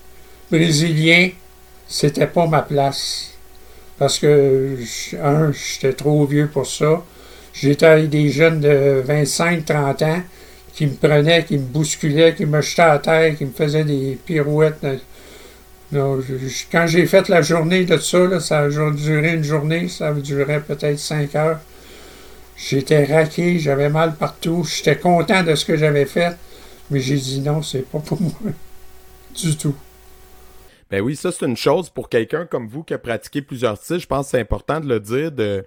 brésilien. 0.51 1.31
C'était 1.89 2.27
pas 2.27 2.47
ma 2.47 2.63
place 2.63 3.36
parce 3.99 4.19
que, 4.19 4.77
un, 5.23 5.53
j'étais 5.53 5.95
trop 5.95 6.25
vieux 6.27 6.49
pour 6.49 6.67
ça. 6.67 7.03
J'étais 7.53 7.87
avec 7.87 8.11
des 8.11 8.29
jeunes 8.29 8.61
de 8.61 9.03
25-30 9.07 10.05
ans 10.05 10.23
qui 10.75 10.87
me 10.87 10.95
prenaient, 10.95 11.45
qui 11.45 11.57
me 11.57 11.65
bousculaient, 11.65 12.35
qui 12.35 12.45
me 12.45 12.61
jetaient 12.61 12.83
à 12.83 12.99
terre, 12.99 13.37
qui 13.37 13.47
me 13.47 13.53
faisaient 13.53 13.85
des 13.85 14.19
pirouettes. 14.27 14.85
quand 15.91 16.87
j'ai 16.87 17.07
fait 17.07 17.29
la 17.29 17.41
journée 17.41 17.85
de 17.85 17.97
ça, 17.97 18.41
ça 18.41 18.59
a 18.61 18.69
duré 18.69 19.33
une 19.33 19.45
journée, 19.45 19.89
ça 19.89 20.13
durait 20.13 20.61
peut-être 20.61 20.99
5 20.99 21.35
heures. 21.35 21.61
J'étais 22.59 23.05
raqué, 23.05 23.59
j'avais 23.59 23.89
mal 23.89 24.15
partout, 24.17 24.65
j'étais 24.65 24.97
content 24.97 25.43
de 25.43 25.55
ce 25.55 25.65
que 25.65 25.77
j'avais 25.77 26.07
fait, 26.07 26.37
mais 26.91 27.01
j'ai 27.01 27.17
dit 27.17 27.41
non, 27.41 27.63
c'est 27.63 27.89
pas 27.89 27.99
pour 27.99 28.21
moi. 28.21 28.33
Du 29.35 29.55
tout. 29.55 29.75
Ben 30.91 31.01
oui, 31.01 31.17
ça, 31.17 31.33
c'est 31.33 31.47
une 31.47 31.57
chose 31.57 31.91
pour 31.91 32.09
quelqu'un 32.09 32.47
comme 32.47 32.69
vous 32.69 32.85
qui 32.85 32.95
a 32.95 32.99
pratiqué 32.99 33.43
plusieurs 33.43 33.77
styles. 33.77 33.99
Je 33.99 34.07
pense 34.07 34.27
que 34.27 34.31
c'est 34.33 34.41
important 34.41 34.81
de 34.81 34.89
le 34.89 35.01
dire 35.01 35.33
de 35.33 35.65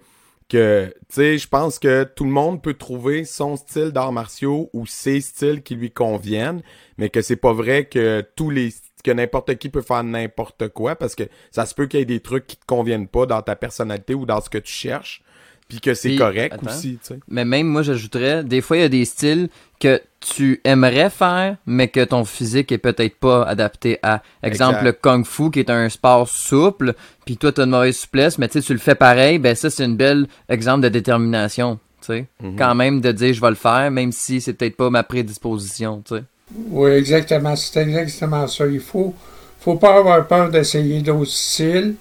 que, 0.48 0.88
tu 1.10 1.16
sais, 1.16 1.38
je 1.38 1.48
pense 1.48 1.78
que 1.78 2.04
tout 2.04 2.24
le 2.24 2.32
monde 2.32 2.64
peut 2.64 2.74
trouver 2.74 3.24
son 3.24 3.56
style 3.56 3.92
d'arts 3.92 4.12
martiaux 4.12 4.70
ou 4.74 4.88
ses 4.88 5.22
styles 5.22 5.62
qui 5.62 5.76
lui 5.76 5.92
conviennent, 5.92 6.64
mais 6.98 7.10
que 7.10 7.22
c'est 7.22 7.36
pas 7.36 7.54
vrai 7.54 7.86
que 7.86 8.26
tous 8.36 8.50
les 8.50 8.74
que 9.04 9.12
n'importe 9.12 9.56
qui 9.56 9.70
peut 9.70 9.82
faire 9.82 10.04
n'importe 10.04 10.68
quoi 10.70 10.96
parce 10.96 11.16
que 11.16 11.24
ça 11.52 11.66
se 11.66 11.74
peut 11.74 11.88
qu'il 11.88 12.00
y 12.00 12.04
ait 12.04 12.06
des 12.06 12.20
trucs 12.20 12.48
qui 12.48 12.58
te 12.58 12.66
conviennent 12.66 13.08
pas 13.08 13.26
dans 13.26 13.42
ta 13.42 13.56
personnalité 13.56 14.14
ou 14.14 14.26
dans 14.26 14.42
ce 14.42 14.50
que 14.50 14.58
tu 14.58 14.74
cherches 14.74 15.24
puis 15.70 15.80
que 15.80 15.94
c'est 15.94 16.16
correct 16.16 16.56
aussi, 16.66 16.94
tu 17.02 17.14
sais. 17.14 17.20
Mais 17.30 17.46
même 17.46 17.68
moi 17.68 17.84
j'ajouterais 17.84 18.44
des 18.44 18.60
fois 18.60 18.78
il 18.78 18.80
y 18.82 18.84
a 18.84 18.90
des 18.90 19.06
styles 19.06 19.50
que 19.80 20.02
tu 20.20 20.60
aimerais 20.64 21.12
faire 21.12 21.58
mais 21.68 21.88
que 21.88 22.04
ton 22.04 22.26
physique 22.26 22.72
est 22.72 22.80
peut-être 22.80 23.16
pas 23.16 23.44
adapté 23.44 24.00
à 24.02 24.24
exemple 24.42 24.84
le 24.84 24.92
kung 24.92 25.26
fu 25.26 25.52
qui 25.52 25.60
est 25.60 25.70
un 25.70 25.88
sport 25.88 26.28
souple 26.28 26.96
puis 27.24 27.38
toi 27.38 27.52
tu 27.52 27.62
as 27.62 27.66
une 27.66 27.70
mauvaise 27.70 27.96
souplesse 27.96 28.40
mais 28.40 28.48
tu 28.48 28.60
sais 28.60 28.66
tu 28.66 28.74
le 28.74 28.80
fais 28.80 28.96
pareil 28.96 29.38
ben 29.38 29.56
ça 29.56 29.70
c'est 29.70 29.86
une 29.86 29.96
belle 29.96 30.28
exemple 30.50 30.82
de 30.82 30.90
détermination, 30.90 31.80
tu 32.02 32.08
sais. 32.08 32.26
Mhm. 32.42 32.56
Quand 32.58 32.74
même 32.74 33.00
de 33.00 33.12
dire 33.12 33.34
je 33.34 33.40
vais 33.40 33.50
le 33.50 33.56
faire 33.56 33.92
même 33.92 34.12
si 34.12 34.42
c'est 34.42 34.54
peut-être 34.54 34.76
pas 34.76 34.90
ma 34.90 35.04
prédisposition, 35.04 36.02
tu 36.04 36.16
sais. 36.16 36.24
Oui, 36.72 36.90
exactement, 36.92 37.56
c'est 37.56 37.80
exactement 37.80 38.48
ça, 38.48 38.66
il 38.66 38.80
faut 38.80 39.14
faut 39.60 39.76
pas 39.76 40.00
avoir 40.00 40.26
peur 40.26 40.50
d'essayer 40.50 41.02
d'autres 41.04 41.30
styles 41.30 41.94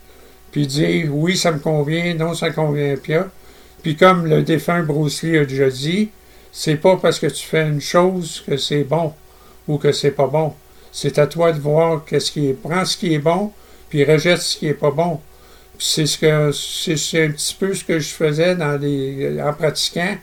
puis 0.50 0.66
dire 0.66 1.14
oui, 1.14 1.36
ça 1.36 1.52
me 1.52 1.58
convient, 1.58 2.14
non, 2.14 2.32
ça 2.32 2.48
me 2.48 2.54
convient 2.54 2.94
pas 2.96 3.28
puis 3.82 3.96
comme 3.96 4.26
le 4.26 4.42
défunt 4.42 4.82
Bruce 4.82 5.22
Lee 5.22 5.38
a 5.38 5.44
déjà 5.44 5.70
dit, 5.70 6.10
c'est 6.52 6.76
pas 6.76 6.96
parce 6.96 7.18
que 7.18 7.26
tu 7.26 7.46
fais 7.46 7.66
une 7.66 7.80
chose 7.80 8.42
que 8.46 8.56
c'est 8.56 8.84
bon 8.84 9.14
ou 9.66 9.78
que 9.78 9.92
c'est 9.92 10.10
pas 10.10 10.26
bon. 10.26 10.54
C'est 10.92 11.18
à 11.18 11.26
toi 11.26 11.52
de 11.52 11.60
voir 11.60 12.04
qu'est-ce 12.04 12.32
qui 12.32 12.48
est. 12.48 12.56
Ce 12.84 12.96
qui 12.96 13.14
est 13.14 13.18
bon, 13.18 13.52
puis 13.88 14.04
rejette 14.04 14.40
ce 14.40 14.56
qui 14.56 14.66
est 14.68 14.74
pas 14.74 14.90
bon. 14.90 15.20
C'est 15.78 16.06
ce 16.06 16.18
que 16.18 16.50
c'est 16.96 17.24
un 17.24 17.30
petit 17.30 17.54
peu 17.54 17.72
ce 17.74 17.84
que 17.84 18.00
je 18.00 18.08
faisais 18.08 18.56
dans 18.56 18.78
des, 18.78 19.40
en 19.40 19.52
pratiquant. 19.52 20.16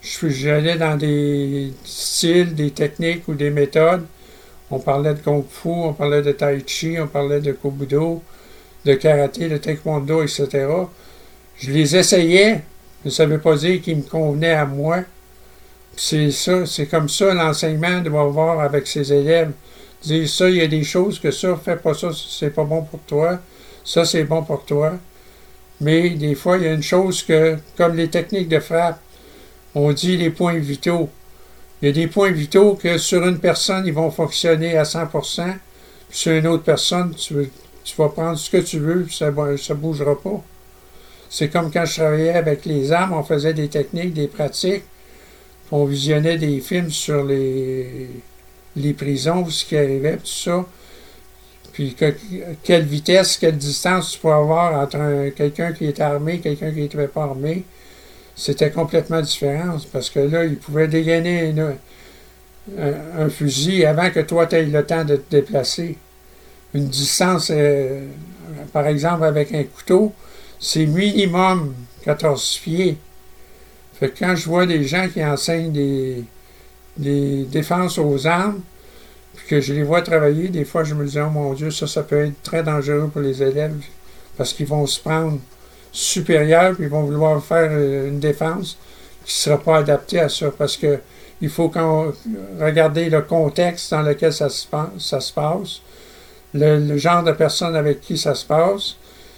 J'allais 0.00 0.76
dans 0.76 0.96
des 0.96 1.72
styles, 1.84 2.54
des 2.54 2.70
techniques 2.70 3.26
ou 3.28 3.34
des 3.34 3.50
méthodes. 3.50 4.06
On 4.70 4.78
parlait 4.78 5.14
de 5.14 5.20
Kung 5.20 5.44
Fu, 5.48 5.68
on 5.68 5.92
parlait 5.92 6.22
de 6.22 6.32
Tai 6.32 6.62
Chi, 6.66 6.96
on 7.00 7.06
parlait 7.06 7.40
de 7.40 7.52
Kobudo, 7.52 8.22
de 8.84 8.94
karaté, 8.94 9.48
de 9.48 9.58
taekwondo, 9.58 10.22
etc. 10.22 10.66
Je 11.58 11.70
les 11.70 11.96
essayais, 11.96 12.62
ça 13.10 13.26
ne 13.26 13.32
veut 13.32 13.40
pas 13.40 13.56
dire 13.56 13.80
qu'il 13.80 13.98
me 13.98 14.02
convenait 14.02 14.54
à 14.54 14.66
moi. 14.66 15.00
C'est 15.96 16.30
ça, 16.30 16.66
c'est 16.66 16.86
comme 16.86 17.08
ça 17.08 17.32
l'enseignement 17.32 18.00
doit 18.00 18.26
voir 18.26 18.60
avec 18.60 18.86
ses 18.86 19.12
élèves. 19.12 19.52
Dire 20.02 20.28
ça, 20.28 20.48
il 20.48 20.56
y 20.56 20.60
a 20.60 20.66
des 20.66 20.84
choses 20.84 21.18
que 21.18 21.30
ça, 21.30 21.56
fais 21.56 21.76
pas 21.76 21.94
ça, 21.94 22.10
c'est 22.12 22.50
pas 22.50 22.64
bon 22.64 22.82
pour 22.82 23.00
toi. 23.00 23.40
Ça, 23.84 24.04
c'est 24.04 24.24
bon 24.24 24.42
pour 24.42 24.64
toi. 24.64 24.92
Mais 25.80 26.10
des 26.10 26.34
fois, 26.34 26.56
il 26.58 26.64
y 26.64 26.66
a 26.66 26.72
une 26.72 26.82
chose 26.82 27.22
que, 27.22 27.56
comme 27.76 27.96
les 27.96 28.08
techniques 28.08 28.48
de 28.48 28.60
frappe, 28.60 29.00
on 29.74 29.92
dit 29.92 30.16
les 30.16 30.30
points 30.30 30.58
vitaux. 30.58 31.08
Il 31.80 31.86
y 31.86 31.88
a 31.90 31.92
des 31.92 32.06
points 32.06 32.30
vitaux 32.30 32.74
que 32.74 32.98
sur 32.98 33.26
une 33.26 33.38
personne, 33.38 33.86
ils 33.86 33.92
vont 33.92 34.10
fonctionner 34.10 34.76
à 34.76 34.84
100%. 34.84 35.54
Puis 36.08 36.18
sur 36.18 36.32
une 36.32 36.46
autre 36.46 36.62
personne, 36.62 37.14
tu, 37.14 37.34
vas 37.98 38.08
prendre 38.08 38.38
ce 38.38 38.50
que 38.50 38.56
tu 38.58 38.78
veux, 38.78 39.06
ça 39.10 39.30
ne 39.30 39.74
bougera 39.74 40.20
pas. 40.20 40.42
C'est 41.28 41.48
comme 41.48 41.70
quand 41.70 41.84
je 41.84 42.00
travaillais 42.00 42.34
avec 42.34 42.64
les 42.64 42.92
armes, 42.92 43.12
on 43.14 43.22
faisait 43.22 43.54
des 43.54 43.68
techniques, 43.68 44.14
des 44.14 44.28
pratiques, 44.28 44.84
on 45.72 45.84
visionnait 45.84 46.38
des 46.38 46.60
films 46.60 46.90
sur 46.90 47.24
les, 47.24 48.08
prisons, 48.96 49.48
ce 49.48 49.64
qui 49.64 49.76
arrivait, 49.76 50.16
tout 50.16 50.26
ça. 50.26 50.64
puis 51.72 51.96
quelle 52.62 52.84
vitesse, 52.84 53.36
quelle 53.36 53.56
distance 53.56 54.12
tu 54.12 54.18
peux 54.20 54.32
avoir 54.32 54.80
entre 54.80 55.30
quelqu'un 55.30 55.72
qui 55.72 55.86
est 55.86 56.00
armé, 56.00 56.38
quelqu'un 56.38 56.70
qui 56.70 56.80
n'était 56.80 57.08
pas 57.08 57.24
armé, 57.24 57.64
c'était 58.36 58.70
complètement 58.70 59.20
différent. 59.20 59.78
Parce 59.92 60.10
que 60.10 60.20
là, 60.20 60.44
il 60.44 60.56
pouvait 60.56 60.88
dégainer 60.88 61.52
un, 62.78 63.28
fusil 63.28 63.84
avant 63.84 64.10
que 64.10 64.20
toi, 64.20 64.46
tu 64.46 64.56
aies 64.56 64.66
le 64.66 64.84
temps 64.84 65.04
de 65.04 65.16
te 65.16 65.30
déplacer. 65.36 65.96
Une 66.74 66.88
distance, 66.88 67.50
euh, 67.54 68.02
par 68.72 68.86
exemple, 68.86 69.24
avec 69.24 69.52
un 69.54 69.64
couteau, 69.64 70.12
c'est 70.58 70.86
minimum 70.86 71.74
14 72.04 72.60
pieds. 72.62 72.98
Quand 74.18 74.36
je 74.36 74.48
vois 74.48 74.66
des 74.66 74.84
gens 74.84 75.08
qui 75.08 75.24
enseignent 75.24 75.72
des, 75.72 76.24
défenses 76.96 77.98
aux 77.98 78.26
armes, 78.26 78.60
que 79.48 79.60
je 79.60 79.74
les 79.74 79.82
vois 79.82 80.02
travailler, 80.02 80.48
des 80.48 80.64
fois, 80.64 80.82
je 80.82 80.94
me 80.94 81.06
dis, 81.06 81.20
oh 81.20 81.30
mon 81.30 81.52
Dieu, 81.54 81.70
ça, 81.70 81.86
ça 81.86 82.02
peut 82.02 82.26
être 82.26 82.42
très 82.42 82.62
dangereux 82.62 83.08
pour 83.12 83.20
les 83.20 83.42
élèves 83.42 83.76
parce 84.36 84.52
qu'ils 84.52 84.66
vont 84.66 84.86
se 84.86 85.00
prendre 85.00 85.38
supérieur 85.92 86.74
puis 86.74 86.84
ils 86.84 86.90
vont 86.90 87.04
vouloir 87.04 87.42
faire 87.42 87.70
euh, 87.70 88.08
une 88.08 88.20
défense 88.20 88.76
qui 89.24 89.32
ne 89.32 89.42
sera 89.42 89.58
pas 89.58 89.78
adaptée 89.78 90.20
à 90.20 90.28
ça 90.28 90.50
parce 90.50 90.76
que 90.76 91.00
il 91.40 91.50
faut 91.50 91.70
regarder 92.60 93.10
le 93.10 93.20
contexte 93.22 93.90
dans 93.90 94.02
lequel 94.02 94.32
ça 94.32 94.48
se, 94.48 94.66
ça 94.98 95.20
se 95.20 95.32
passe, 95.32 95.82
le, 96.54 96.96
genre 96.96 97.22
de 97.22 97.32
personne 97.32 97.76
avec 97.76 98.00
qui 98.00 98.16
ça 98.16 98.34
se 98.34 98.44
passe, 98.46 98.96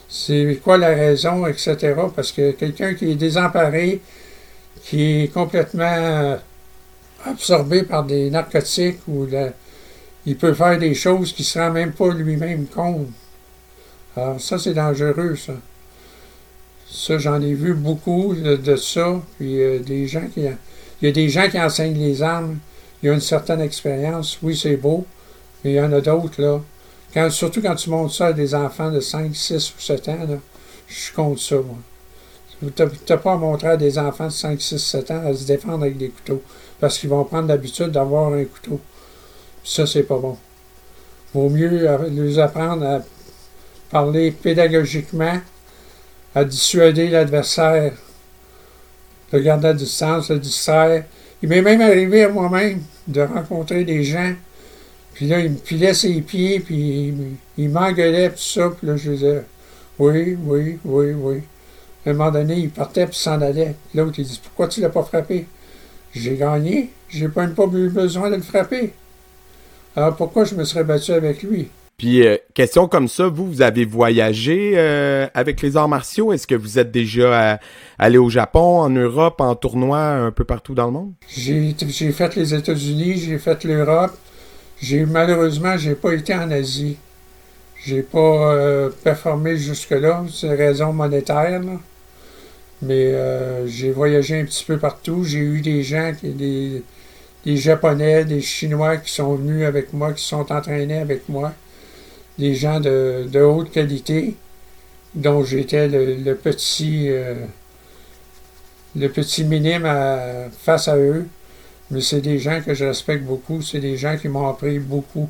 c'est 0.09 0.59
quoi 0.63 0.79
la 0.79 0.89
raison, 0.89 1.47
etc. 1.47 1.95
Parce 2.15 2.33
que 2.33 2.53
quelqu'un 2.53 2.95
qui 2.95 3.11
est 3.11 3.15
désemparé, 3.15 4.01
qui 4.83 5.23
est 5.23 5.33
complètement 5.33 6.39
absorbé 7.25 7.83
par 7.83 8.05
des 8.05 8.31
narcotiques 8.31 9.01
ou 9.07 9.27
il 10.25 10.37
peut 10.37 10.55
faire 10.55 10.79
des 10.79 10.95
choses 10.95 11.33
qui 11.33 11.43
ne 11.43 11.47
se 11.47 11.59
rend 11.59 11.71
même 11.71 11.93
pas 11.93 12.13
lui-même 12.13 12.67
compte. 12.67 13.09
Alors 14.17 14.41
ça, 14.41 14.59
c'est 14.59 14.75
dangereux, 14.75 15.37
ça. 15.37 15.55
Ça, 16.91 17.19
j'en 17.19 17.41
ai 17.43 17.53
vu 17.53 17.75
beaucoup 17.75 18.35
de, 18.35 18.77
ça. 18.77 19.21
Puis 19.37 19.63
euh, 19.63 19.79
des 19.79 20.07
gens 20.07 20.27
qui. 20.33 20.41
Il 21.01 21.07
y 21.07 21.09
a 21.09 21.13
des 21.13 21.29
gens 21.29 21.49
qui 21.49 21.61
enseignent 21.61 21.99
les 21.99 22.23
armes. 22.23 22.59
Il 23.03 23.07
y 23.07 23.11
a 23.11 23.15
une 23.15 23.21
certaine 23.21 23.61
expérience. 23.61 24.39
Oui, 24.43 24.57
c'est 24.57 24.77
beau. 24.77 25.07
Mais 25.63 25.73
il 25.73 25.75
y 25.77 25.81
en 25.81 25.93
a 25.93 26.01
d'autres, 26.01 26.41
là. 26.41 26.61
Quand, 27.15 27.31
surtout 27.31 27.63
quand 27.63 27.75
tu 27.75 27.91
montres 27.91 28.15
ça 28.15 28.27
à 28.27 28.33
des 28.33 28.55
enfants 28.55 28.91
de 28.91 29.01
5, 29.01 29.35
6 29.35 29.75
ou 29.77 29.81
7 29.81 30.09
ans, 30.09 30.41
je 30.87 31.13
compte 31.15 31.39
ça, 31.39 31.57
moi. 31.57 31.77
Tu 32.61 32.83
n'as 33.09 33.17
pas 33.17 33.33
à 33.33 33.37
montrer 33.37 33.69
à 33.69 33.77
des 33.77 33.99
enfants 33.99 34.27
de 34.27 34.33
5, 34.33 34.61
6, 34.61 34.79
7 34.79 35.11
ans 35.13 35.27
à 35.27 35.35
se 35.35 35.47
défendre 35.47 35.85
avec 35.85 35.97
des 35.97 36.09
couteaux. 36.09 36.43
Parce 36.81 36.99
qu'ils 36.99 37.11
vont 37.11 37.25
prendre 37.25 37.49
l'habitude 37.49 37.89
d'avoir 37.89 38.33
un 38.33 38.45
couteau. 38.45 38.81
Ça, 39.65 39.87
c'est 39.87 40.03
pas 40.03 40.19
bon. 40.19 40.37
Vaut 41.35 41.49
mieux 41.49 41.89
les 42.11 42.39
apprendre 42.39 42.85
à 42.87 43.03
parler 43.91 44.31
pédagogiquement, 44.31 45.41
à 46.35 46.45
dissuader 46.45 47.09
l'adversaire, 47.09 47.93
le 49.33 49.41
garder 49.41 49.69
à 49.69 49.75
distance, 49.75 50.31
le 50.31 50.39
distraire. 50.39 51.05
Il 51.43 51.49
m'est 51.49 51.63
même 51.63 51.81
arrivé 51.81 52.25
à 52.25 52.29
moi-même 52.29 52.83
de 53.07 53.21
rencontrer 53.21 53.85
des 53.85 54.03
gens, 54.03 54.35
puis 55.19 55.27
là, 55.27 55.41
il 55.41 55.51
me 55.51 55.57
pilait 55.57 55.95
ses 55.95 56.21
pieds, 56.21 56.61
puis 56.61 57.13
il, 57.57 57.71
m'engueulait, 57.71 58.31
tout 58.31 58.39
ça, 58.39 58.71
puis 58.71 58.87
là, 58.87 58.97
je 58.97 59.11
disais, 59.11 59.43
oui, 59.99 60.39
oui, 60.45 60.79
oui, 60.85 61.07
oui. 61.13 61.43
À 62.07 62.11
un 62.11 62.13
moment 62.13 62.31
donné, 62.31 62.55
il 62.55 62.71
partait, 62.71 63.05
puis 63.05 63.17
s'en 63.17 63.41
allait. 63.43 63.75
L'autre, 63.97 64.15
il 64.19 64.25
dit, 64.25 64.41
pourquoi 64.41 64.69
tu 64.69 64.81
l'as 64.81 64.91
pas 64.91 65.03
frappé? 65.03 65.49
J'ai 66.15 66.37
gagné, 66.37 66.91
j'ai 67.09 67.27
pas, 67.29 67.49
pas 67.49 67.65
eu 67.65 67.89
besoin 67.89 68.31
de 68.31 68.37
le 68.37 68.43
frapper. 68.43 68.93
Alors 69.97 70.15
pourquoi 70.15 70.45
je 70.45 70.55
me 70.55 70.63
serais 70.63 70.85
battu 70.85 71.11
avec 71.11 71.43
lui? 71.43 71.69
Puis, 71.97 72.25
euh, 72.25 72.37
question 72.55 72.87
comme 72.87 73.09
ça, 73.09 73.27
vous, 73.27 73.45
vous 73.45 73.61
avez 73.61 73.85
voyagé 73.85 74.75
euh, 74.77 75.27
avec 75.35 75.61
les 75.63 75.77
arts 75.77 75.89
martiaux? 75.89 76.33
Est-ce 76.33 76.47
que 76.47 76.55
vous 76.55 76.79
êtes 76.79 76.93
déjà 76.93 77.55
euh, 77.55 77.57
allé 77.99 78.19
au 78.19 78.31
Japon, 78.31 78.83
en 78.83 78.89
Europe, 78.89 79.41
en 79.41 79.57
tournoi, 79.57 79.99
un 79.99 80.31
peu 80.31 80.45
partout 80.45 80.77
dans 80.77 80.87
le 80.87 80.93
monde? 80.93 81.13
J'ai 81.27 81.75
fait 82.13 82.37
les 82.37 82.55
États-Unis, 82.55 83.17
j'ai 83.17 83.39
fait 83.39 83.65
l'Europe. 83.65 84.17
J'ai 84.81 85.05
Malheureusement, 85.07 85.77
j'ai 85.77 85.95
pas 85.95 86.13
été 86.13 86.35
en 86.35 86.51
Asie. 86.51 86.97
J'ai 87.85 88.03
pas 88.03 88.91
performé 89.05 89.57
jusque-là, 89.57 90.25
c'est 90.33 90.55
raison 90.55 90.93
monétaire. 90.93 91.61
Mais 92.83 93.15
j'ai 93.67 93.91
voyagé 93.93 94.41
un 94.41 94.45
petit 94.45 94.65
peu 94.65 94.79
partout. 94.79 95.25
J'ai 95.25 95.39
eu 95.39 95.61
des 95.61 95.83
gens, 95.83 96.13
des, 96.23 96.83
des 97.45 97.57
Japonais, 97.57 98.25
des 98.25 98.41
Chinois 98.41 98.99
qui 98.99 99.13
sont 99.13 99.35
venus 99.35 99.65
avec 99.65 99.93
moi, 99.93 100.13
qui 100.13 100.25
sont 100.25 100.51
entraînés 100.53 100.99
avec 100.99 101.29
moi, 101.29 101.55
des 102.39 102.55
gens 102.55 102.81
de, 102.81 103.41
haute 103.41 103.71
qualité, 103.71 104.37
dont 105.15 105.43
j'étais 105.45 105.89
le, 105.89 106.35
petit 106.35 107.07
euh, 107.09 107.35
le 108.97 109.09
petit 109.09 109.45
minime 109.45 109.89
face 110.59 110.89
à 110.89 110.97
eux. 110.97 111.27
Mais 111.91 112.01
c'est 112.01 112.21
des 112.21 112.39
gens 112.39 112.61
que 112.65 112.75
je 112.75 112.85
respecte 112.85 113.25
beaucoup, 113.25 113.63
c'est 113.63 113.81
des 113.81 113.97
gens 113.97 114.17
qui 114.17 114.29
m'ont 114.29 114.49
appris 114.49 114.79
beaucoup. 114.79 115.29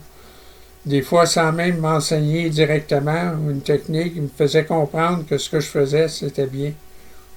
Des 0.86 1.02
fois, 1.02 1.26
sans 1.26 1.52
même 1.52 1.78
m'enseigner 1.78 2.48
directement 2.50 3.34
une 3.48 3.60
technique, 3.60 4.12
ils 4.16 4.22
me 4.22 4.28
faisaient 4.28 4.64
comprendre 4.64 5.24
que 5.26 5.38
ce 5.38 5.50
que 5.50 5.60
je 5.60 5.66
faisais, 5.66 6.08
c'était 6.08 6.46
bien 6.46 6.72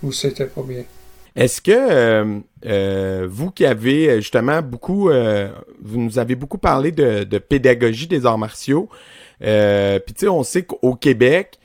ou 0.01 0.11
c'était 0.11 0.45
pas 0.45 0.61
bien. 0.61 0.83
Est-ce 1.35 1.61
que 1.61 1.71
euh, 1.71 2.39
euh, 2.65 3.27
vous 3.29 3.51
qui 3.51 3.65
avez 3.65 4.09
euh, 4.09 4.15
justement 4.17 4.61
beaucoup, 4.61 5.09
vous 5.81 5.97
nous 5.97 6.19
avez 6.19 6.35
beaucoup 6.35 6.57
parlé 6.57 6.91
de, 6.91 7.37
pédagogie 7.37 8.07
des 8.07 8.25
arts 8.25 8.37
martiaux, 8.37 8.89
puis 9.39 9.47
tu 9.47 10.13
sais, 10.17 10.27
on 10.27 10.43
sait 10.43 10.63
qu'au 10.63 10.95
Québec, 10.95 11.57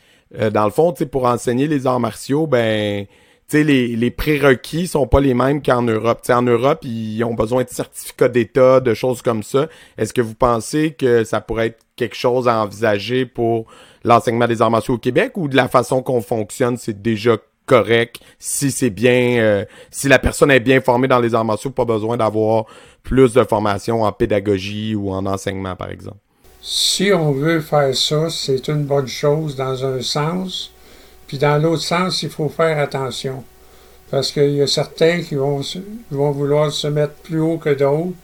dans 0.53 0.65
le 0.65 0.71
fond, 0.71 0.93
tu 0.93 1.01
sais, 1.01 1.07
pour 1.07 1.27
enseigner 1.27 1.67
les 1.67 1.87
arts 1.87 2.01
martiaux, 2.01 2.47
ben, 2.47 3.07
sais, 3.49 3.65
les, 3.65 3.89
les 3.89 4.11
prérequis 4.11 4.87
sont 4.87 5.07
pas 5.07 5.21
les 5.21 5.35
mêmes 5.35 5.63
qu'en 5.63 5.83
Europe. 5.83 6.21
Tu 6.23 6.27
sais, 6.27 6.33
en 6.35 6.43
Europe, 6.43 6.81
ils 6.85 7.23
ont 7.25 7.35
besoin 7.35 7.65
de 7.65 7.69
certificats 7.69 8.29
d'État, 8.29 8.81
de 8.81 8.95
choses 8.95 9.23
comme 9.23 9.43
ça. 9.43 9.69
Est-ce 9.99 10.13
que 10.13 10.23
vous 10.23 10.35
pensez 10.35 10.93
que 10.93 11.25
ça 11.25 11.41
pourrait 11.41 11.69
être 11.69 11.79
quelque 11.97 12.17
chose 12.17 12.49
à 12.49 12.63
envisager 12.63 13.27
pour 13.27 13.67
l'enseignement 14.05 14.47
des 14.47 14.63
arts 14.63 14.71
martiaux 14.71 14.95
au 14.95 14.99
Québec 14.99 15.33
ou 15.37 15.49
de 15.49 15.57
la 15.57 15.69
façon 15.69 16.03
qu'on 16.03 16.21
fonctionne, 16.21 16.77
c'est 16.77 17.03
déjà 17.03 17.37
correct 17.67 18.21
si 18.39 18.71
c'est 18.71 18.91
bien 18.91 19.39
euh, 19.39 19.65
si 19.91 20.09
la 20.09 20.21
personne 20.21 20.53
est 20.53 20.61
bien 20.61 20.81
formée 20.81 21.09
dans 21.09 21.19
les 21.19 21.35
arts 21.35 21.45
martiaux, 21.45 21.71
pas 21.71 21.85
besoin 21.85 22.17
d'avoir 22.17 22.67
plus 23.03 23.33
de 23.33 23.43
formation 23.43 24.05
en 24.05 24.13
pédagogie 24.13 24.95
ou 24.95 25.11
en 25.11 25.27
enseignement 25.27 25.75
par 25.75 25.91
exemple? 25.91 26.19
Si 26.63 27.13
on 27.13 27.33
veut 27.33 27.61
faire 27.61 27.95
ça, 27.95 28.29
c'est 28.31 28.69
une 28.69 28.85
bonne 28.85 29.07
chose 29.07 29.55
dans 29.55 29.85
un 29.85 30.01
sens, 30.01 30.73
puis 31.27 31.39
dans 31.39 31.61
l'autre 31.61 31.83
sens, 31.83 32.23
il 32.23 32.31
faut 32.31 32.49
faire 32.49 32.79
attention 32.79 33.45
parce 34.11 34.31
qu'il 34.31 34.51
y 34.51 34.63
a 34.63 34.67
certains 34.67 35.21
qui 35.21 35.35
vont 35.35 35.61
vont 36.11 36.31
vouloir 36.31 36.71
se 36.71 36.87
mettre 36.87 37.15
plus 37.15 37.41
haut 37.41 37.59
que 37.59 37.71
d'autres. 37.71 38.15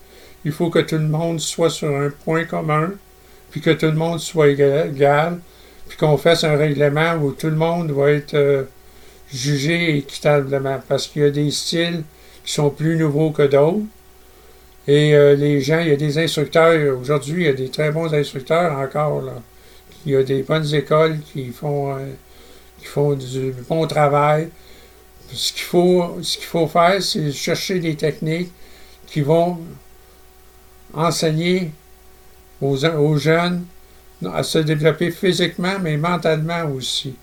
Il 0.44 0.53
faut 0.53 0.70
que 0.70 0.78
tout 0.78 0.96
le 0.96 1.09
monde 1.09 1.40
soit 1.40 1.70
sur 1.70 1.88
un 1.88 2.11
point 2.11 2.44
commun, 2.44 2.92
puis 3.50 3.61
que 3.61 3.70
tout 3.70 3.86
le 3.86 3.92
monde 3.92 4.20
soit 4.20 4.48
égal, 4.48 5.38
puis 5.88 5.96
qu'on 5.96 6.16
fasse 6.16 6.44
un 6.44 6.57
règlement 6.57 7.14
où 7.14 7.32
tout 7.32 7.48
le 7.48 7.57
monde 7.57 7.90
va 7.92 8.11
être 8.11 8.34
euh, 8.34 8.64
juger 9.32 9.96
équitablement 9.98 10.80
parce 10.88 11.07
qu'il 11.07 11.22
y 11.22 11.24
a 11.24 11.30
des 11.30 11.50
styles 11.50 12.03
qui 12.44 12.53
sont 12.53 12.70
plus 12.70 12.96
nouveaux 12.96 13.30
que 13.30 13.42
d'autres. 13.42 13.84
Et 14.88 15.14
euh, 15.14 15.36
les 15.36 15.61
gens, 15.61 15.78
il 15.80 15.88
y 15.88 15.92
a 15.92 15.96
des 15.96 16.18
instructeurs, 16.18 16.98
aujourd'hui, 16.98 17.44
il 17.44 17.46
y 17.46 17.50
a 17.50 17.53
des 17.53 17.68
très 17.68 17.92
bons 17.92 18.12
instructeurs 18.12 18.76
encore. 18.78 19.22
Là. 19.22 19.34
Il 20.05 20.12
y 20.12 20.16
a 20.16 20.24
des 20.24 20.42
bonnes 20.42 20.74
écoles 20.74 21.18
qui 21.32 21.50
font, 21.50 21.94
euh, 21.94 22.07
qui 22.83 22.89
font 22.89 23.14
du 23.14 23.55
bon 23.68 23.87
travail. 23.87 24.49
Ce 25.33 25.53
qu'il 25.53 25.62
faut, 25.62 26.18
ce 26.22 26.37
qu'il 26.37 26.47
faut 26.47 26.66
faire, 26.66 27.03
c'est 27.03 27.33
chercher 27.33 27.78
des 27.78 27.97
techniques 27.97 28.53
qui 29.07 29.22
vont 29.22 29.59
enseigner 30.93 31.70
aux, 32.61 32.85
aux 32.85 33.16
jeunes 33.16 33.64
à 34.33 34.43
se 34.43 34.59
développer 34.59 35.11
physiquement, 35.11 35.78
mais 35.80 35.97
mentalement 35.97 36.64
aussi. 36.64 37.14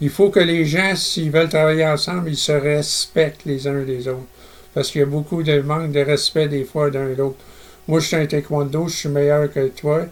Il 0.00 0.10
faut 0.10 0.30
que 0.30 0.40
les 0.40 0.66
gens, 0.66 0.96
s'ils 0.96 1.30
veulent 1.30 1.48
travailler 1.48 1.86
ensemble, 1.86 2.30
ils 2.30 2.36
se 2.36 2.52
respectent 2.52 3.44
les 3.44 3.68
uns 3.68 3.84
les 3.84 4.08
autres. 4.08 4.26
Parce 4.74 4.90
qu'il 4.90 5.00
y 5.00 5.04
a 5.04 5.06
beaucoup 5.06 5.42
de 5.42 5.60
manque 5.60 5.92
de 5.92 6.00
respect 6.00 6.48
des 6.48 6.64
fois 6.64 6.90
d'un 6.90 7.14
l'autre. 7.14 7.38
Moi, 7.86 8.00
je 8.00 8.06
suis 8.06 8.16
un 8.16 8.26
taekwondo, 8.26 8.88
je 8.88 8.96
suis 8.96 9.08
meilleur 9.08 9.52
que 9.52 9.68
toi. 9.68 10.06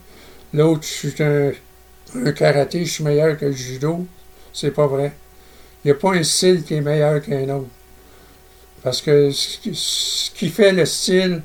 L'autre, 0.52 0.82
je 0.82 1.08
suis 1.08 1.22
un, 1.22 2.32
karaté, 2.32 2.84
je 2.84 2.90
suis 2.92 3.04
meilleur 3.04 3.36
que 3.36 3.46
le 3.46 3.52
judo. 3.52 4.06
C'est 4.52 4.72
pas 4.72 4.86
vrai. 4.86 5.12
Il 5.84 5.88
n'y 5.88 5.92
a 5.92 5.94
pas 5.94 6.12
un 6.14 6.22
style 6.22 6.62
qui 6.64 6.74
est 6.74 6.80
meilleur 6.80 7.22
qu'un 7.22 7.48
autre. 7.50 7.68
Parce 8.82 9.02
que 9.02 9.30
ce 9.30 10.30
qui 10.30 10.48
fait 10.48 10.72
le 10.72 10.86
style, 10.86 11.42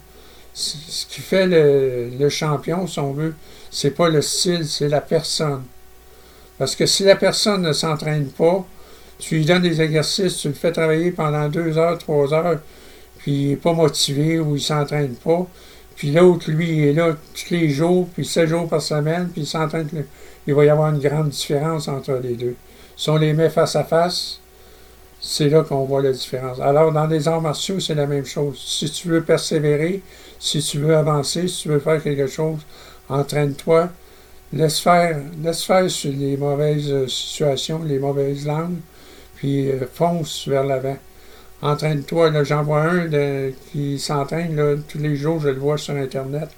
ce 0.53 1.05
qui 1.05 1.21
fait 1.21 1.47
le, 1.47 2.09
le 2.17 2.29
champion, 2.29 2.87
si 2.87 2.99
on 2.99 3.13
veut, 3.13 3.35
c'est 3.69 3.91
pas 3.91 4.09
le 4.09 4.21
style, 4.21 4.65
c'est 4.67 4.87
la 4.87 5.01
personne. 5.01 5.63
Parce 6.57 6.75
que 6.75 6.85
si 6.85 7.03
la 7.03 7.15
personne 7.15 7.61
ne 7.61 7.73
s'entraîne 7.73 8.27
pas, 8.29 8.65
tu 9.19 9.35
lui 9.35 9.45
donnes 9.45 9.63
des 9.63 9.81
exercices, 9.81 10.37
tu 10.37 10.47
le 10.49 10.53
fais 10.53 10.71
travailler 10.71 11.11
pendant 11.11 11.49
deux 11.49 11.77
heures, 11.77 11.97
trois 11.97 12.33
heures, 12.33 12.59
puis 13.17 13.31
il 13.33 13.49
n'est 13.49 13.55
pas 13.57 13.73
motivé 13.73 14.39
ou 14.39 14.51
il 14.51 14.53
ne 14.53 14.59
s'entraîne 14.59 15.15
pas, 15.15 15.47
Puis 15.95 16.11
l'autre, 16.11 16.51
lui, 16.51 16.87
est 16.87 16.93
là 16.93 17.15
tous 17.33 17.53
les 17.53 17.69
jours, 17.69 18.07
puis 18.13 18.25
7 18.25 18.47
jours 18.49 18.67
par 18.69 18.81
semaine, 18.81 19.29
puis 19.31 19.43
il 19.43 19.47
s'entraîne. 19.47 19.87
Il 20.47 20.53
va 20.53 20.65
y 20.65 20.69
avoir 20.69 20.93
une 20.93 20.99
grande 20.99 21.29
différence 21.29 21.87
entre 21.87 22.13
les 22.23 22.35
deux. 22.35 22.55
Si 22.97 23.09
on 23.09 23.17
les 23.17 23.33
met 23.33 23.49
face 23.49 23.75
à 23.75 23.83
face, 23.83 24.39
c'est 25.19 25.49
là 25.49 25.63
qu'on 25.63 25.85
voit 25.85 26.01
la 26.01 26.11
différence. 26.11 26.59
Alors, 26.59 26.91
dans 26.91 27.07
les 27.07 27.27
arts 27.27 27.41
martiaux, 27.41 27.79
c'est 27.79 27.95
la 27.95 28.07
même 28.07 28.25
chose. 28.25 28.61
Si 28.63 28.89
tu 28.89 29.07
veux 29.07 29.23
persévérer, 29.23 30.01
si 30.39 30.59
tu 30.61 30.79
veux 30.79 30.95
avancer, 30.95 31.47
si 31.47 31.63
tu 31.63 31.69
veux 31.69 31.79
faire 31.79 32.01
quelque 32.01 32.27
chose, 32.27 32.59
entraîne-toi, 33.09 33.89
laisse 34.53 34.79
faire, 34.79 35.19
laisse 35.43 35.63
faire 35.63 35.89
sur 35.89 36.11
les 36.11 36.37
mauvaises 36.37 36.91
euh, 36.91 37.07
situations, 37.07 37.83
les 37.83 37.99
mauvaises 37.99 38.45
langues, 38.45 38.77
puis 39.35 39.71
euh, 39.71 39.85
fonce 39.91 40.47
vers 40.47 40.63
l'avant. 40.63 40.97
Entraîne-toi. 41.61 42.43
J'en 42.43 42.63
vois 42.63 42.83
un 42.83 43.09
qui 43.71 43.97
s'entraîne 43.97 44.83
tous 44.87 44.99
les 44.99 45.15
jours, 45.15 45.39
je 45.39 45.49
le 45.49 45.59
vois 45.59 45.77
sur 45.77 45.95
Internet, 45.95 46.49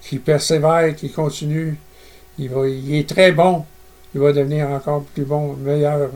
qui 0.00 0.18
persévère, 0.18 0.94
qui 0.96 1.10
continue. 1.10 1.76
Il, 2.38 2.48
va, 2.48 2.66
il 2.66 2.94
est 2.94 3.08
très 3.08 3.32
bon. 3.32 3.64
Il 4.14 4.20
va 4.20 4.32
devenir 4.32 4.68
encore 4.70 5.04
plus 5.04 5.24
bon, 5.24 5.54
meilleur. 5.54 6.10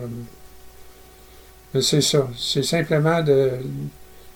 C'est 1.80 2.00
ça. 2.00 2.28
C'est 2.36 2.62
simplement 2.62 3.22
de, 3.22 3.50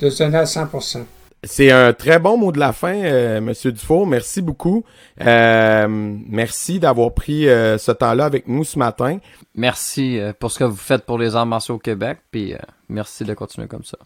de 0.00 0.10
se 0.10 0.22
donner 0.22 0.38
à 0.38 0.44
100% 0.44 1.04
c'est 1.44 1.70
un 1.70 1.92
très 1.92 2.18
bon 2.18 2.36
mot 2.36 2.52
de 2.52 2.58
la 2.58 2.72
fin, 2.72 2.94
euh, 2.94 3.40
Monsieur 3.40 3.70
Dufour. 3.70 4.06
Merci 4.06 4.42
beaucoup. 4.42 4.84
Euh, 5.20 5.86
merci 5.88 6.80
d'avoir 6.80 7.12
pris 7.14 7.48
euh, 7.48 7.78
ce 7.78 7.92
temps-là 7.92 8.24
avec 8.24 8.48
nous 8.48 8.64
ce 8.64 8.78
matin. 8.78 9.18
Merci 9.54 10.20
pour 10.40 10.50
ce 10.50 10.58
que 10.58 10.64
vous 10.64 10.76
faites 10.76 11.04
pour 11.04 11.18
les 11.18 11.36
arts 11.36 11.46
martiaux 11.46 11.76
au 11.76 11.78
Québec, 11.78 12.18
puis 12.30 12.54
merci 12.88 13.24
de 13.24 13.34
continuer 13.34 13.66
comme 13.66 13.84
ça. 13.84 13.98